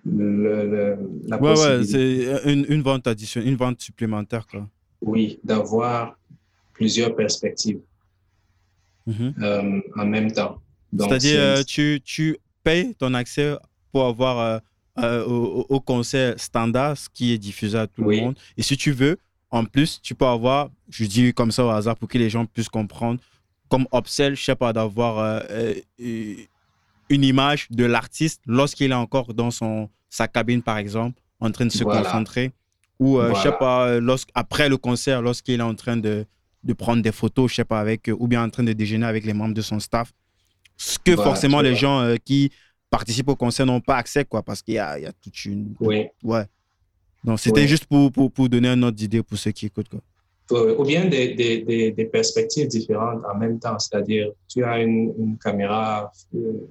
[0.04, 4.46] Le, la ouais, ouais, c'est une, une, vente additionnelle, une vente supplémentaire.
[4.46, 4.68] Quoi.
[5.00, 6.16] Oui, d'avoir
[6.72, 7.80] plusieurs perspectives
[9.06, 9.34] mhm.
[9.42, 10.60] euh, en même temps.
[10.96, 13.56] C'est-à-dire, euh, tu, tu payes ton accès
[13.90, 14.60] pour avoir
[14.96, 18.38] au, au, concert standard, ce qui est diffusé à tout le monde.
[18.56, 19.18] Et si tu veux,
[19.54, 22.44] en plus, tu peux avoir, je dis comme ça au hasard pour que les gens
[22.44, 23.20] puissent comprendre,
[23.68, 26.34] comme upsell, je sais pas, d'avoir euh, euh,
[27.08, 31.66] une image de l'artiste lorsqu'il est encore dans son, sa cabine, par exemple, en train
[31.66, 32.50] de se concentrer.
[32.98, 33.96] Ou, euh, je sais pas,
[34.34, 36.26] après le concert, lorsqu'il est en train de,
[36.64, 39.24] de, prendre des photos, je sais pas, avec, ou bien en train de déjeuner avec
[39.24, 40.12] les membres de son staff.
[40.76, 42.50] Ce que forcément les gens qui
[42.90, 45.44] participent au concert n'ont pas accès, quoi, parce qu'il y a, il y a toute
[45.44, 45.76] une.
[45.78, 46.06] Oui.
[46.24, 46.44] Ouais.
[47.24, 49.88] Non, c'était juste pour, pour, pour, donner un ordre d'idée pour ceux qui écoutent.
[49.88, 50.00] Quoi.
[50.78, 53.78] Ou bien des, des, des, perspectives différentes en même temps.
[53.78, 56.68] C'est-à-dire, tu as une, une caméra euh,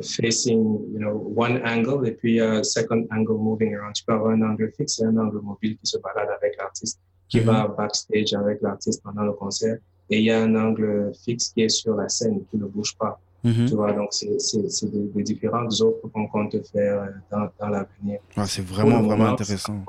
[0.00, 0.62] facing
[0.92, 3.94] you know, one angle et puis un second angle moving around.
[3.94, 6.98] Tu peux avoir un angle fixe et un angle mobile qui se balade avec l'artiste,
[7.28, 7.44] qui mm-hmm.
[7.44, 9.76] va backstage avec l'artiste pendant le concert.
[10.08, 12.96] Et il y a un angle fixe qui est sur la scène, qui ne bouge
[12.96, 13.20] pas.
[13.44, 13.66] Mhm.
[13.68, 18.18] Tu vois, donc c'est des, différentes offres qu'on compte faire euh, dans, dans l'avenir.
[18.36, 19.84] Ah, c'est vraiment, vraiment intéressant.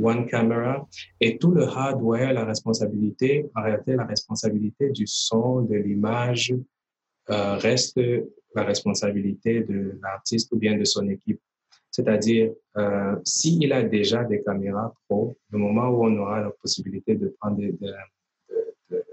[0.00, 0.86] One camera
[1.20, 6.54] et tout le hardware, la responsabilité, en réalité, la responsabilité du son, de l'image
[7.30, 8.00] euh, reste
[8.54, 11.40] la responsabilité de l'artiste ou bien de son équipe.
[11.90, 17.16] C'est-à-dire, euh, s'il a déjà des caméras pro, le moment où on aura la possibilité
[17.16, 17.92] de prendre des, de,
[18.90, 19.04] de,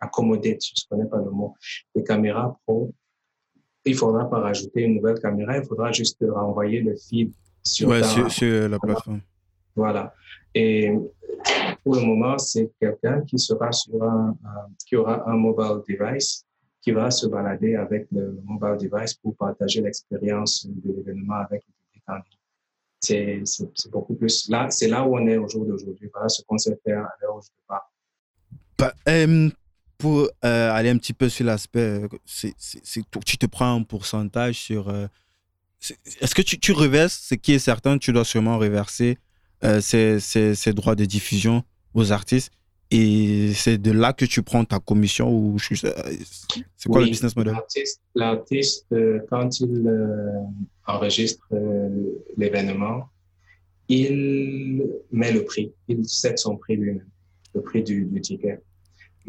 [0.00, 1.54] accommoder, je ne connais pas le mot,
[1.94, 2.92] des caméras pro,
[3.88, 7.32] il faudra pas rajouter une nouvelle caméra, il faudra juste renvoyer le feed
[7.62, 7.92] sur,
[8.30, 9.20] sur, la plateforme.
[9.74, 10.14] Voilà.
[10.54, 10.92] Et
[11.82, 14.36] pour le moment, c'est quelqu'un qui sera sur un,
[14.86, 16.44] qui aura un mobile device
[16.80, 21.72] qui va se balader avec le mobile device pour partager l'expérience de l'événement avec le
[21.72, 23.44] public en ligne.
[23.44, 24.48] C'est beaucoup plus.
[24.48, 26.08] Là, c'est là où on est au jour d'aujourd'hui.
[26.12, 27.80] Voilà ce qu'on sait faire à l'heure où je parle.
[28.78, 28.94] Bah,
[29.98, 32.54] pour euh, aller un petit peu sur l'aspect, euh, c'est,
[33.26, 34.88] tu te prends un pourcentage sur.
[34.88, 35.06] Euh,
[36.20, 39.18] est-ce que tu, tu reverses, ce qui est certain, tu dois sûrement reverser
[39.80, 41.64] ces, ces, droits de diffusion
[41.94, 42.52] aux artistes
[42.90, 45.92] et c'est de là que tu prends ta commission ou c'est
[46.88, 47.54] quoi le business model?
[48.14, 48.86] L'artiste,
[49.30, 49.88] quand il
[50.86, 51.46] enregistre
[52.36, 53.08] l'événement,
[53.88, 57.06] il met le prix, il set son prix lui-même,
[57.54, 58.60] le prix du, du ticket.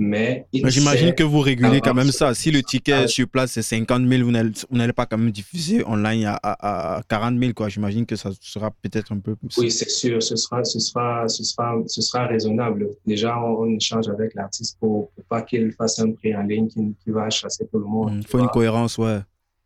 [0.01, 2.33] Mais j'imagine que vous régulez quand même ça.
[2.33, 6.23] Si le ticket sur place c'est 50 000, vous n'allez pas quand même diffuser online
[6.25, 7.67] à, à, 40 000, quoi.
[7.67, 9.57] J'imagine que ça sera peut-être un peu plus.
[9.57, 12.87] Oui, c'est sûr, ce sera, ce, sera, ce, sera, ce sera raisonnable.
[13.05, 16.79] Déjà, on, échange avec l'artiste pour, pour, pas qu'il fasse un prix en ligne qui,
[17.03, 18.19] qui va chasser tout le monde.
[18.21, 19.19] Il faut une cohérence, ouais.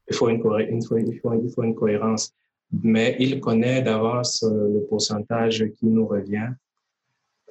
[0.09, 2.33] Il faut une, il faut, il faut, il faut une cohérence.
[2.81, 6.49] Mais il connaît d'avance euh, le pourcentage qui nous revient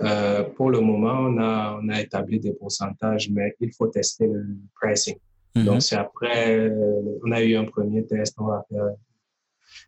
[0.02, 4.26] euh, pour le moment, on a, on a établi des pourcentages, mais il faut tester
[4.26, 4.44] le
[4.80, 5.16] pricing.
[5.54, 5.64] Mhm.
[5.64, 8.84] Donc, c'est après, euh, on a eu un premier test, on va faire.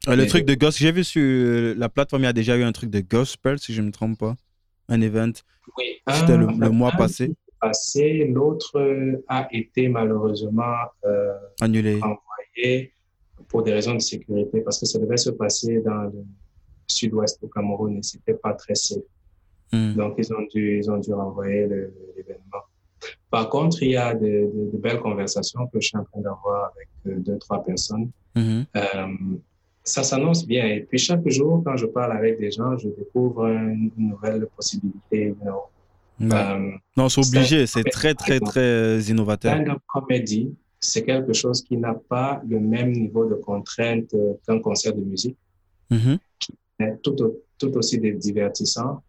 [0.08, 2.62] Euh, le truc de gospel, j'ai vu sur la plateforme, il y a déjà eu
[2.62, 4.34] un truc de gospel, si je ne me trompe pas,
[4.88, 5.32] un event.
[5.78, 6.00] Oui.
[6.10, 7.34] C'était le, mois passé.
[7.60, 10.74] Passé, l'autre a été malheureusement
[11.60, 12.92] annulé, envoyé
[13.48, 16.24] pour des raisons de sécurité, parce que ça devait se passer dans le
[16.88, 19.02] sud-ouest du Cameroun et c'était pas très safe.
[19.74, 19.94] Hmm.
[19.94, 21.66] Donc, ils ont dû, ils ont dû renvoyer
[22.16, 22.62] l'événement.
[23.30, 26.88] Par contre, il y a de, belles conversations que je suis en train d'avoir avec
[27.06, 28.10] euh, deux, trois personnes.
[28.36, 28.62] Hmm.
[28.76, 29.06] Euh,
[29.82, 30.66] ça s'annonce bien.
[30.66, 35.34] Et puis, chaque jour, quand je parle avec des gens, je découvre une, nouvelle possibilité.
[36.20, 37.66] Euh, non, c'est obligé.
[37.66, 39.56] C'est très, très, très innovateur.
[39.56, 44.14] La comédie, c'est quelque chose qui n'a pas le même niveau de contrainte
[44.46, 45.36] qu'un concert de musique,
[45.90, 46.18] mm-hmm.
[46.38, 47.16] qui est tout,
[47.58, 49.02] tout aussi divertissant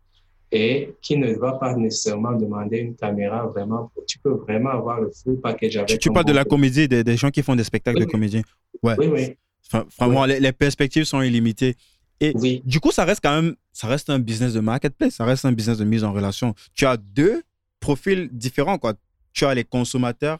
[0.51, 3.91] et qui ne va pas nécessairement demander une caméra vraiment.
[4.07, 5.99] Tu peux vraiment avoir le full package avec.
[5.99, 8.41] Tu, parles de la comédie, des, gens qui font des spectacles de comédie.
[8.83, 8.95] Ouais.
[8.97, 9.81] Oui, oui.
[9.99, 11.75] vraiment, Les, perspectives sont illimitées.
[12.21, 12.61] Et oui.
[12.65, 15.51] du coup, ça reste quand même, ça reste un business de marketplace, ça reste un
[15.51, 16.55] business de mise en relation.
[16.73, 17.43] Tu as deux
[17.81, 18.93] profils différents, quoi.
[19.33, 20.39] Tu as les consommateurs,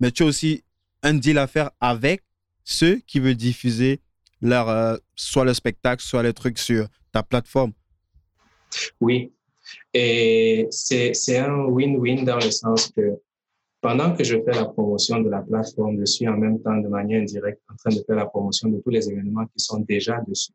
[0.00, 0.62] mais tu as aussi
[1.02, 2.22] un deal à faire avec
[2.64, 4.00] ceux qui veulent diffuser
[4.40, 7.72] leur, euh, soit le spectacle, soit les trucs sur ta plateforme.
[9.00, 9.32] Oui.
[9.92, 13.18] Et c'est un win-win dans le sens que
[13.80, 16.88] pendant que je fais la promotion de la plateforme, je suis en même temps de
[16.88, 20.22] manière indirecte en train de faire la promotion de tous les événements qui sont déjà
[20.26, 20.52] dessus.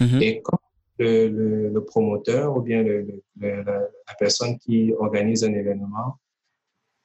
[0.00, 0.22] Mm-hmm.
[0.22, 0.58] Et quand
[0.98, 6.18] le, le, promoteur ou bien le, la, personne qui organise un événement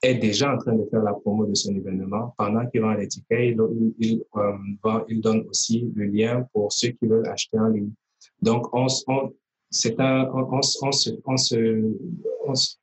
[0.01, 3.55] est déjà en train de faire la promo de son événement, pendant qu'il vend l'étiquette,
[3.55, 4.57] il, il, euh,
[5.09, 7.91] il, donne aussi le lien pour ceux qui veulent acheter en ligne.
[8.41, 9.31] Donc, on, on,
[9.71, 10.79] c'est un, on, se,
[11.25, 12.75] on, se,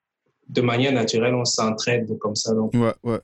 [0.48, 2.55] de manière naturelle, on s'entraide comme ça.
[2.55, 3.20] Donc, ouais, ouais.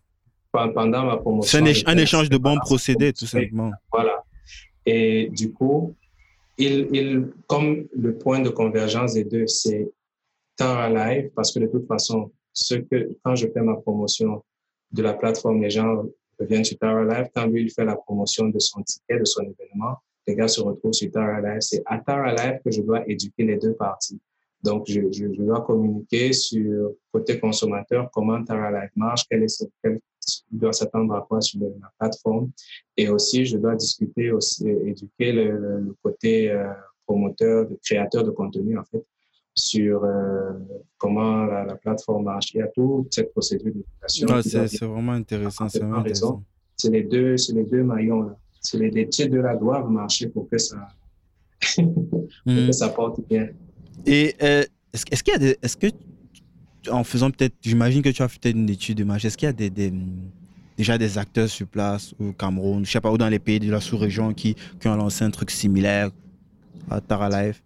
[0.52, 1.64] Pendant ma promotion.
[1.64, 3.72] C'est un, échange de bons procédés, tout simplement.
[3.90, 4.22] Voilà.
[4.86, 5.96] Et du coup,
[6.58, 9.90] il, il, comme le point de convergence des deux, c'est
[10.56, 14.44] Tara Live, parce que de toute façon, ce que, quand je fais ma promotion
[14.92, 16.04] de la plateforme, les gens
[16.38, 17.30] reviennent sur Tara Live.
[17.34, 20.60] Quand lui, il fait la promotion de son ticket, de son événement, les gars se
[20.60, 21.60] retrouvent sur Tara Live.
[21.60, 24.20] C'est à Tara Live que je dois éduquer les deux parties.
[24.62, 30.00] Donc, je, je, dois communiquer sur côté consommateur comment Tara Live marche, quel est quel,
[30.50, 32.50] doit s'attendre à quoi sur la plateforme.
[32.96, 36.72] Et aussi, je dois discuter aussi, éduquer le, côté euh,
[37.06, 39.04] promoteur, de créateur de contenu, en fait,
[39.54, 40.52] sur euh,
[40.96, 42.54] comment la, plateforme marche.
[42.54, 44.28] Il y a toute cette procédure d'éducation.
[44.42, 45.68] c'est vraiment intéressant.
[45.68, 46.42] C'est intéressant.
[46.74, 50.28] C'est les deux, c'est les deux maillons là c'est les, les de la doivent marcher
[50.28, 50.88] pour que ça,
[51.76, 52.72] pour que hmm.
[52.72, 53.48] ça porte bien.
[54.06, 55.86] Et euh, est-ce, qu'il y a des, est-ce que
[56.90, 59.48] en faisant peut-être, j'imagine que tu as fait une étude de marché, est-ce qu'il y
[59.48, 59.92] a des, des,
[60.76, 63.70] déjà des acteurs sur place au Cameroun, je sais pas, ou dans les pays de
[63.70, 66.10] la sous-région qui, qui ont lancé un truc similaire
[66.90, 67.62] à Tara Life?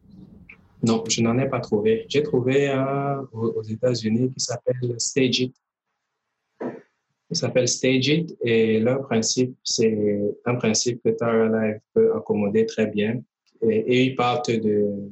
[0.83, 2.07] Non, je n'en ai pas trouvé.
[2.09, 5.55] J'ai trouvé un aux États-Unis qui s'appelle Stage It.
[7.31, 12.65] Il s'appelle Stage It et leur principe, c'est un principe que Tara Live peut accommoder
[12.65, 13.21] très bien.
[13.61, 15.11] Et, ils partent de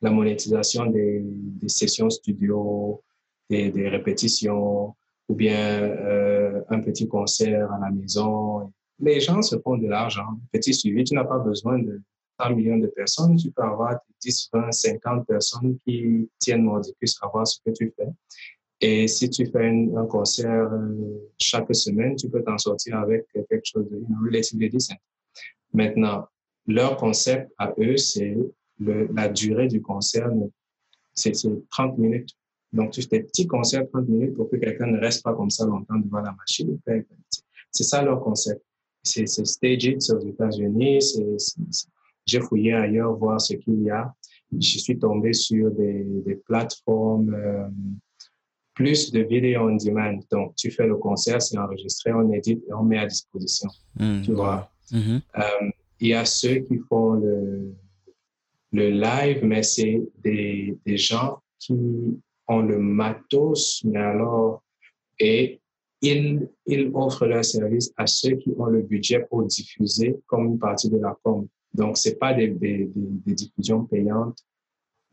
[0.00, 1.22] la monétisation des,
[1.66, 3.02] sessions studio,
[3.50, 4.94] des, répétitions,
[5.28, 8.72] ou bien euh, un petit concert à la maison.
[8.98, 10.38] Les gens se font de l'argent.
[10.52, 12.00] Petit suivi, tu n'as pas besoin de
[12.40, 13.36] 100 millions de personnes.
[13.36, 17.92] Tu peux avoir 10, 20, 50 personnes qui tiennent mordicus à voir ce que tu
[17.96, 18.08] fais.
[18.84, 23.62] Et si tu fais un, concert euh, chaque semaine, tu peux t'en sortir avec quelque
[23.64, 24.96] chose de relatively decent.
[25.72, 26.26] Maintenant,
[26.66, 28.36] leur concept à eux, c'est
[28.80, 30.28] la durée du concert,
[31.14, 31.32] c'est
[31.70, 32.30] 30 minutes.
[32.72, 35.50] Donc, tu fais des petits concerts 30 minutes pour que quelqu'un ne reste pas comme
[35.50, 36.76] ça longtemps devant la machine.
[37.70, 38.62] C'est ça leur concept.
[39.04, 40.98] C'est staged aux États-Unis.
[42.26, 44.12] J'ai fouillé ailleurs voir ce qu'il y a.
[44.52, 47.68] Je suis tombé sur des, des plateformes euh,
[48.74, 50.18] plus de vidéos on demand.
[50.30, 53.68] Donc, tu fais le concert, c'est enregistré, on édite et on met à disposition.
[53.98, 54.70] Hmm, tu vois?
[54.90, 55.20] Mm-hmm.
[55.38, 55.70] Euh,
[56.00, 57.74] il y a ceux qui font le,
[58.72, 61.74] le live, mais c'est des, des gens qui
[62.48, 64.62] ont le matos, mais alors,
[65.18, 65.60] et
[66.00, 70.58] ils, ils offrent leur service à ceux qui ont le budget pour diffuser comme une
[70.58, 71.46] partie de la com.
[71.72, 74.44] Donc, c'est pas des, des, des, diffusions payantes,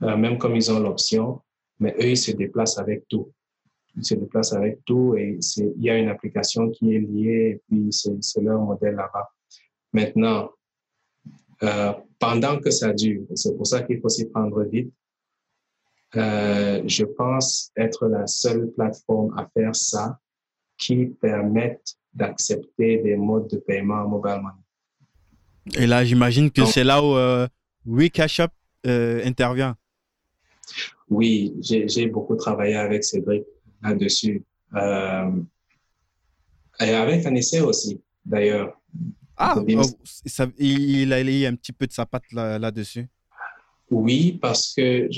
[0.02, 1.40] euh, même comme ils ont l'option,
[1.80, 3.31] mais eux, ils se déplacent avec tout.
[3.95, 7.61] Ils se déplacent avec tout et il y a une application qui est liée et
[7.68, 9.30] puis c'est leur modèle là-bas.
[9.94, 10.52] Maintenant,
[11.64, 14.94] euh, pendant que ça dure, c'est pour ça qu'il faut s'y prendre vite,
[16.16, 20.20] euh, je pense être la seule plateforme à faire ça
[20.78, 25.84] qui permette d'accepter des modes de paiement mobile money.
[25.84, 27.48] Et là, j'imagine que c'est là où euh,
[27.86, 28.49] WeCashUp
[28.88, 29.76] euh, intervient.
[31.10, 33.44] Oui, j'ai beaucoup travaillé avec Cédric
[33.81, 34.43] là-dessus.
[34.76, 35.31] Euh,
[36.80, 38.80] et avec Anissé aussi, d'ailleurs.
[39.38, 39.65] Ah, oh,
[40.57, 43.07] il, a eu un petit peu de sa patte là-dessus.
[43.89, 45.10] oui, parce que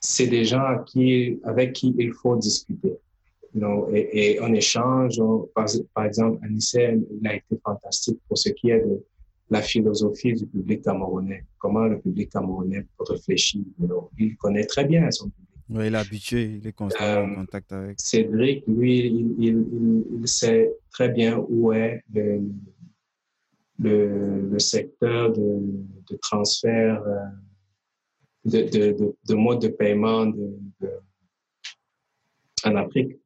[0.00, 2.94] c'est des gens qui, avec qui il faut discuter.
[3.92, 5.20] et, et, on échange,
[5.54, 9.04] par, exemple, Anissé, il a été fantastique pour ce qui est de
[9.50, 13.66] la philosophie du public camerounais, comment le public camerounais réfléchit.
[14.18, 15.47] il connaît très bien son public.
[15.70, 18.00] Oui, il est habitué, il est constamment en euh, contact avec.
[18.00, 22.40] Cédric, lui, il, il, il, sait très bien où est le,
[23.78, 25.58] le, le secteur de,
[26.10, 27.16] de transfert, euh,
[28.46, 30.32] de, de, de, mode de paiement
[32.64, 33.18] en Afrique.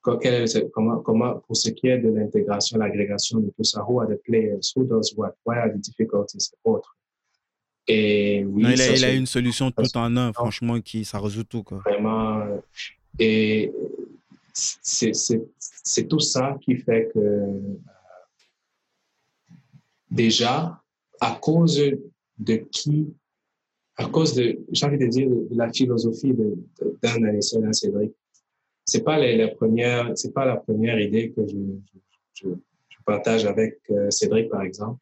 [0.00, 4.20] Comment, comment, pour ce qui est de l'intégration, l'agrégation de tout ça, who are the
[4.22, 6.94] players, who does what, why are the difficulties, autres.
[7.86, 11.44] Et oui, il, a, il a une solution tout en un, franchement, qui ça résout
[11.44, 11.62] tout.
[11.62, 11.78] Quoi.
[11.84, 12.42] Vraiment.
[13.18, 13.72] Et
[14.54, 17.60] c'est tout ça qui fait que euh,
[20.10, 20.80] déjà,
[21.20, 21.80] à cause
[22.38, 23.12] de qui,
[23.96, 28.12] à cause de, j'ai envie de dire, de la philosophie d'un de, d'un Cédric,
[28.86, 29.18] c'est pas
[29.56, 31.56] première, c'est pas la première idée que je,
[32.34, 32.48] je,
[32.88, 35.00] je partage avec euh, Cédric, par exemple.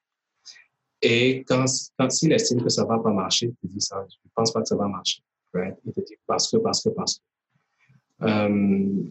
[1.02, 1.64] Et quand,
[1.98, 4.52] quand s'il estime que ça va pas marcher, il te dit ça, je ne pense
[4.52, 5.20] pas que ça va marcher.
[5.54, 8.24] Il te dit parce que, parce que, parce que.
[8.24, 9.02] Euh,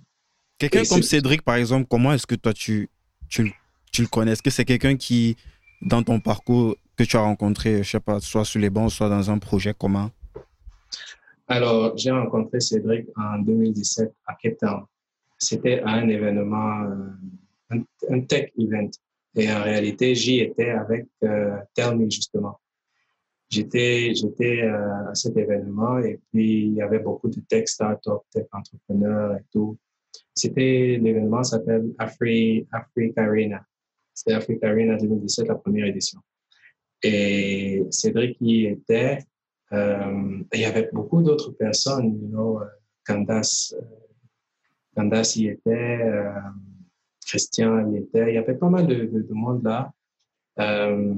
[0.58, 2.90] quelqu'un comme Cédric, par exemple, comment est-ce que toi, tu,
[3.28, 3.54] tu,
[3.92, 4.32] tu le connais?
[4.32, 5.36] Est-ce que c'est quelqu'un qui,
[5.82, 9.10] dans ton parcours, que tu as rencontré, je sais pas, soit sur les bancs, soit
[9.10, 10.12] dans un projet commun
[11.50, 14.84] Alors, j'ai rencontré Cédric en 2017 à Cape Town.
[15.38, 17.78] C'était un événement, euh,
[18.10, 18.90] un tech event
[19.36, 21.58] et en réalité, j'y étais avec euh,
[22.10, 22.60] justement.
[23.50, 28.26] J'étais, j'étais euh, à cet événement et puis il y avait beaucoup de tech startups,
[28.32, 29.78] tech entrepreneurs et tout.
[30.34, 33.66] C'était, l'événement s'appelle Afri, Africa Arena.
[34.14, 36.20] C'était Africa Arena 2017, la première édition.
[37.04, 39.20] Et Cédric y était.
[39.74, 42.66] Euh, il y avait beaucoup d'autres personnes, you know, euh,
[43.06, 43.86] Candace, euh,
[44.96, 46.02] Candace y était.
[46.02, 46.32] Euh,
[47.32, 48.32] Christian y était.
[48.32, 49.92] Il y avait pas mal de, de, monde là.
[50.60, 51.16] Euh,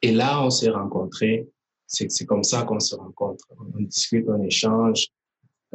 [0.00, 1.48] et là, on s'est rencontrés.
[1.86, 3.44] C'est comme ça qu'on se rencontre.
[3.58, 5.08] On discute, on échange.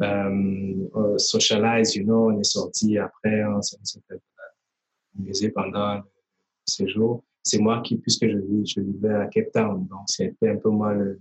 [0.02, 3.78] Euh, on socialize, you know, on est sorti après, on s'est
[5.16, 6.02] amusé pendant le
[6.66, 7.24] séjour.
[7.44, 10.94] C'est moi qui, puisque je, je vivais à Cape Town, donc c'était un peu moi
[10.94, 11.20] le.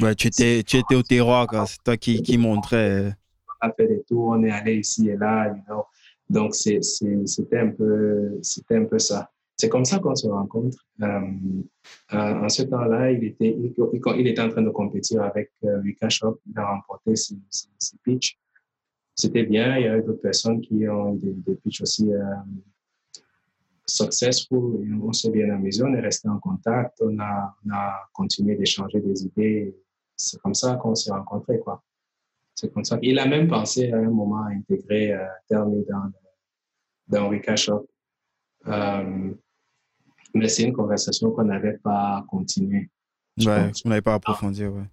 [0.00, 3.12] Ouais, tu étais, tu étais au terroir, c'est toi qui, qui montrais.
[3.62, 5.84] On a fait des tours, on est allé ici et là, you know.
[6.32, 8.40] Donc, c'était un, peu,
[8.70, 9.30] un peu ça.
[9.54, 10.78] C'est comme ça qu'on se rencontre.
[11.02, 11.20] Euh,
[12.10, 16.38] en ce temps-là, il était, il, était en train de compétir avec euh, Lucas Shop.
[16.46, 18.38] Il a remporté ses, ses, pitchs.
[19.14, 19.76] C'était bien.
[19.76, 22.22] Il y avait d'autres personnes qui ont des, des pitchs aussi euh,
[23.84, 24.88] successful.
[25.02, 25.82] on s'est bien amusé.
[25.84, 26.96] On est resté en contact.
[27.02, 29.76] On a, on a continué d'échanger des idées.
[30.16, 31.82] C'est comme ça qu'on s'est rencontrés, quoi.
[32.72, 32.98] Comme ça.
[33.02, 36.10] Il a même pensé à un moment à intégrer euh, Termi dans
[37.08, 37.86] dans Wika Shop.
[38.66, 39.32] Euh,
[40.34, 42.90] mais c'est une conversation qu'on n'avait pas continuée.
[43.38, 44.84] Ouais, on n'avait pas approfondi, ouais.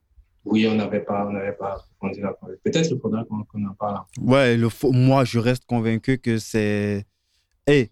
[0.45, 2.33] Oui, on n'avait pas, on pas approfondi la
[2.63, 4.01] Peut-être qu'il faudra qu'on en parle.
[4.19, 7.05] Ouais, le, moi, je reste convaincu que c'est.
[7.67, 7.91] Hey,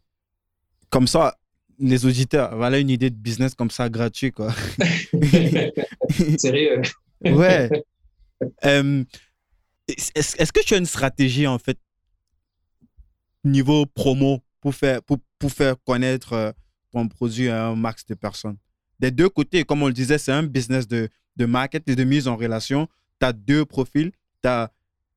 [0.90, 1.38] comme ça,
[1.80, 4.52] les auditeurs, voilà une idée de business comme ça, gratuit, quoi.
[6.38, 6.82] Sérieux?
[7.24, 7.70] ouais.
[8.66, 9.04] Euh,
[9.88, 11.78] est-ce, est-ce que tu as une stratégie, en fait,
[13.48, 16.52] niveau promo pour faire, pour, pour faire connaître euh,
[16.92, 18.58] ton produit à un max de personnes.
[19.00, 22.04] Des deux côtés, comme on le disait, c'est un business de, de market et de
[22.04, 22.88] mise en relation.
[23.20, 24.12] Tu as deux profils.
[24.44, 24.72] as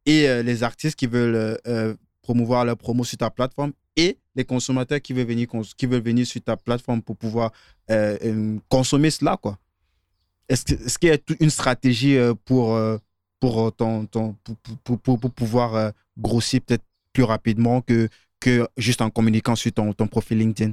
[0.07, 4.45] et euh, les artistes qui veulent euh, promouvoir leur promo sur ta plateforme et les
[4.45, 5.47] consommateurs qui veulent venir,
[5.77, 7.53] qui veulent venir sur ta plateforme pour pouvoir
[8.69, 9.39] consommer cela.
[10.49, 12.79] Est-ce qu'il y a une stratégie pour,
[13.41, 14.37] pour, ton, ton
[14.85, 16.85] pour, pour, pour, pouvoir grossir peut-être
[17.21, 18.09] plus rapidement que,
[18.41, 20.73] que juste en communiquant sur ton, ton profil LinkedIn?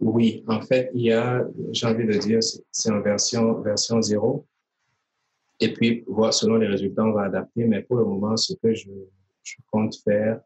[0.00, 4.44] Oui, en fait, il y a, j'ai envie de dire, c'est en version, version 0.
[5.60, 7.64] Et puis, voir, selon les résultats, on va adapter.
[7.64, 8.90] Mais pour le moment, ce que je,
[9.70, 10.40] compte faire,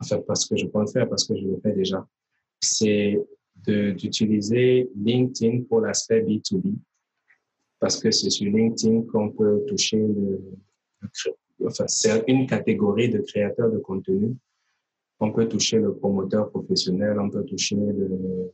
[0.00, 2.06] enfin, parce que je compte faire, parce que je le fais déjà,
[2.60, 3.18] c'est
[3.66, 6.74] d'utiliser LinkedIn pour l'aspect B2B.
[7.80, 10.40] Parce que c'est sur LinkedIn qu'on peut toucher le,
[11.66, 14.34] enfin, c'est une catégorie de créateurs de contenu.
[15.20, 18.52] On peut toucher le promoteur professionnel, on peut toucher le,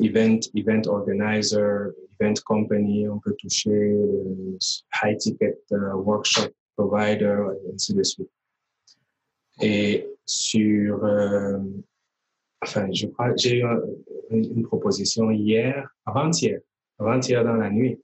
[0.00, 3.96] event, event organizer, event company, on peut toucher
[5.02, 8.30] high ticket uh, workshop provider, ainsi de suite.
[9.60, 11.58] Et sur, euh,
[12.62, 13.64] enfin, je crois, j'ai eu
[14.30, 16.60] une, proposition hier, avant-hier,
[16.98, 18.00] avant-hier dans la nuit,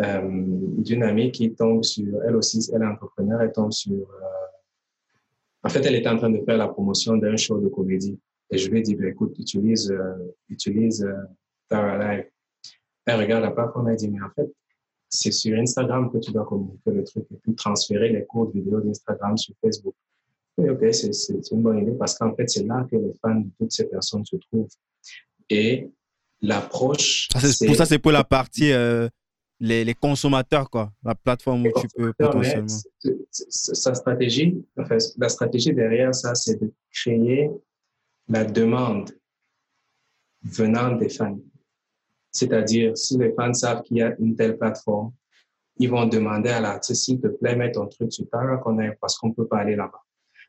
[0.00, 0.20] euh,
[0.78, 4.26] d'une amie qui tombe sur, elle aussi, elle est entrepreneur, elle tombe sur, euh,
[5.62, 8.18] en fait, elle était en train de faire la promotion d'un show de comédie.
[8.50, 11.06] Et je lui ai dit, ben, écoute, utilise, euh, utilise
[11.68, 12.26] Tara Live.
[13.06, 14.50] Elle regarde la plateforme et dit, mais en fait,
[15.08, 18.80] c'est sur Instagram que tu dois communiquer le truc et puis transférer les codes vidéo
[18.80, 19.94] d'Instagram sur Facebook.
[20.62, 23.50] Et ok, c'est une bonne idée parce qu'en fait, c'est là que les fans de
[23.58, 24.68] toutes ces personnes se trouvent.
[25.48, 25.90] Et
[26.40, 27.28] l'approche.
[27.28, 29.08] Pour ça, c'est pour la partie euh,
[29.60, 30.92] les, les, consommateurs, quoi.
[31.04, 32.66] La plateforme où tu peux potentiellement.
[33.30, 37.50] Sa stratégie, enfin, la stratégie derrière ça, c'est de créer
[38.28, 39.10] la demande
[40.42, 41.38] venant des fans.
[42.32, 45.12] C'est-à-dire, si les fans savent qu'il y a une telle plateforme,
[45.78, 49.16] ils vont demander à l'artiste, s'il te plaît, mets ton truc sur Tara Connect parce
[49.18, 50.02] qu'on ne peut pas aller là-bas.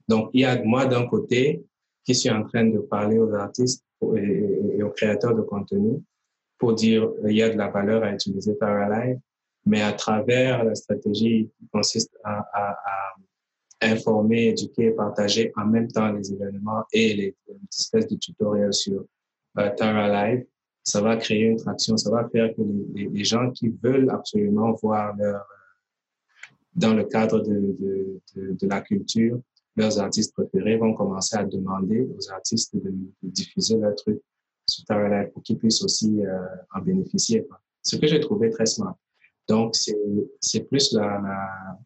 [0.08, 1.64] Donc, il y a moi d'un côté
[2.04, 3.86] qui suis en train de parler aux artistes
[4.16, 6.04] et, aux créateurs de contenu
[6.62, 9.18] pour dire il y a de la valeur à utiliser Tara Live,
[9.66, 12.46] mais à travers la stratégie qui consiste à,
[13.84, 17.36] informer, éduquer, partager en même temps les événements et les,
[17.68, 19.06] espèces de tutoriels sur
[19.58, 20.46] euh, Tara Live,
[20.84, 22.62] ça va créer une traction, ça va faire que
[22.94, 25.44] les, gens qui veulent absolument voir leur,
[26.76, 27.76] dans le cadre de,
[28.36, 29.40] de, de, la culture,
[29.76, 32.94] leurs artistes préférés vont commencer à demander aux artistes de,
[33.24, 34.22] diffuser leur truc
[34.68, 36.40] sur Tara Live pour qu'ils puissent aussi euh,
[36.74, 37.48] en bénéficier.
[37.84, 38.96] Ce que j'ai trouvé très smart.
[39.48, 41.80] Donc, c'est plus la, la,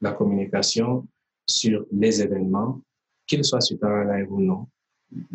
[0.00, 1.06] la, communication
[1.48, 2.80] sur les événements,
[3.26, 4.68] qu'ils soient sur Tara Live ou non.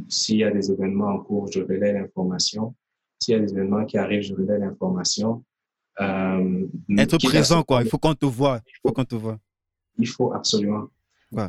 [0.07, 2.75] S'il y a des événements en cours, je relaie l'information.
[3.19, 5.43] S'il y a des événements qui arrivent, je relais l'information.
[5.99, 6.67] Euh,
[6.97, 7.81] Être présent, quoi.
[7.81, 8.61] Il faut qu'on te voit.
[8.67, 9.39] Il faut qu'on te voit.
[9.97, 10.87] Il faut absolument.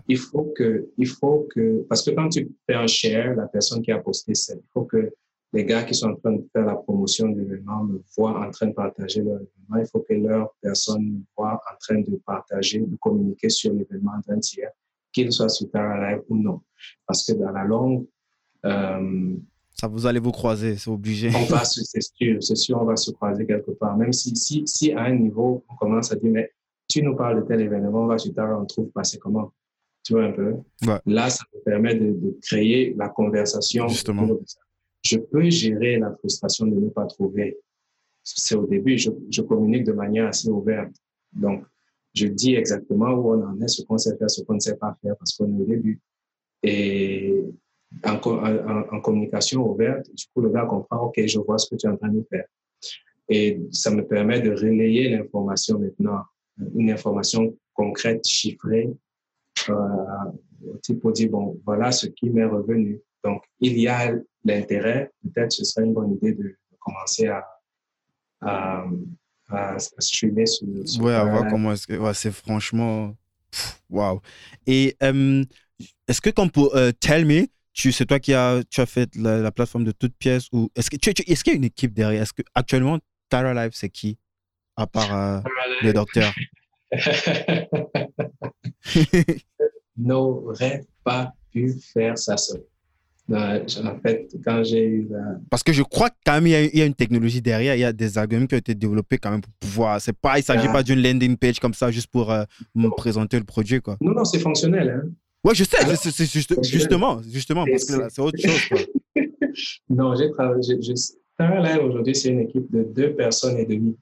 [0.09, 3.83] Il faut que, il faut que, parce que quand tu fais un share, la personne
[3.83, 5.13] qui a posté il faut que
[5.57, 8.51] les gars qui sont en train de faire la promotion de l'événement me voient en
[8.51, 9.79] train de partager leur événement.
[9.79, 14.13] Il faut que leur personne me voit en train de partager, de communiquer sur l'événement
[14.29, 14.73] d'un tiers,
[15.13, 16.61] qu'il soit sur Tara Live ou non.
[17.07, 18.07] Parce que dans la longue,
[18.67, 19.35] euh,
[19.73, 21.31] ça vous allez vous croiser, c'est obligé.
[21.35, 23.97] On va, c'est sûr, c'est sûr, on va se croiser quelque part.
[23.97, 26.51] Même si, si, si à un niveau, on commence à dire, mais
[26.89, 29.53] tu nous parles de tel événement, on va sur Tara, on trouve passer comment?
[30.03, 30.55] Tu vois un peu?
[31.07, 33.89] Là, ça me permet de, de, créer la conversation.
[33.89, 34.29] Justement
[35.07, 37.59] je peux gérer la frustration de ne pas trouver.
[38.25, 40.95] C'est au début, je, communique de manière assez ouverte.
[41.33, 41.65] Donc,
[42.15, 44.77] je dis exactement où on en est, ce qu'on sait faire, ce qu'on ne sait
[44.77, 46.01] pas faire, parce qu'on est au début.
[46.63, 47.45] Et
[48.05, 48.19] en,
[49.01, 51.97] communication ouverte, du coup, le gars comprend, OK, je vois ce que tu es en
[51.97, 52.47] train de faire.
[53.29, 56.23] Et ça me permet de relayer l'information maintenant,
[56.75, 58.91] une information concrète, chiffrée,
[59.69, 63.01] euh, pour dire, bon, voilà ce qui m'est revenu.
[63.23, 64.15] Donc, il y a
[64.47, 67.45] l'intérêt, peut-être ce serait une bonne idée de, commencer à,
[68.41, 68.85] à,
[69.49, 71.95] à, streamer sur, sur Ouais, à voir comment est-ce que.
[71.95, 73.17] Ouais, c'est franchement.
[73.91, 74.21] Waouh.
[74.67, 75.45] Et euh,
[76.07, 79.51] est-ce que quand pour euh, Tell Me, c'est toi qui as, tu as fait la,
[79.51, 82.23] plateforme de toutes pièces ou est-ce que tu, est-ce qu'il y a une équipe derrière?
[82.23, 82.99] Est-ce que actuellement
[83.29, 84.19] Tara Live c'est qui?
[84.77, 85.41] À part euh,
[85.83, 86.33] le docteur
[89.97, 92.63] N'aurait pas pu faire ça seul.
[93.33, 95.09] En fait, quand j'ai eu
[95.51, 97.93] Parce que je crois quand même il y, a, une technologie derrière, il y a
[97.93, 100.01] des arguments qui ont été développés quand même pour pouvoir.
[100.01, 102.45] C'est pas, il ne s'agit pas d'une landing page comme ça juste pour euh,
[102.75, 103.81] me présenter le produit.
[103.81, 103.97] Quoi.
[104.01, 105.03] Non, non, c'est fonctionnel.
[105.05, 105.11] Hein.
[105.43, 108.69] Ouais, je sais, c'est justement, justement, parce que c'est autre chose.
[108.69, 108.79] Quoi.
[109.91, 110.77] non, j'ai travaillé.
[111.39, 113.97] Live aujourd'hui, c'est une équipe de deux personnes et demie.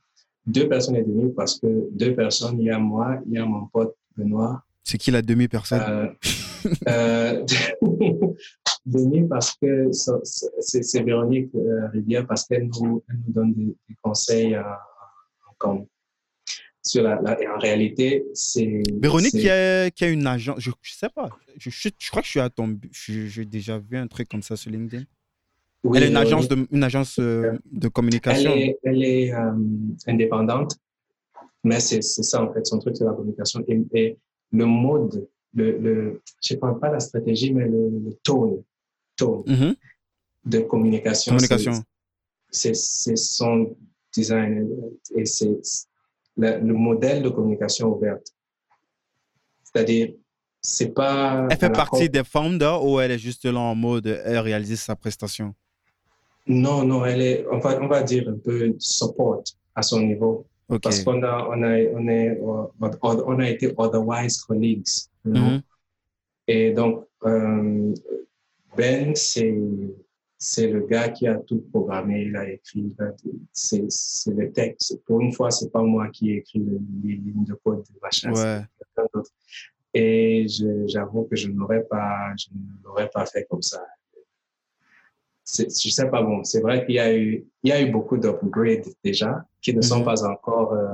[0.46, 3.44] Deux personnes et demie parce que deux personnes, il y a moi, il y a
[3.46, 4.62] mon pote Benoît.
[4.82, 5.80] C'est qui la demi-personne?
[5.80, 6.06] Euh,
[6.88, 7.44] euh
[8.86, 14.54] Denis, parce que c'est Véronique euh, Rivière, parce qu'elle nous, elle nous donne des, conseils
[14.54, 14.78] à,
[16.82, 18.82] sur la, en réalité, c'est.
[19.00, 22.26] Véronique qui a, qui a, une agence, je, ne sais pas, je, je, crois que
[22.26, 22.78] je suis à ton.
[22.92, 25.04] J'ai déjà vu un truc comme ça sur LinkedIn.
[25.94, 28.52] elle est une agence, de, une agence euh, de communication.
[28.52, 29.52] Elle est, elle est euh,
[30.06, 30.76] indépendante,
[31.62, 33.64] mais c'est ça en fait, son truc, c'est la communication.
[33.66, 34.18] Et,
[34.52, 38.62] le mode, le, le, je ne parle pas la stratégie, mais le, le tone,
[39.20, 39.74] mm-hmm.
[40.46, 41.36] de communication.
[41.36, 41.82] Communication.
[42.50, 43.76] C'est son
[44.12, 44.68] design
[45.16, 45.58] et c'est
[46.36, 48.28] le, modèle de communication ouverte.
[49.64, 50.12] C'est-à-dire,
[50.60, 51.46] c'est pas.
[51.50, 54.96] Elle fait partie des founders ou elle est juste là en mode, elle réalise sa
[54.96, 55.54] prestation?
[56.46, 59.42] Non, non, elle est, on va, on va dire un peu support
[59.74, 60.46] à son niveau.
[60.82, 62.40] Parce qu'on a, on a, on, est,
[63.02, 64.86] on a été otherwise colleagues.
[65.26, 65.60] Mm-hmm.
[66.48, 67.94] Et donc, euh,
[68.76, 69.54] Ben, c'est
[70.44, 72.92] c'est le gars qui a tout programmé, il a écrit,
[73.52, 73.86] c'est
[74.26, 75.02] le texte.
[75.06, 78.30] Pour une fois, c'est pas moi qui ai écrit les, lignes de code de machin,
[78.32, 79.30] quelqu'un d'autre.
[79.94, 80.46] Et
[80.86, 83.82] j'avoue que je n'aurais pas, je ne l'aurais pas fait comme ça.
[85.46, 86.44] Je sais pas bon.
[86.44, 89.80] C'est vrai qu'il y a eu, il y a eu beaucoup d'upgrades déjà qui ne
[89.80, 90.04] sont mhm.
[90.04, 90.88] pas encore euh,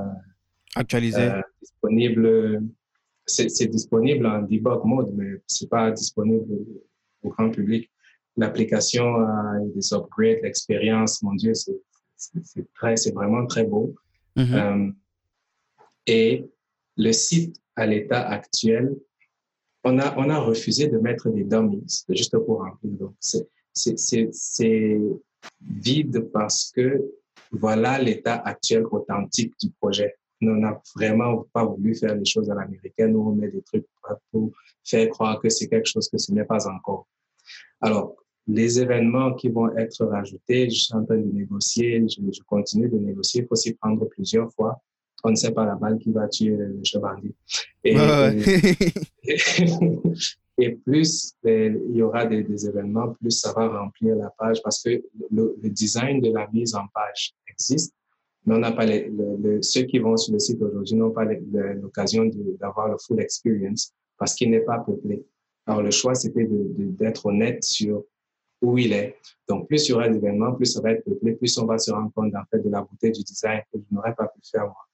[0.75, 2.63] actualisés, euh, disponibles.
[3.25, 6.57] C'est disponible en debug mode, mais c'est pas disponible
[7.23, 7.91] au grand public
[8.37, 13.95] l'application a des upgrades, l'expérience, mon Dieu, c'est vraiment très beau.
[14.37, 14.53] Mm-hmm.
[14.53, 14.91] Euh,
[16.07, 16.45] et
[16.97, 18.95] le site à l'état actuel,
[19.83, 22.91] on a, on a refusé de mettre des dummies, juste pour remplir.
[22.93, 24.99] Donc, c'est
[25.61, 27.01] vide parce que
[27.51, 30.15] voilà l'état actuel authentique du projet.
[30.41, 33.85] On n'a vraiment pas voulu faire les choses à l'américaine où on met des trucs
[34.31, 34.51] pour
[34.83, 37.07] faire croire que c'est quelque chose que ce n'est pas encore.
[37.79, 38.15] Alors,
[38.47, 42.97] les événements qui vont être rajoutés, je suis en train de négocier, je, continue de
[42.97, 44.81] négocier, il faut s'y prendre plusieurs fois.
[45.23, 47.35] On ne sait pas la balle qui va tuer le chevalier.
[47.83, 47.95] Et,
[50.57, 54.81] et, plus ben, il y aura des, événements, plus ça va remplir la page parce
[54.81, 57.93] que le, design de la mise en page existe,
[58.45, 59.11] mais on n'a pas les,
[59.61, 64.33] ceux qui vont sur le site aujourd'hui n'ont pas l'occasion d'avoir le full experience parce
[64.33, 65.23] qu'il n'est pas peuplé.
[65.67, 68.03] Alors, le choix, c'était d'être honnête sur
[68.61, 69.15] où il est.
[69.47, 71.91] Donc, plus il y aura d'événements, plus ça va être peuplé, plus on va se
[71.91, 74.65] rendre compte en fait de la beauté du design que je n'aurais pas pu faire
[74.65, 74.85] moi.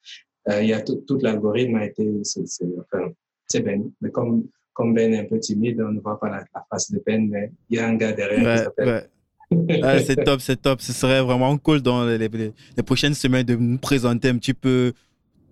[0.49, 2.43] Euh, il y a tout, l'algorithme a été, c'est
[2.79, 3.11] enfin,
[3.61, 6.91] Ben, mais comme, comme Ben est un peu timide, on ne voit pas la, face
[6.91, 9.09] de Ben, mais il y a un gars derrière ouais,
[9.51, 10.81] c'est top, c'est top.
[10.81, 14.93] Ce serait vraiment cool dans les, les, prochaines semaines de nous présenter un petit peu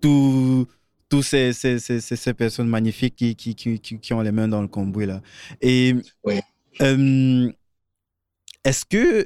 [0.02, 0.68] tout,
[1.10, 4.62] tous ces, ces, ces, ces, personnes magnifiques qui, qui, qui, qui, ont les mains dans
[4.62, 5.22] le cambouis là.
[5.62, 6.40] Et oui.
[6.82, 7.50] Euh,
[8.64, 9.26] est-ce que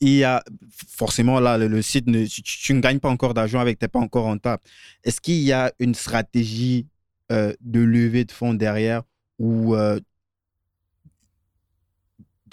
[0.00, 0.42] il y a
[0.88, 4.24] forcément là le, site ne, tu, ne gagnes pas encore d'argent avec t'es pas encore
[4.24, 4.62] rentable.
[5.02, 6.86] Est-ce qu'il y a une stratégie
[7.32, 9.02] euh, de levée de fonds derrière
[9.38, 9.98] ou euh,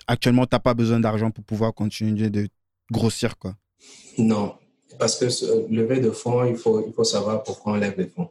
[0.08, 2.48] actuellement tu n'as pas besoin d'argent pour pouvoir continuer de
[2.92, 3.56] grossir quoi
[4.18, 4.56] Non,
[5.00, 5.26] parce que
[5.74, 8.30] lever de fonds, il faut, il faut savoir pourquoi on lève les fonds.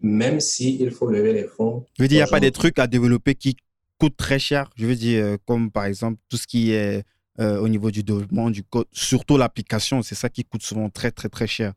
[0.00, 1.84] Même s'il il faut lever les fonds.
[1.96, 3.56] Je veux dire, il n'y a pas des trucs à développer qui
[3.98, 4.70] coûte très cher.
[4.76, 7.04] Je veux dire, euh, comme par exemple tout ce qui est
[7.38, 11.10] euh, au niveau du développement, du code, surtout l'application, c'est ça qui coûte souvent très,
[11.10, 11.74] très, très cher.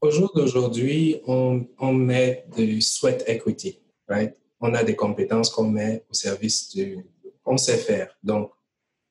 [0.00, 3.78] Au jour d'aujourd'hui, on, on, met du sweat equity,
[4.08, 4.34] right?
[4.60, 6.98] On a des compétences qu'on met au service du.
[7.44, 8.16] On sait faire.
[8.22, 8.52] Donc,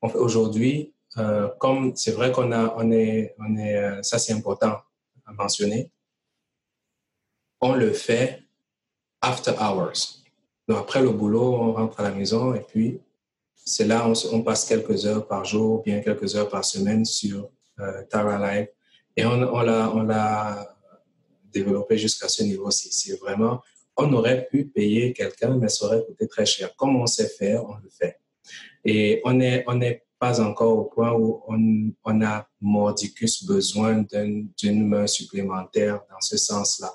[0.01, 4.77] aujourd'hui, euh, comme c'est vrai qu'on a, on est, on est, ça c'est important
[5.25, 5.91] à mentionner,
[7.59, 8.43] on le fait
[9.21, 10.21] after hours
[10.77, 12.99] après le boulot, on rentre à la maison et puis
[13.55, 17.49] c'est là on, passe quelques heures par jour, bien quelques heures par semaine sur
[17.79, 18.67] euh, Tara Live.
[19.15, 19.61] Et on, on
[20.03, 20.75] l'a
[21.51, 22.89] développé jusqu'à ce niveau-ci.
[22.91, 23.61] C'est vraiment,
[23.97, 26.73] on aurait pu payer quelqu'un, mais ça aurait coûté très cher.
[26.77, 28.20] Comme on sait faire, on le fait.
[28.85, 34.05] Et on n'est on est pas encore au point où on, on a mordicus besoin
[34.11, 36.93] d'une main supplémentaire dans ce sens-là.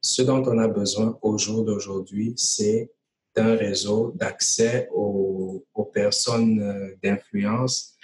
[0.00, 2.90] Ce dont on a besoin au jour d'aujourd'hui, c'est
[3.34, 7.96] d'un réseau d'accès aux, personnes euh, d'influence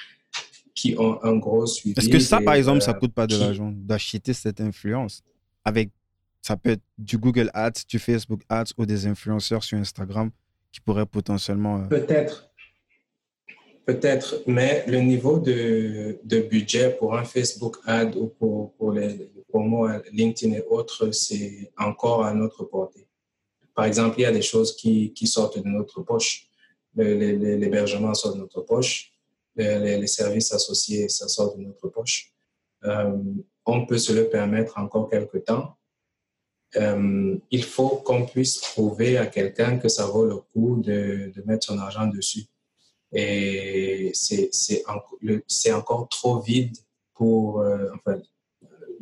[0.75, 1.99] qui ont un gros suivi.
[1.99, 5.23] Est-ce que ça, par exemple, ça ne euh, coûte pas de l'argent d'acheter cette influence
[5.65, 5.91] avec,
[6.43, 10.31] ça peut être du Google Ads, du Facebook Ads ou des influenceurs sur Instagram
[10.71, 11.79] qui pourraient potentiellement...
[11.79, 12.48] Euh, Peut-être.
[13.89, 16.21] Peut-être, mais le niveau de,
[16.51, 22.35] budget pour un Facebook Ad ou pour, les, promos LinkedIn et autres, c'est encore à
[22.35, 23.09] notre portée.
[23.75, 26.51] Par exemple, il y a des choses qui, sortent de notre poche.
[26.97, 29.11] l'hébergement sort de notre poche,
[29.57, 32.35] les, services associés, ça sort de notre poche.
[32.85, 33.17] Euh,
[33.65, 35.79] on peut se le permettre encore quelques temps.
[36.77, 41.65] Euh, il faut qu'on puisse prouver à quelqu'un que ça vaut le coup de mettre
[41.65, 42.49] son argent dessus.
[43.13, 46.77] Et c'est encore trop vide
[47.15, 48.21] pour, euh, enfin,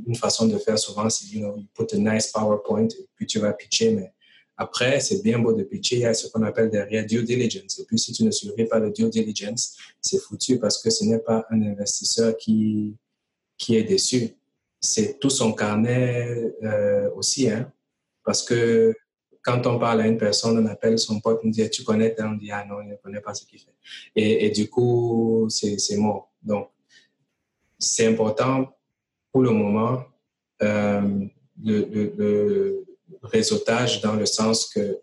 [0.06, 3.38] une façon de faire souvent, c'est, you know, you put a nice PowerPoint, puis tu
[3.38, 4.12] vas pitcher, mais
[4.56, 7.78] après, c'est bien beau de pitcher, il y a ce qu'on appelle derrière due diligence.
[7.78, 11.04] Et puis, si tu ne surveilles pas le due diligence, c'est foutu parce que ce
[11.04, 12.96] n'est pas un investisseur qui,
[13.58, 14.34] qui est déçu.
[14.80, 17.70] C'est tout son carnet euh, aussi, hein?
[18.24, 18.94] Parce que
[19.46, 22.32] quand on parle à une personne, on appelle son pote, on dit Tu connais On
[22.32, 23.74] dit Ah non, il ne connaît pas ce qu'il fait.
[24.16, 26.32] Et, du coup, c'est mort.
[26.42, 26.70] Donc,
[27.78, 28.76] c'est important
[29.30, 30.02] pour le moment
[30.62, 31.26] euh,
[31.62, 32.86] le, le,
[33.22, 35.00] réseautage dans le sens que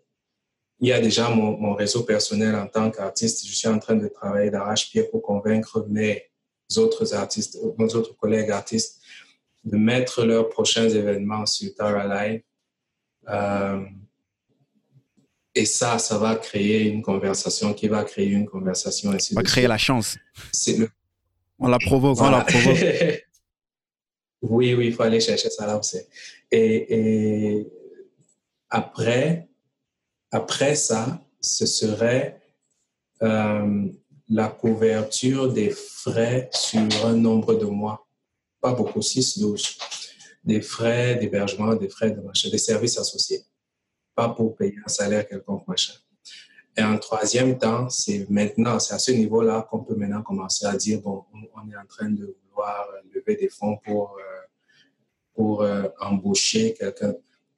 [0.80, 3.46] il y a déjà mon, réseau personnel en tant qu'artiste.
[3.46, 6.22] Je suis en train de travailler d'arrache-pied pour convaincre mes
[6.76, 9.00] autres artistes, mes autres collègues artistes
[9.64, 12.42] de mettre leurs prochains événements sur Tara Live.
[13.28, 13.84] Euh,
[15.54, 19.10] et ça, ça va créer une conversation qui va créer une conversation.
[19.10, 20.16] On va créer la chance.
[20.66, 20.88] Le...
[21.58, 22.76] On la provoque, on la provoque.
[24.42, 25.98] oui, oui, il faut aller chercher ça là aussi.
[26.50, 26.94] Et,
[27.58, 27.66] et
[28.68, 29.48] après,
[30.32, 32.40] après ça, ce serait
[33.22, 33.86] euh,
[34.28, 38.06] la couverture des frais sur un nombre de mois.
[38.60, 39.78] Pas beaucoup, 6, 12.
[40.42, 43.42] Des frais d'hébergement, des frais de machin, des services associés.
[44.14, 45.94] Pas pour payer un salaire quelconque, machin.
[46.76, 50.76] Et en troisième temps, c'est maintenant, c'est à ce niveau-là qu'on peut maintenant commencer à
[50.76, 54.46] dire, bon, on est en train de vouloir lever des fonds pour, euh,
[55.34, 57.14] pour euh, embaucher quelqu'un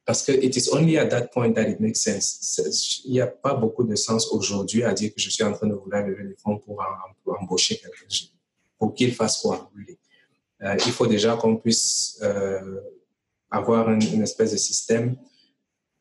[0.07, 3.03] parce que it is only at that point that it makes sense.
[3.05, 5.67] Il n'y a pas beaucoup de sens aujourd'hui à dire que je suis en train
[5.67, 6.81] de vouloir lever des fonds pour,
[7.41, 8.07] embaucher quelqu'un.
[8.79, 9.69] Pour qu'il fasse quoi,
[10.63, 12.81] euh, Il faut déjà qu'on puisse euh,
[13.51, 15.17] avoir une, espèce de système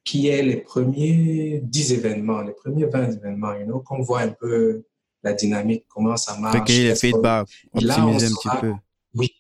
[0.06, 4.30] qui est les premiers 10 événements, les premiers 20 événements, you know, qu'on voit un
[4.30, 4.84] peu
[5.24, 6.60] la dynamique, comment ça marche.
[6.60, 8.74] Recueillir les feedbacks, optimiser un petit peu.
[9.16, 9.32] Oui,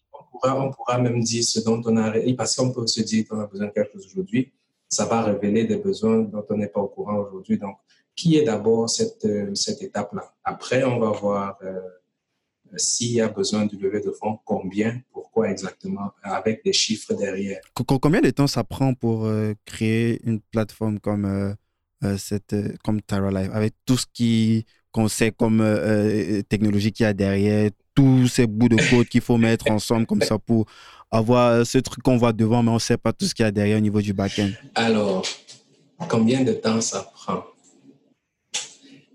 [0.43, 3.45] on pourra, même dire ce dont on a, parce qu'on peut se dire qu'on a
[3.47, 4.51] besoin de quelque chose aujourd'hui,
[4.89, 7.59] ça va révéler des besoins dont on n'est pas au courant aujourd'hui.
[7.59, 7.77] Donc,
[8.15, 10.33] qui est d'abord cette, euh, cette étape-là?
[10.43, 11.79] Après, on va voir euh,
[12.77, 17.61] s'il y a besoin de lever de fonds, combien, pourquoi exactement, avec des chiffres derrière?
[17.73, 21.55] Combien de temps ça prend pour euh, créer une plateforme comme,
[22.17, 25.61] cette, comme Tyra Life, avec tout ce qui qu'on sait comme
[26.47, 30.21] technologie qu'il y a derrière, tous ces bouts de code qu'il faut mettre ensemble comme
[30.21, 30.65] ça pour
[31.11, 33.47] avoir ce truc qu'on voit devant, mais on ne sait pas tout ce qu'il y
[33.47, 34.51] a derrière au niveau du back-end.
[34.73, 35.25] Alors,
[36.09, 37.43] combien de temps ça prend?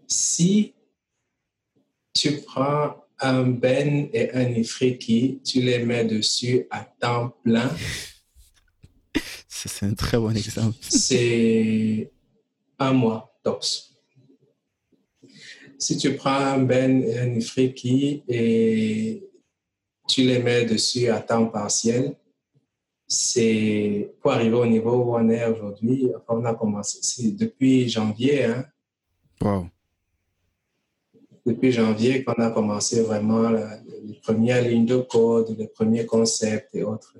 [0.06, 0.74] Si
[2.14, 7.70] tu prends un Ben et un Ifriki, tu les mets dessus à temps plein.
[9.48, 10.76] C'est un très bon exemple.
[10.80, 12.10] C'est
[12.78, 13.90] un mois tops
[15.80, 19.28] si tu prends un Ben et un Ifriki et
[20.06, 22.14] tu les mets dessus à temps partiel,
[23.06, 26.12] c'est pour arriver au niveau où on est aujourd'hui.
[26.28, 28.44] on a commencé depuis janvier.
[28.44, 28.66] Hein,
[29.40, 29.68] wow.
[31.50, 36.84] Depuis janvier qu'on a commencé vraiment les premières lignes de code, les premiers concepts et
[36.84, 37.16] autres.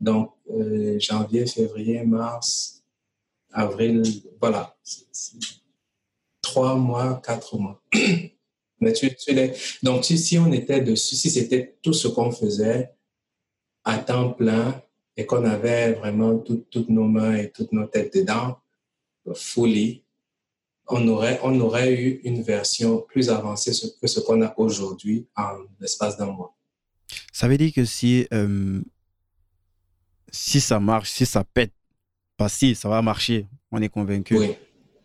[0.00, 2.82] Donc, euh, janvier, février, mars,
[3.52, 4.02] avril,
[4.40, 4.76] voilà
[6.42, 7.80] trois mois, quatre mois.
[8.80, 12.90] Donc, si, on était dessus, si c'était tout ce qu'on faisait
[13.84, 14.82] à temps plein
[15.16, 18.56] et qu'on avait vraiment toutes nos mains et toutes nos têtes dedans,
[19.34, 20.02] fully,
[20.90, 25.58] on aurait, on aurait eu une version plus avancée que ce qu'on a aujourd'hui en
[25.80, 26.54] l'espace d'un mois.
[27.32, 28.80] Ça veut dire que si, euh,
[30.30, 31.72] si ça marche, si ça pète,
[32.36, 34.36] pas si, ça va marcher, on est convaincu.
[34.36, 34.54] Oui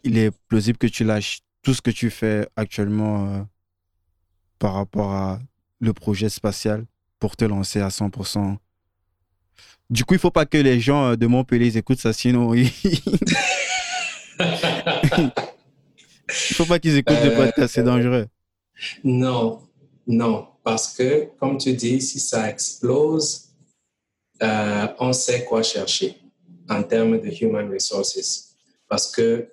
[0.05, 3.41] il est plausible que tu lâches tout ce que tu fais actuellement euh,
[4.59, 5.41] par rapport à
[5.79, 6.85] le projet spatial
[7.19, 8.55] pour te lancer à 100%.
[9.89, 12.53] Du coup, il ne faut pas que les gens euh, de Montpellier écoutent ça, sinon
[16.27, 18.27] il ne faut pas qu'ils écoutent le podcast, c'est dangereux.
[19.03, 19.61] Non,
[20.07, 23.49] non, parce que comme tu dis, si ça explose,
[24.41, 26.17] euh, on sait quoi chercher
[26.69, 28.55] en termes de human resources.
[28.87, 29.49] Parce que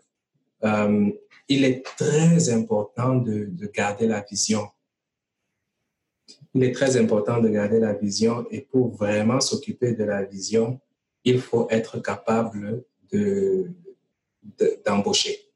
[0.65, 1.11] euh,
[1.49, 4.69] il est très important de, garder la vision.
[6.55, 10.81] Il est très important de garder la vision et pour vraiment s'occuper de la vision,
[11.25, 12.85] il faut être capable
[14.85, 15.52] d'embaucher.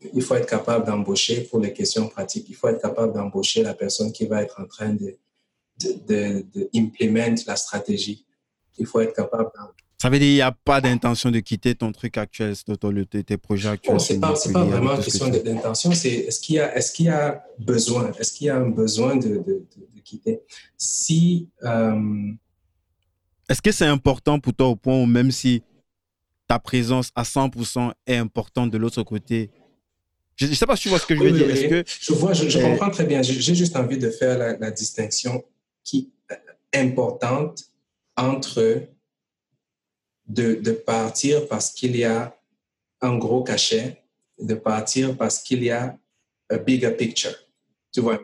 [0.00, 2.46] Il faut être capable d'embaucher pour les questions pratiques.
[2.48, 5.16] Il faut être capable d'embaucher la personne qui va être en train de,
[5.82, 6.44] de,
[7.46, 8.24] la stratégie.
[8.78, 9.50] Il faut être capable.
[9.98, 12.54] Ça veut dire qu'il n'y a pas d'intention de quitter ton truc actuel,
[13.26, 13.98] tes projets actuels.
[13.98, 17.08] ce n'est pas, vraiment une question d'intention, c'est est-ce qu'il y, a, est qu'il y
[17.08, 19.42] a besoin, est-ce qu'il y a un besoin de,
[20.04, 20.42] quitter?
[20.76, 21.48] Si.
[21.64, 22.30] Euh,
[23.48, 25.62] est-ce que c'est important pour toi au point où même si
[26.46, 29.50] ta présence à 100% est importante de l'autre côté,
[30.36, 31.68] je ne sais pas si tu vois ce que je veux dire.
[31.68, 31.84] que...
[31.86, 33.22] Je vois, je, comprends très bien.
[33.22, 35.42] J'ai juste envie de faire la, distinction
[35.82, 37.64] qui est importante
[38.16, 38.82] entre
[40.28, 42.36] de, de partir parce qu'il y a
[43.00, 44.02] un gros cachet,
[44.38, 45.96] de partir parce qu'il y a
[46.50, 47.34] a bigger picture.
[47.92, 48.20] Tu vois?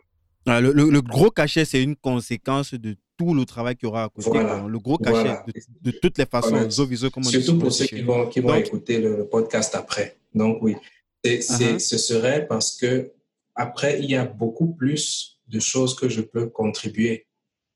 [0.47, 4.05] Ah, le, le, gros cachet, c'est une conséquence de tout le travail qu'il y aura
[4.05, 4.31] à côté.
[4.69, 5.39] Le gros cachet,
[5.81, 6.71] de, toutes les façons, voilà.
[6.71, 10.17] Surtout pour ceux qui vont, qui vont écouter le podcast après.
[10.35, 10.77] Donc, oui.
[11.25, 11.79] Uh-huh.
[11.79, 13.13] Ce serait parce que
[13.55, 17.27] après, il y a beaucoup plus de choses que je peux contribuer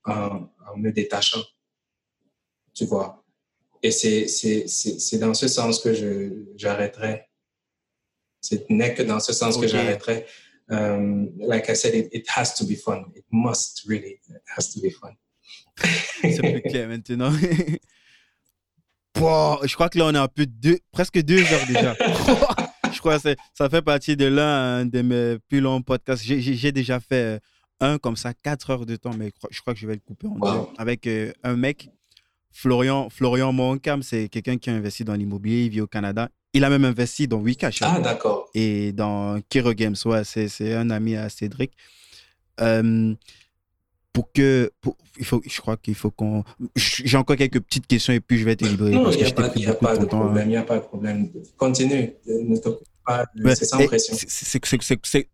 [0.05, 1.43] en, me détachant.
[2.75, 3.25] Tu vois?
[3.83, 5.93] Et c'est dans ce sens que
[6.57, 7.29] j'arrêterai.
[8.41, 10.27] Ce n'est que dans ce sens que j'arrêterai.
[10.69, 13.13] Um, like I said, it, has to be fun.
[13.15, 15.13] It must really, it has to be fun.
[16.23, 17.31] c'est plus clair maintenant.
[19.15, 21.95] je crois que là, on est à plus de presque deux heures déjà.
[22.93, 26.23] je crois que ça fait partie de l'un de mes plus longs podcasts.
[26.25, 27.39] J'ai déjà fait euh,
[27.81, 30.27] un comme ça, quatre heures de temps, mais je crois que je vais le couper
[30.27, 30.67] en deux.
[30.79, 31.91] Avec euh, un mec,
[32.51, 36.29] Florian, Florian Moncam, c'est quelqu'un qui a investi dans l'immobilier, il vit au Canada.
[36.55, 37.83] Il a même investi dans Wikash.
[37.83, 38.49] Ah, d'accord.
[38.55, 41.73] Et dans Kiro Games, ouais, c'est un ami à Cédric.
[42.61, 43.15] Euh,
[44.17, 44.71] pour que.
[45.19, 46.43] il faut, je crois qu'il faut qu'on.
[46.75, 48.93] J'ai encore quelques petites questions et puis je vais te libérer.
[48.93, 50.07] Non, il n'y a, pas, y a pas de hein.
[50.07, 50.49] problème.
[50.49, 51.31] Il n'y a pas de problème.
[51.59, 52.15] Continue.
[52.27, 53.27] Ne t'occupe pas.
[53.55, 54.17] C'est sans pression.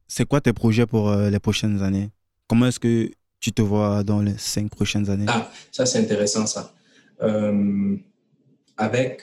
[0.09, 2.10] C'est quoi tes projets pour euh, les prochaines années?
[2.48, 5.26] Comment est-ce que tu te vois dans les cinq prochaines années?
[5.28, 6.74] Ah, ça, c'est intéressant, ça.
[7.22, 7.96] Euh,
[8.76, 9.22] avec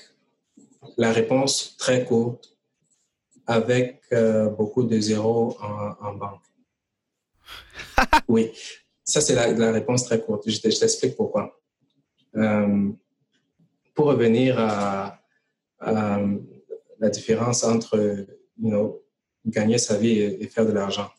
[0.95, 2.55] la réponse très courte,
[3.45, 6.43] avec euh, beaucoup de zéros en, en banque.
[8.29, 8.51] oui,
[9.09, 10.47] ça, c'est la, réponse très courte.
[10.47, 11.59] Je, t'explique pourquoi.
[12.35, 12.89] Euh,
[13.95, 15.19] pour revenir à,
[15.81, 18.27] la différence entre
[19.45, 21.09] gagner sa vie et, faire de l'argent.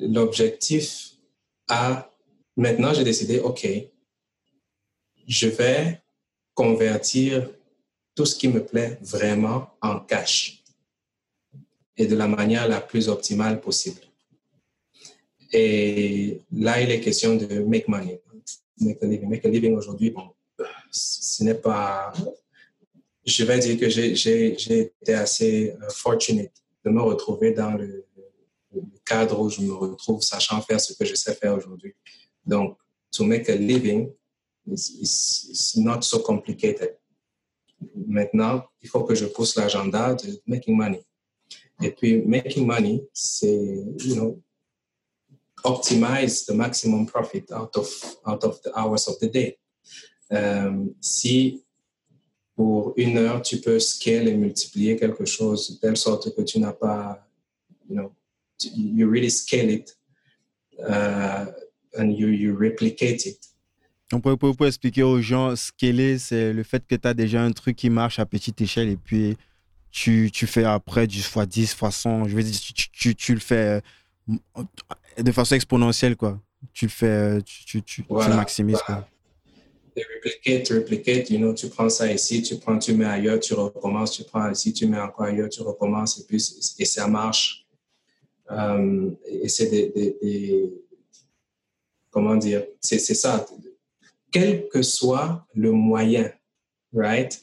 [0.00, 1.12] L'objectif
[1.68, 2.10] a,
[2.56, 3.66] maintenant j'ai décidé, OK,
[5.26, 6.02] je vais
[6.54, 7.48] convertir
[8.14, 10.64] tout ce qui me plaît vraiment en cash
[11.96, 14.07] et de la manière la plus optimale possible.
[15.52, 18.20] Et là, il est question de make money,
[18.80, 19.28] make a living.
[19.28, 20.28] Make a living aujourd'hui, bon,
[20.90, 22.12] ce n'est pas.
[23.24, 26.52] Je vais dire que j'ai été assez euh, fortunate
[26.84, 28.04] de me retrouver dans le,
[29.04, 31.94] cadre où je me retrouve, sachant faire ce que je sais faire aujourd'hui.
[32.44, 32.76] Donc,
[33.10, 34.12] to make a living
[34.66, 36.94] is, not so complicated.
[37.94, 41.02] Maintenant, il faut que je pousse l'agenda de making money.
[41.82, 44.42] Et puis, making money, c'est, you know,
[45.64, 47.88] optimize the maximum profit out of,
[48.26, 49.58] out of the hours of the day.
[50.32, 51.64] Euh, si
[52.54, 56.58] pour une heure, tu peux scale et multiplier quelque chose de telle sorte que tu
[56.58, 57.24] n'as pas,
[57.88, 58.12] you know,
[58.74, 59.96] you really scale it
[60.80, 61.46] uh,
[61.96, 63.38] and you, you replicate it.
[64.12, 67.52] On peut, peut, expliquer aux gens, scaler, c'est le fait que tu as déjà un
[67.52, 69.36] truc qui marche à petite échelle et puis
[69.90, 72.28] tu, tu fais après du x10, x100.
[72.28, 73.82] Je veux dire, tu, tu, tu le fais
[75.18, 76.40] de façon exponentielle, quoi.
[76.72, 79.06] Tu fais, euh, tu, tu, tu, voilà, maximises, quoi.
[80.44, 84.50] You know, tu prends ça ici, tu prends, tu mets ailleurs, tu recommences, tu prends
[84.50, 86.36] ici, tu mets encore ailleurs, tu recommences, et puis,
[86.78, 87.66] et ça marche.
[88.48, 90.72] Um, et c'est des, des,
[92.10, 93.44] comment dire, c'est ça.
[94.30, 96.30] Quel que soit le moyen,
[96.94, 97.40] right,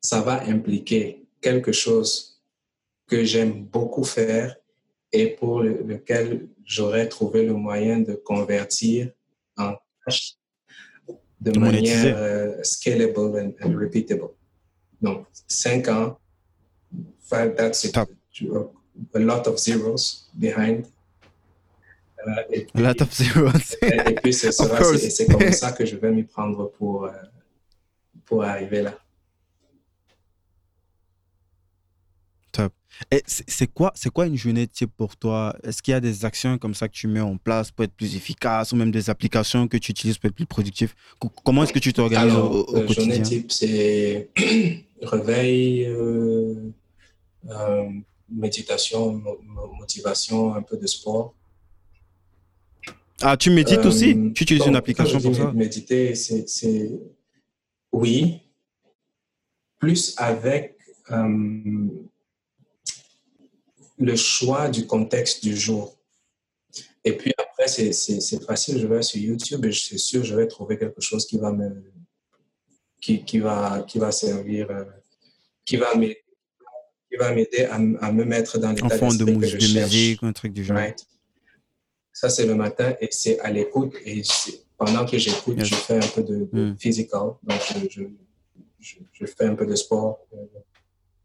[0.00, 2.42] ça va impliquer quelque chose
[3.06, 4.56] que j'aime beaucoup faire
[5.12, 9.10] et pour lequel j'aurais trouvé le moyen de convertir
[9.56, 9.74] en
[10.04, 10.36] cash
[11.40, 14.28] de manière euh, scalable and, repeatable.
[15.00, 16.18] Donc, cinq ans,
[17.20, 17.96] five, that's it.
[17.96, 20.86] A lot of zeros behind.
[22.26, 23.76] Uh, a lot of zeros.
[23.82, 27.10] et, puis, c'est comme ça que je vais m'y prendre pour, euh,
[28.26, 28.98] pour arriver là.
[33.10, 35.56] Et c'est quoi, c'est quoi une journée type pour toi?
[35.62, 37.94] Est-ce qu'il y a des actions comme ça que tu mets en place pour être
[37.94, 40.94] plus efficace ou même des applications que tu utilises pour être plus productif?
[41.44, 44.28] Comment est-ce que tu t'organises au, au, quotidien journée type, c'est
[45.02, 46.54] réveil, euh,
[48.30, 49.22] méditation,
[49.78, 51.34] motivation, un peu de sport.
[53.22, 54.14] Ah, tu médites aussi?
[54.34, 55.52] Tu utilises une application pour ça?
[55.52, 56.90] Méditer, c'est.
[57.92, 58.40] Oui.
[59.78, 60.76] Plus avec
[64.00, 65.96] le choix du contexte du jour.
[67.04, 70.46] Et puis après, c'est facile, je vais sur YouTube et je suis sûr je vais
[70.46, 71.82] trouver quelque chose qui va me
[73.00, 74.84] qui, qui va, qui va servir, euh,
[75.64, 76.22] qui va m'aider
[77.10, 79.90] qui va m'aider à, à, me mettre dans l'état d'esprit de, que je de cherche.
[79.90, 80.78] musique, un truc du genre.
[82.12, 83.94] Ça, c'est le matin et c'est à l'écoute.
[84.04, 84.22] Et
[84.76, 86.76] pendant que j'écoute, je fais un peu de, mm.
[86.78, 87.32] physical.
[87.42, 87.60] Donc,
[87.90, 88.02] je,
[88.78, 90.36] je, je, fais un peu de sport, euh,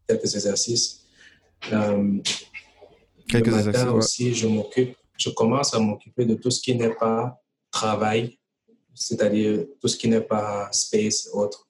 [0.08, 1.06] quelques exercices.
[1.72, 2.18] Euh,
[3.28, 6.94] quelques le matin aussi, je m'occupe, je commence à m'occuper de tout ce qui n'est
[6.94, 7.40] pas
[7.70, 8.38] travail,
[8.94, 11.66] c'est-à-dire tout ce qui n'est pas space, autre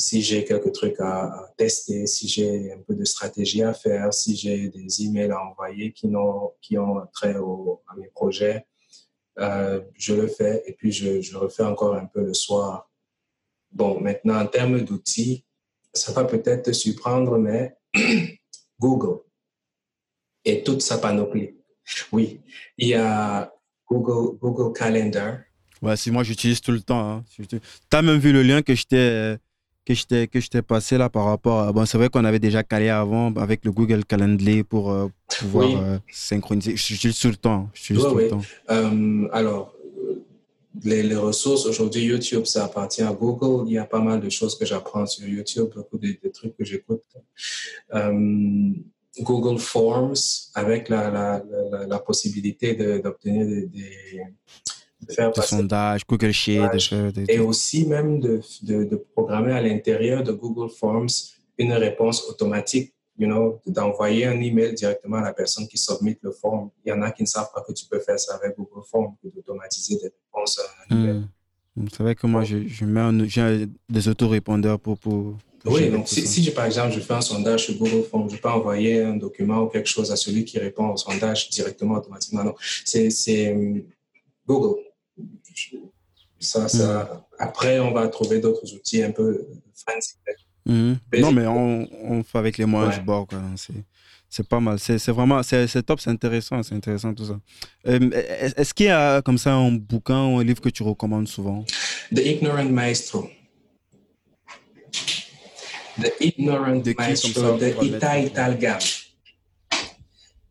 [0.00, 4.34] si j'ai quelques trucs à, tester, si j'ai un peu de stratégie à faire, si
[4.34, 8.66] j'ai des emails à envoyer qui, ont, qui ont trait à mes projets,
[9.38, 12.90] euh, je le fais et puis je, je, refais encore un peu le soir.
[13.70, 15.44] Bon, maintenant, en termes d'outils,
[15.92, 17.76] ça va peut-être te surprendre, mais
[18.80, 19.20] Google
[20.44, 21.50] et toute sa panoplie.
[22.12, 22.40] Oui,
[22.78, 23.52] il y a
[23.88, 25.38] Google, Google Calendar.
[25.82, 27.00] Ouais, c'est moi, j'utilise tout le temps.
[27.00, 27.24] Hein.
[27.48, 27.58] Tu
[27.92, 29.36] as même vu le lien que je t'ai
[29.84, 32.24] que je t'ai que je t'ai passé là par rapport à bon c'est vrai qu'on
[32.24, 35.08] avait déjà calé avant avec le Google Calendly pour euh,
[35.38, 39.74] pouvoir euh, synchroniser je suis tout le temps je suis tout le temps euh, alors
[40.84, 44.28] les, les ressources aujourd'hui YouTube ça appartient à Google il y a pas mal de
[44.28, 47.02] choses que j'apprends sur YouTube beaucoup de, trucs que j'écoute
[49.18, 50.14] Google Forms
[50.54, 51.42] avec la, la,
[51.86, 54.22] la, possibilité d'obtenir des
[55.02, 56.60] de faire des sondages, Google Sheet.
[57.28, 61.08] et aussi même de, de, de programmer à l'intérieur de Google Forms
[61.58, 66.32] une réponse automatique, you know, d'envoyer un email directement à la personne qui submit le
[66.32, 66.70] form.
[66.84, 68.84] Il y en a qui ne savent pas que tu peux faire ça avec Google
[68.90, 71.28] Forms, d'automatiser des réponses à un hmm.
[71.92, 76.26] C'est vrai que moi, je, je mets j'ai des autorépondeurs pour, pour, oui, donc si,
[76.26, 79.62] si, par exemple, je fais un sondage sur Google Forms, je peux envoyer un document
[79.62, 82.44] ou quelque chose à celui qui répond au sondage directement, automatiquement.
[82.44, 82.54] Non,
[82.84, 83.82] c'est hum,
[84.46, 84.80] Google.
[86.38, 87.20] Ça, ça, mm.
[87.38, 90.14] Après, on va trouver d'autres outils un peu fancy.
[90.64, 90.94] Mm.
[91.20, 93.26] Non, mais on, on, fait avec les moyens du bord.
[94.28, 94.78] C'est pas mal.
[94.78, 97.38] C'est vraiment, c'est top, c'est intéressant, c'est intéressant tout ça.
[97.86, 98.10] Euh,
[98.56, 101.64] est-ce qu'il y a comme ça un bouquin ou un livre que tu recommandes souvent?
[102.14, 103.28] The Ignorant Maestro.
[106.00, 108.78] The Ignorant Maestro de Itai Talgam.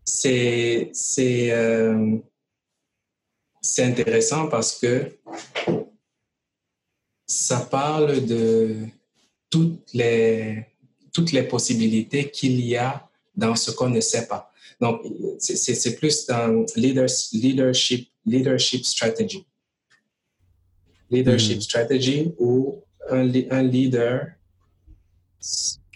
[0.03, 0.91] C'est
[1.51, 2.17] euh,
[3.61, 5.11] c'est intéressant parce que
[7.25, 8.87] ça parle de
[9.49, 10.65] toutes les,
[11.13, 14.51] toutes les possibilités qu'il y a dans ce qu'on ne sait pas.
[14.81, 15.01] Donc,
[15.39, 19.45] c'est plus dans leadership, leadership strategy.
[21.11, 21.61] Leadership hmm.
[21.61, 24.33] strategy où un, un leader.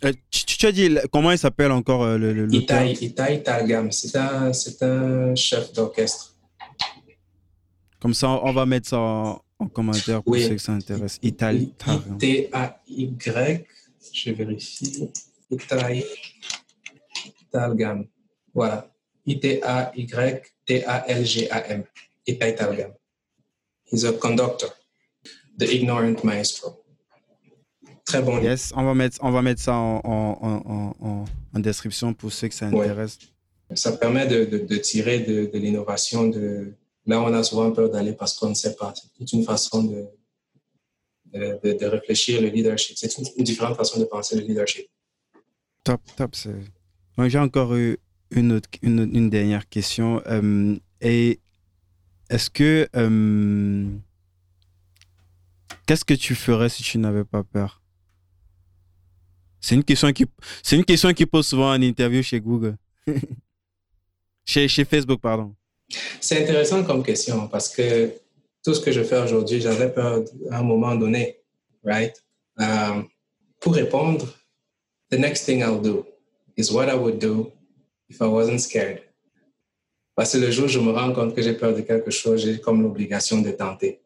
[0.04, 3.92] Euh, tu, as dit, comment il s'appelle encore euh, le, le, Itai, Itai Targam.
[3.92, 4.52] C'est un,
[4.82, 6.36] un chef d'orchestre.
[8.00, 9.42] Comme ça, on va mettre ça en,
[9.72, 11.20] commentaire pour ceux que ça intéresse.
[11.22, 11.74] Italie.
[11.88, 13.66] I-T-A-Y,
[14.12, 15.10] je vérifie.
[15.50, 16.04] Italie.
[17.50, 18.06] Talgam.
[18.54, 18.92] Voilà.
[19.26, 21.84] I-T-A-Y-T-A-L-G-A-M.
[22.28, 22.92] Itai Talgam.
[23.86, 24.70] He's a conductor.
[25.58, 26.83] The Ignorant Maestro.
[28.06, 32.14] Très bon Yes, on va mettre, on va mettre ça en, en, en, en description
[32.14, 33.18] pour ceux que ça intéresse.
[33.76, 36.74] Ça permet de, de, de tirer de, de l'innovation de
[37.06, 38.94] Là, on a souvent peur d'aller parce qu'on ne sait pas.
[38.96, 40.06] C'est toute une façon de,
[41.34, 42.98] de, de, réfléchir le leadership.
[42.98, 44.88] C'est une, différente façon de penser le leadership.
[45.84, 46.36] Top, top.
[47.18, 47.98] J'ai encore eu
[48.32, 50.22] une, autre, une, une dernière question.
[50.28, 51.42] Euh, et
[52.30, 52.88] est-ce que.
[52.96, 53.90] Euh,
[55.86, 57.82] qu'est-ce que tu ferais si tu n'avais pas peur?
[59.64, 60.26] C'est une question qui,
[60.62, 62.76] c'est une question qui pose souvent en interview chez Google,
[64.44, 65.56] chez, chez Facebook, pardon.
[66.20, 68.12] C'est intéressant comme question parce que
[68.62, 70.22] tout ce que je fais aujourd'hui, j'avais peur
[70.52, 71.38] à un moment donné,
[71.82, 72.14] right?
[72.60, 73.08] Um,
[73.62, 74.28] pour répondre,
[75.10, 76.06] the next thing I'll do
[76.58, 77.54] is what I would do
[78.10, 79.02] if I wasn't scared.
[80.14, 82.44] Parce que le jour où je me rends compte que j'ai peur de quelque chose,
[82.44, 84.02] j'ai comme l'obligation de tenter.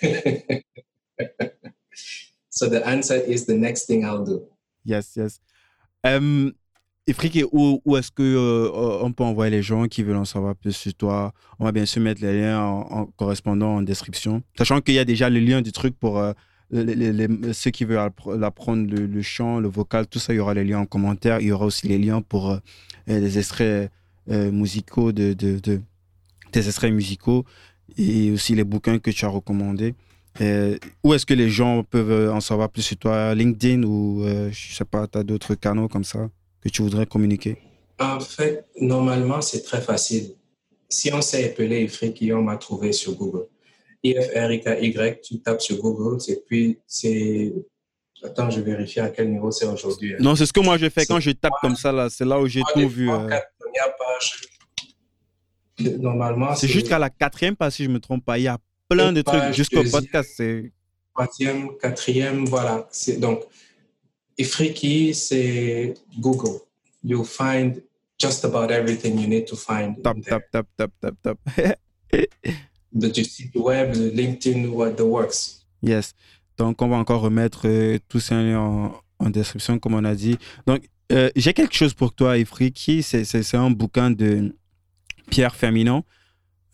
[2.48, 4.48] so the answer is the next thing I'll do.
[4.88, 5.40] Yes, yes.
[6.02, 6.52] Um,
[7.52, 10.72] où, où est-ce qu'on euh, on peut envoyer les gens qui veulent en savoir plus
[10.72, 11.32] sur toi?
[11.58, 14.42] On va bien sûr mettre les liens en, correspondant en description.
[14.56, 16.32] Sachant qu'il y a déjà le lien du truc pour euh,
[17.52, 18.10] ceux qui veulent
[18.42, 21.40] apprendre le, chant, le vocal, tout ça, il y aura les liens en commentaire.
[21.40, 22.58] Il y aura aussi les liens pour euh,
[23.06, 23.90] les extraits
[24.30, 25.80] euh, musicaux, de, des
[26.54, 27.44] extraits musicaux
[27.96, 29.94] et aussi les bouquins que tu as recommandés.
[31.04, 33.34] Où est-ce que les gens peuvent en savoir plus sur toi?
[33.34, 36.28] LinkedIn ou, je sais pas, tu as d'autres canaux comme ça
[36.62, 37.58] que tu voudrais communiquer?
[38.00, 40.34] En fait, normalement, c'est très facile.
[40.88, 43.46] Si on s'est appelé Ifriki, on m'a trouvé sur Google.
[44.02, 47.52] I-F-R-I-K-Y, tu tapes sur Google, et puis c'est.
[48.22, 50.14] Attends, je vérifie à quel niveau c'est aujourd'hui.
[50.20, 52.08] Non, c'est ce que moi je fais quand je tape comme ça, là.
[52.08, 53.10] C'est là où j'ai tout vu.
[53.10, 53.28] Euh...
[55.98, 58.38] Normalement, c'est jusqu'à la quatrième page, si je ne me trompe pas.
[58.38, 58.58] Il y a
[58.88, 60.30] plein de trucs jusqu'au podcast.
[60.36, 60.72] C'est...
[61.14, 62.88] Troisième, quatrième, voilà.
[62.90, 63.44] C'est, donc,
[64.36, 66.60] Ifriki, c'est Google.
[67.02, 67.82] You'll find
[68.18, 70.02] just about everything you need to find.
[70.02, 71.38] Tap, tap, tap, tap, tap, tap.
[72.92, 75.66] the site web, LinkedIn, what the works.
[75.82, 76.14] Yes.
[76.56, 80.36] Donc, on va encore remettre euh, tous ces liens en, description, comme on a dit.
[80.66, 83.02] Donc, euh, j'ai quelque chose pour toi, Ifriki.
[83.02, 84.54] C'est un bouquin de
[85.30, 86.04] Pierre Ferminon.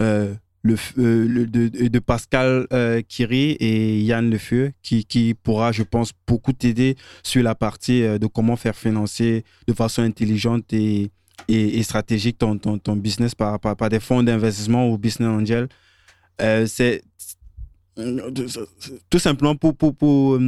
[0.02, 0.34] Euh,
[0.64, 6.12] le, euh, de, de, Pascal euh, Kiri et Yann Lefeu, qui, qui pourra, je pense,
[6.26, 11.10] beaucoup t'aider sur la partie euh, de comment faire financer de façon intelligente et,
[11.48, 15.68] et, stratégique ton, ton, ton, business par, par, par des fonds d'investissement ou business angel.
[16.66, 17.02] c'est
[19.10, 19.76] tout simplement pour...
[19.76, 20.40] pour, pour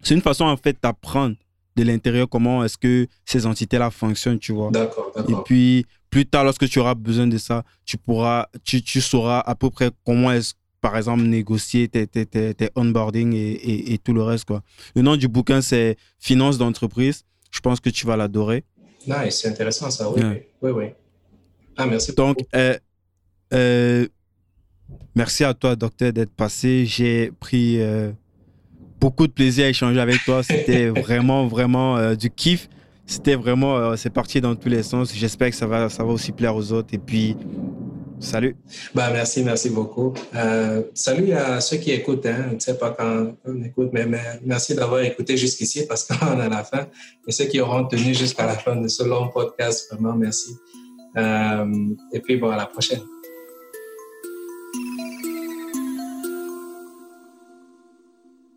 [0.00, 1.36] c'est une façon, en fait, d'apprendre
[1.76, 4.70] de l'intérieur comment est-ce que ces entités-là fonctionnent, tu vois.
[4.70, 5.40] D'accord, d'accord.
[5.40, 9.40] Et puis, plus tard, lorsque tu auras besoin de ça, tu pourras, tu, tu sauras
[9.40, 13.98] à peu près comment est-ce par exemple, négocier tes, tes, tes, tes onboarding et, et,
[13.98, 14.44] tout le reste.
[14.44, 14.62] Quoi.
[14.94, 17.24] Le nom du bouquin, c'est Finance d'entreprise.
[17.50, 18.64] Je pense que tu vas l'adorer.
[19.06, 20.10] Nice, c'est intéressant ça.
[20.10, 20.22] Oui,
[20.62, 20.84] oui, oui,
[21.76, 22.14] Ah, merci.
[22.14, 22.76] Donc, euh,
[23.54, 24.06] euh,
[25.14, 26.84] merci à toi, docteur, d'être passé.
[26.86, 28.12] J'ai pris euh,
[29.00, 30.42] beaucoup de plaisir à échanger avec toi.
[30.42, 32.68] C'était vraiment, vraiment du kiff
[33.08, 35.14] c'était vraiment, euh, c'est parti dans tous les sens.
[35.14, 36.92] J'espère que ça va, ça va aussi plaire aux autres.
[36.92, 37.36] Et puis,
[38.20, 38.54] salut.
[38.94, 40.12] Bah, merci, merci beaucoup.
[40.34, 42.26] Euh, salut à ceux qui écoutent.
[42.26, 42.48] Hein.
[42.50, 44.06] Je ne sais pas quand on écoute, mais,
[44.44, 46.86] merci d'avoir écouté jusqu'ici parce qu'on est à la fin.
[47.26, 50.54] Et ceux qui auront tenu jusqu'à la fin de ce long podcast, vraiment merci.
[51.16, 51.64] Euh,
[52.12, 53.00] et puis, bon, à la prochaine.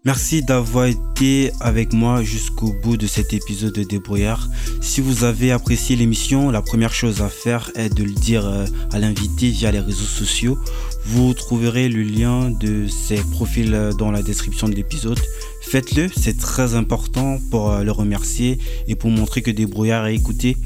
[0.04, 4.50] Merci d'avoir été avec moi jusqu'au bout de cet épisode de Débrouillard.
[4.82, 8.66] Si vous avez apprécié l'émission, la première chose à faire est de le dire euh,
[8.92, 10.58] à l'invité via les réseaux sociaux.
[11.06, 15.20] Vous trouverez le lien de ses profils euh, dans la description de l'épisode.
[15.62, 18.58] Faites-le, c'est très important pour euh, le remercier
[18.88, 20.58] et pour montrer que Débrouillard est écouté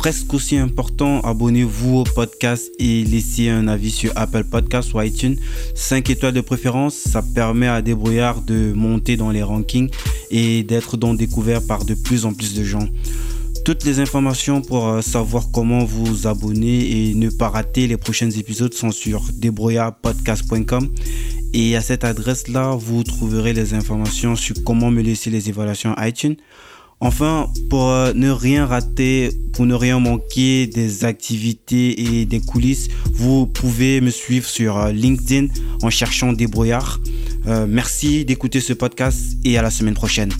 [0.00, 5.36] presque aussi important, abonnez-vous au podcast et laissez un avis sur Apple Podcasts ou iTunes.
[5.74, 9.90] 5 étoiles de préférence, ça permet à Débrouillard de monter dans les rankings
[10.30, 12.88] et d'être donc découvert par de plus en plus de gens.
[13.66, 18.30] Toutes les informations pour euh, savoir comment vous abonner et ne pas rater les prochains
[18.30, 20.88] épisodes sont sur débrouillardpodcast.com
[21.52, 26.36] et à cette adresse-là, vous trouverez les informations sur comment me laisser les évaluations iTunes.
[27.02, 32.88] Enfin, pour euh, ne rien rater, pour ne rien manquer des activités et des coulisses,
[33.14, 35.46] vous pouvez me suivre sur euh, LinkedIn
[35.82, 37.00] en cherchant Débrouillard.
[37.46, 40.30] Euh, merci d'écouter ce podcast et à la semaine prochaine.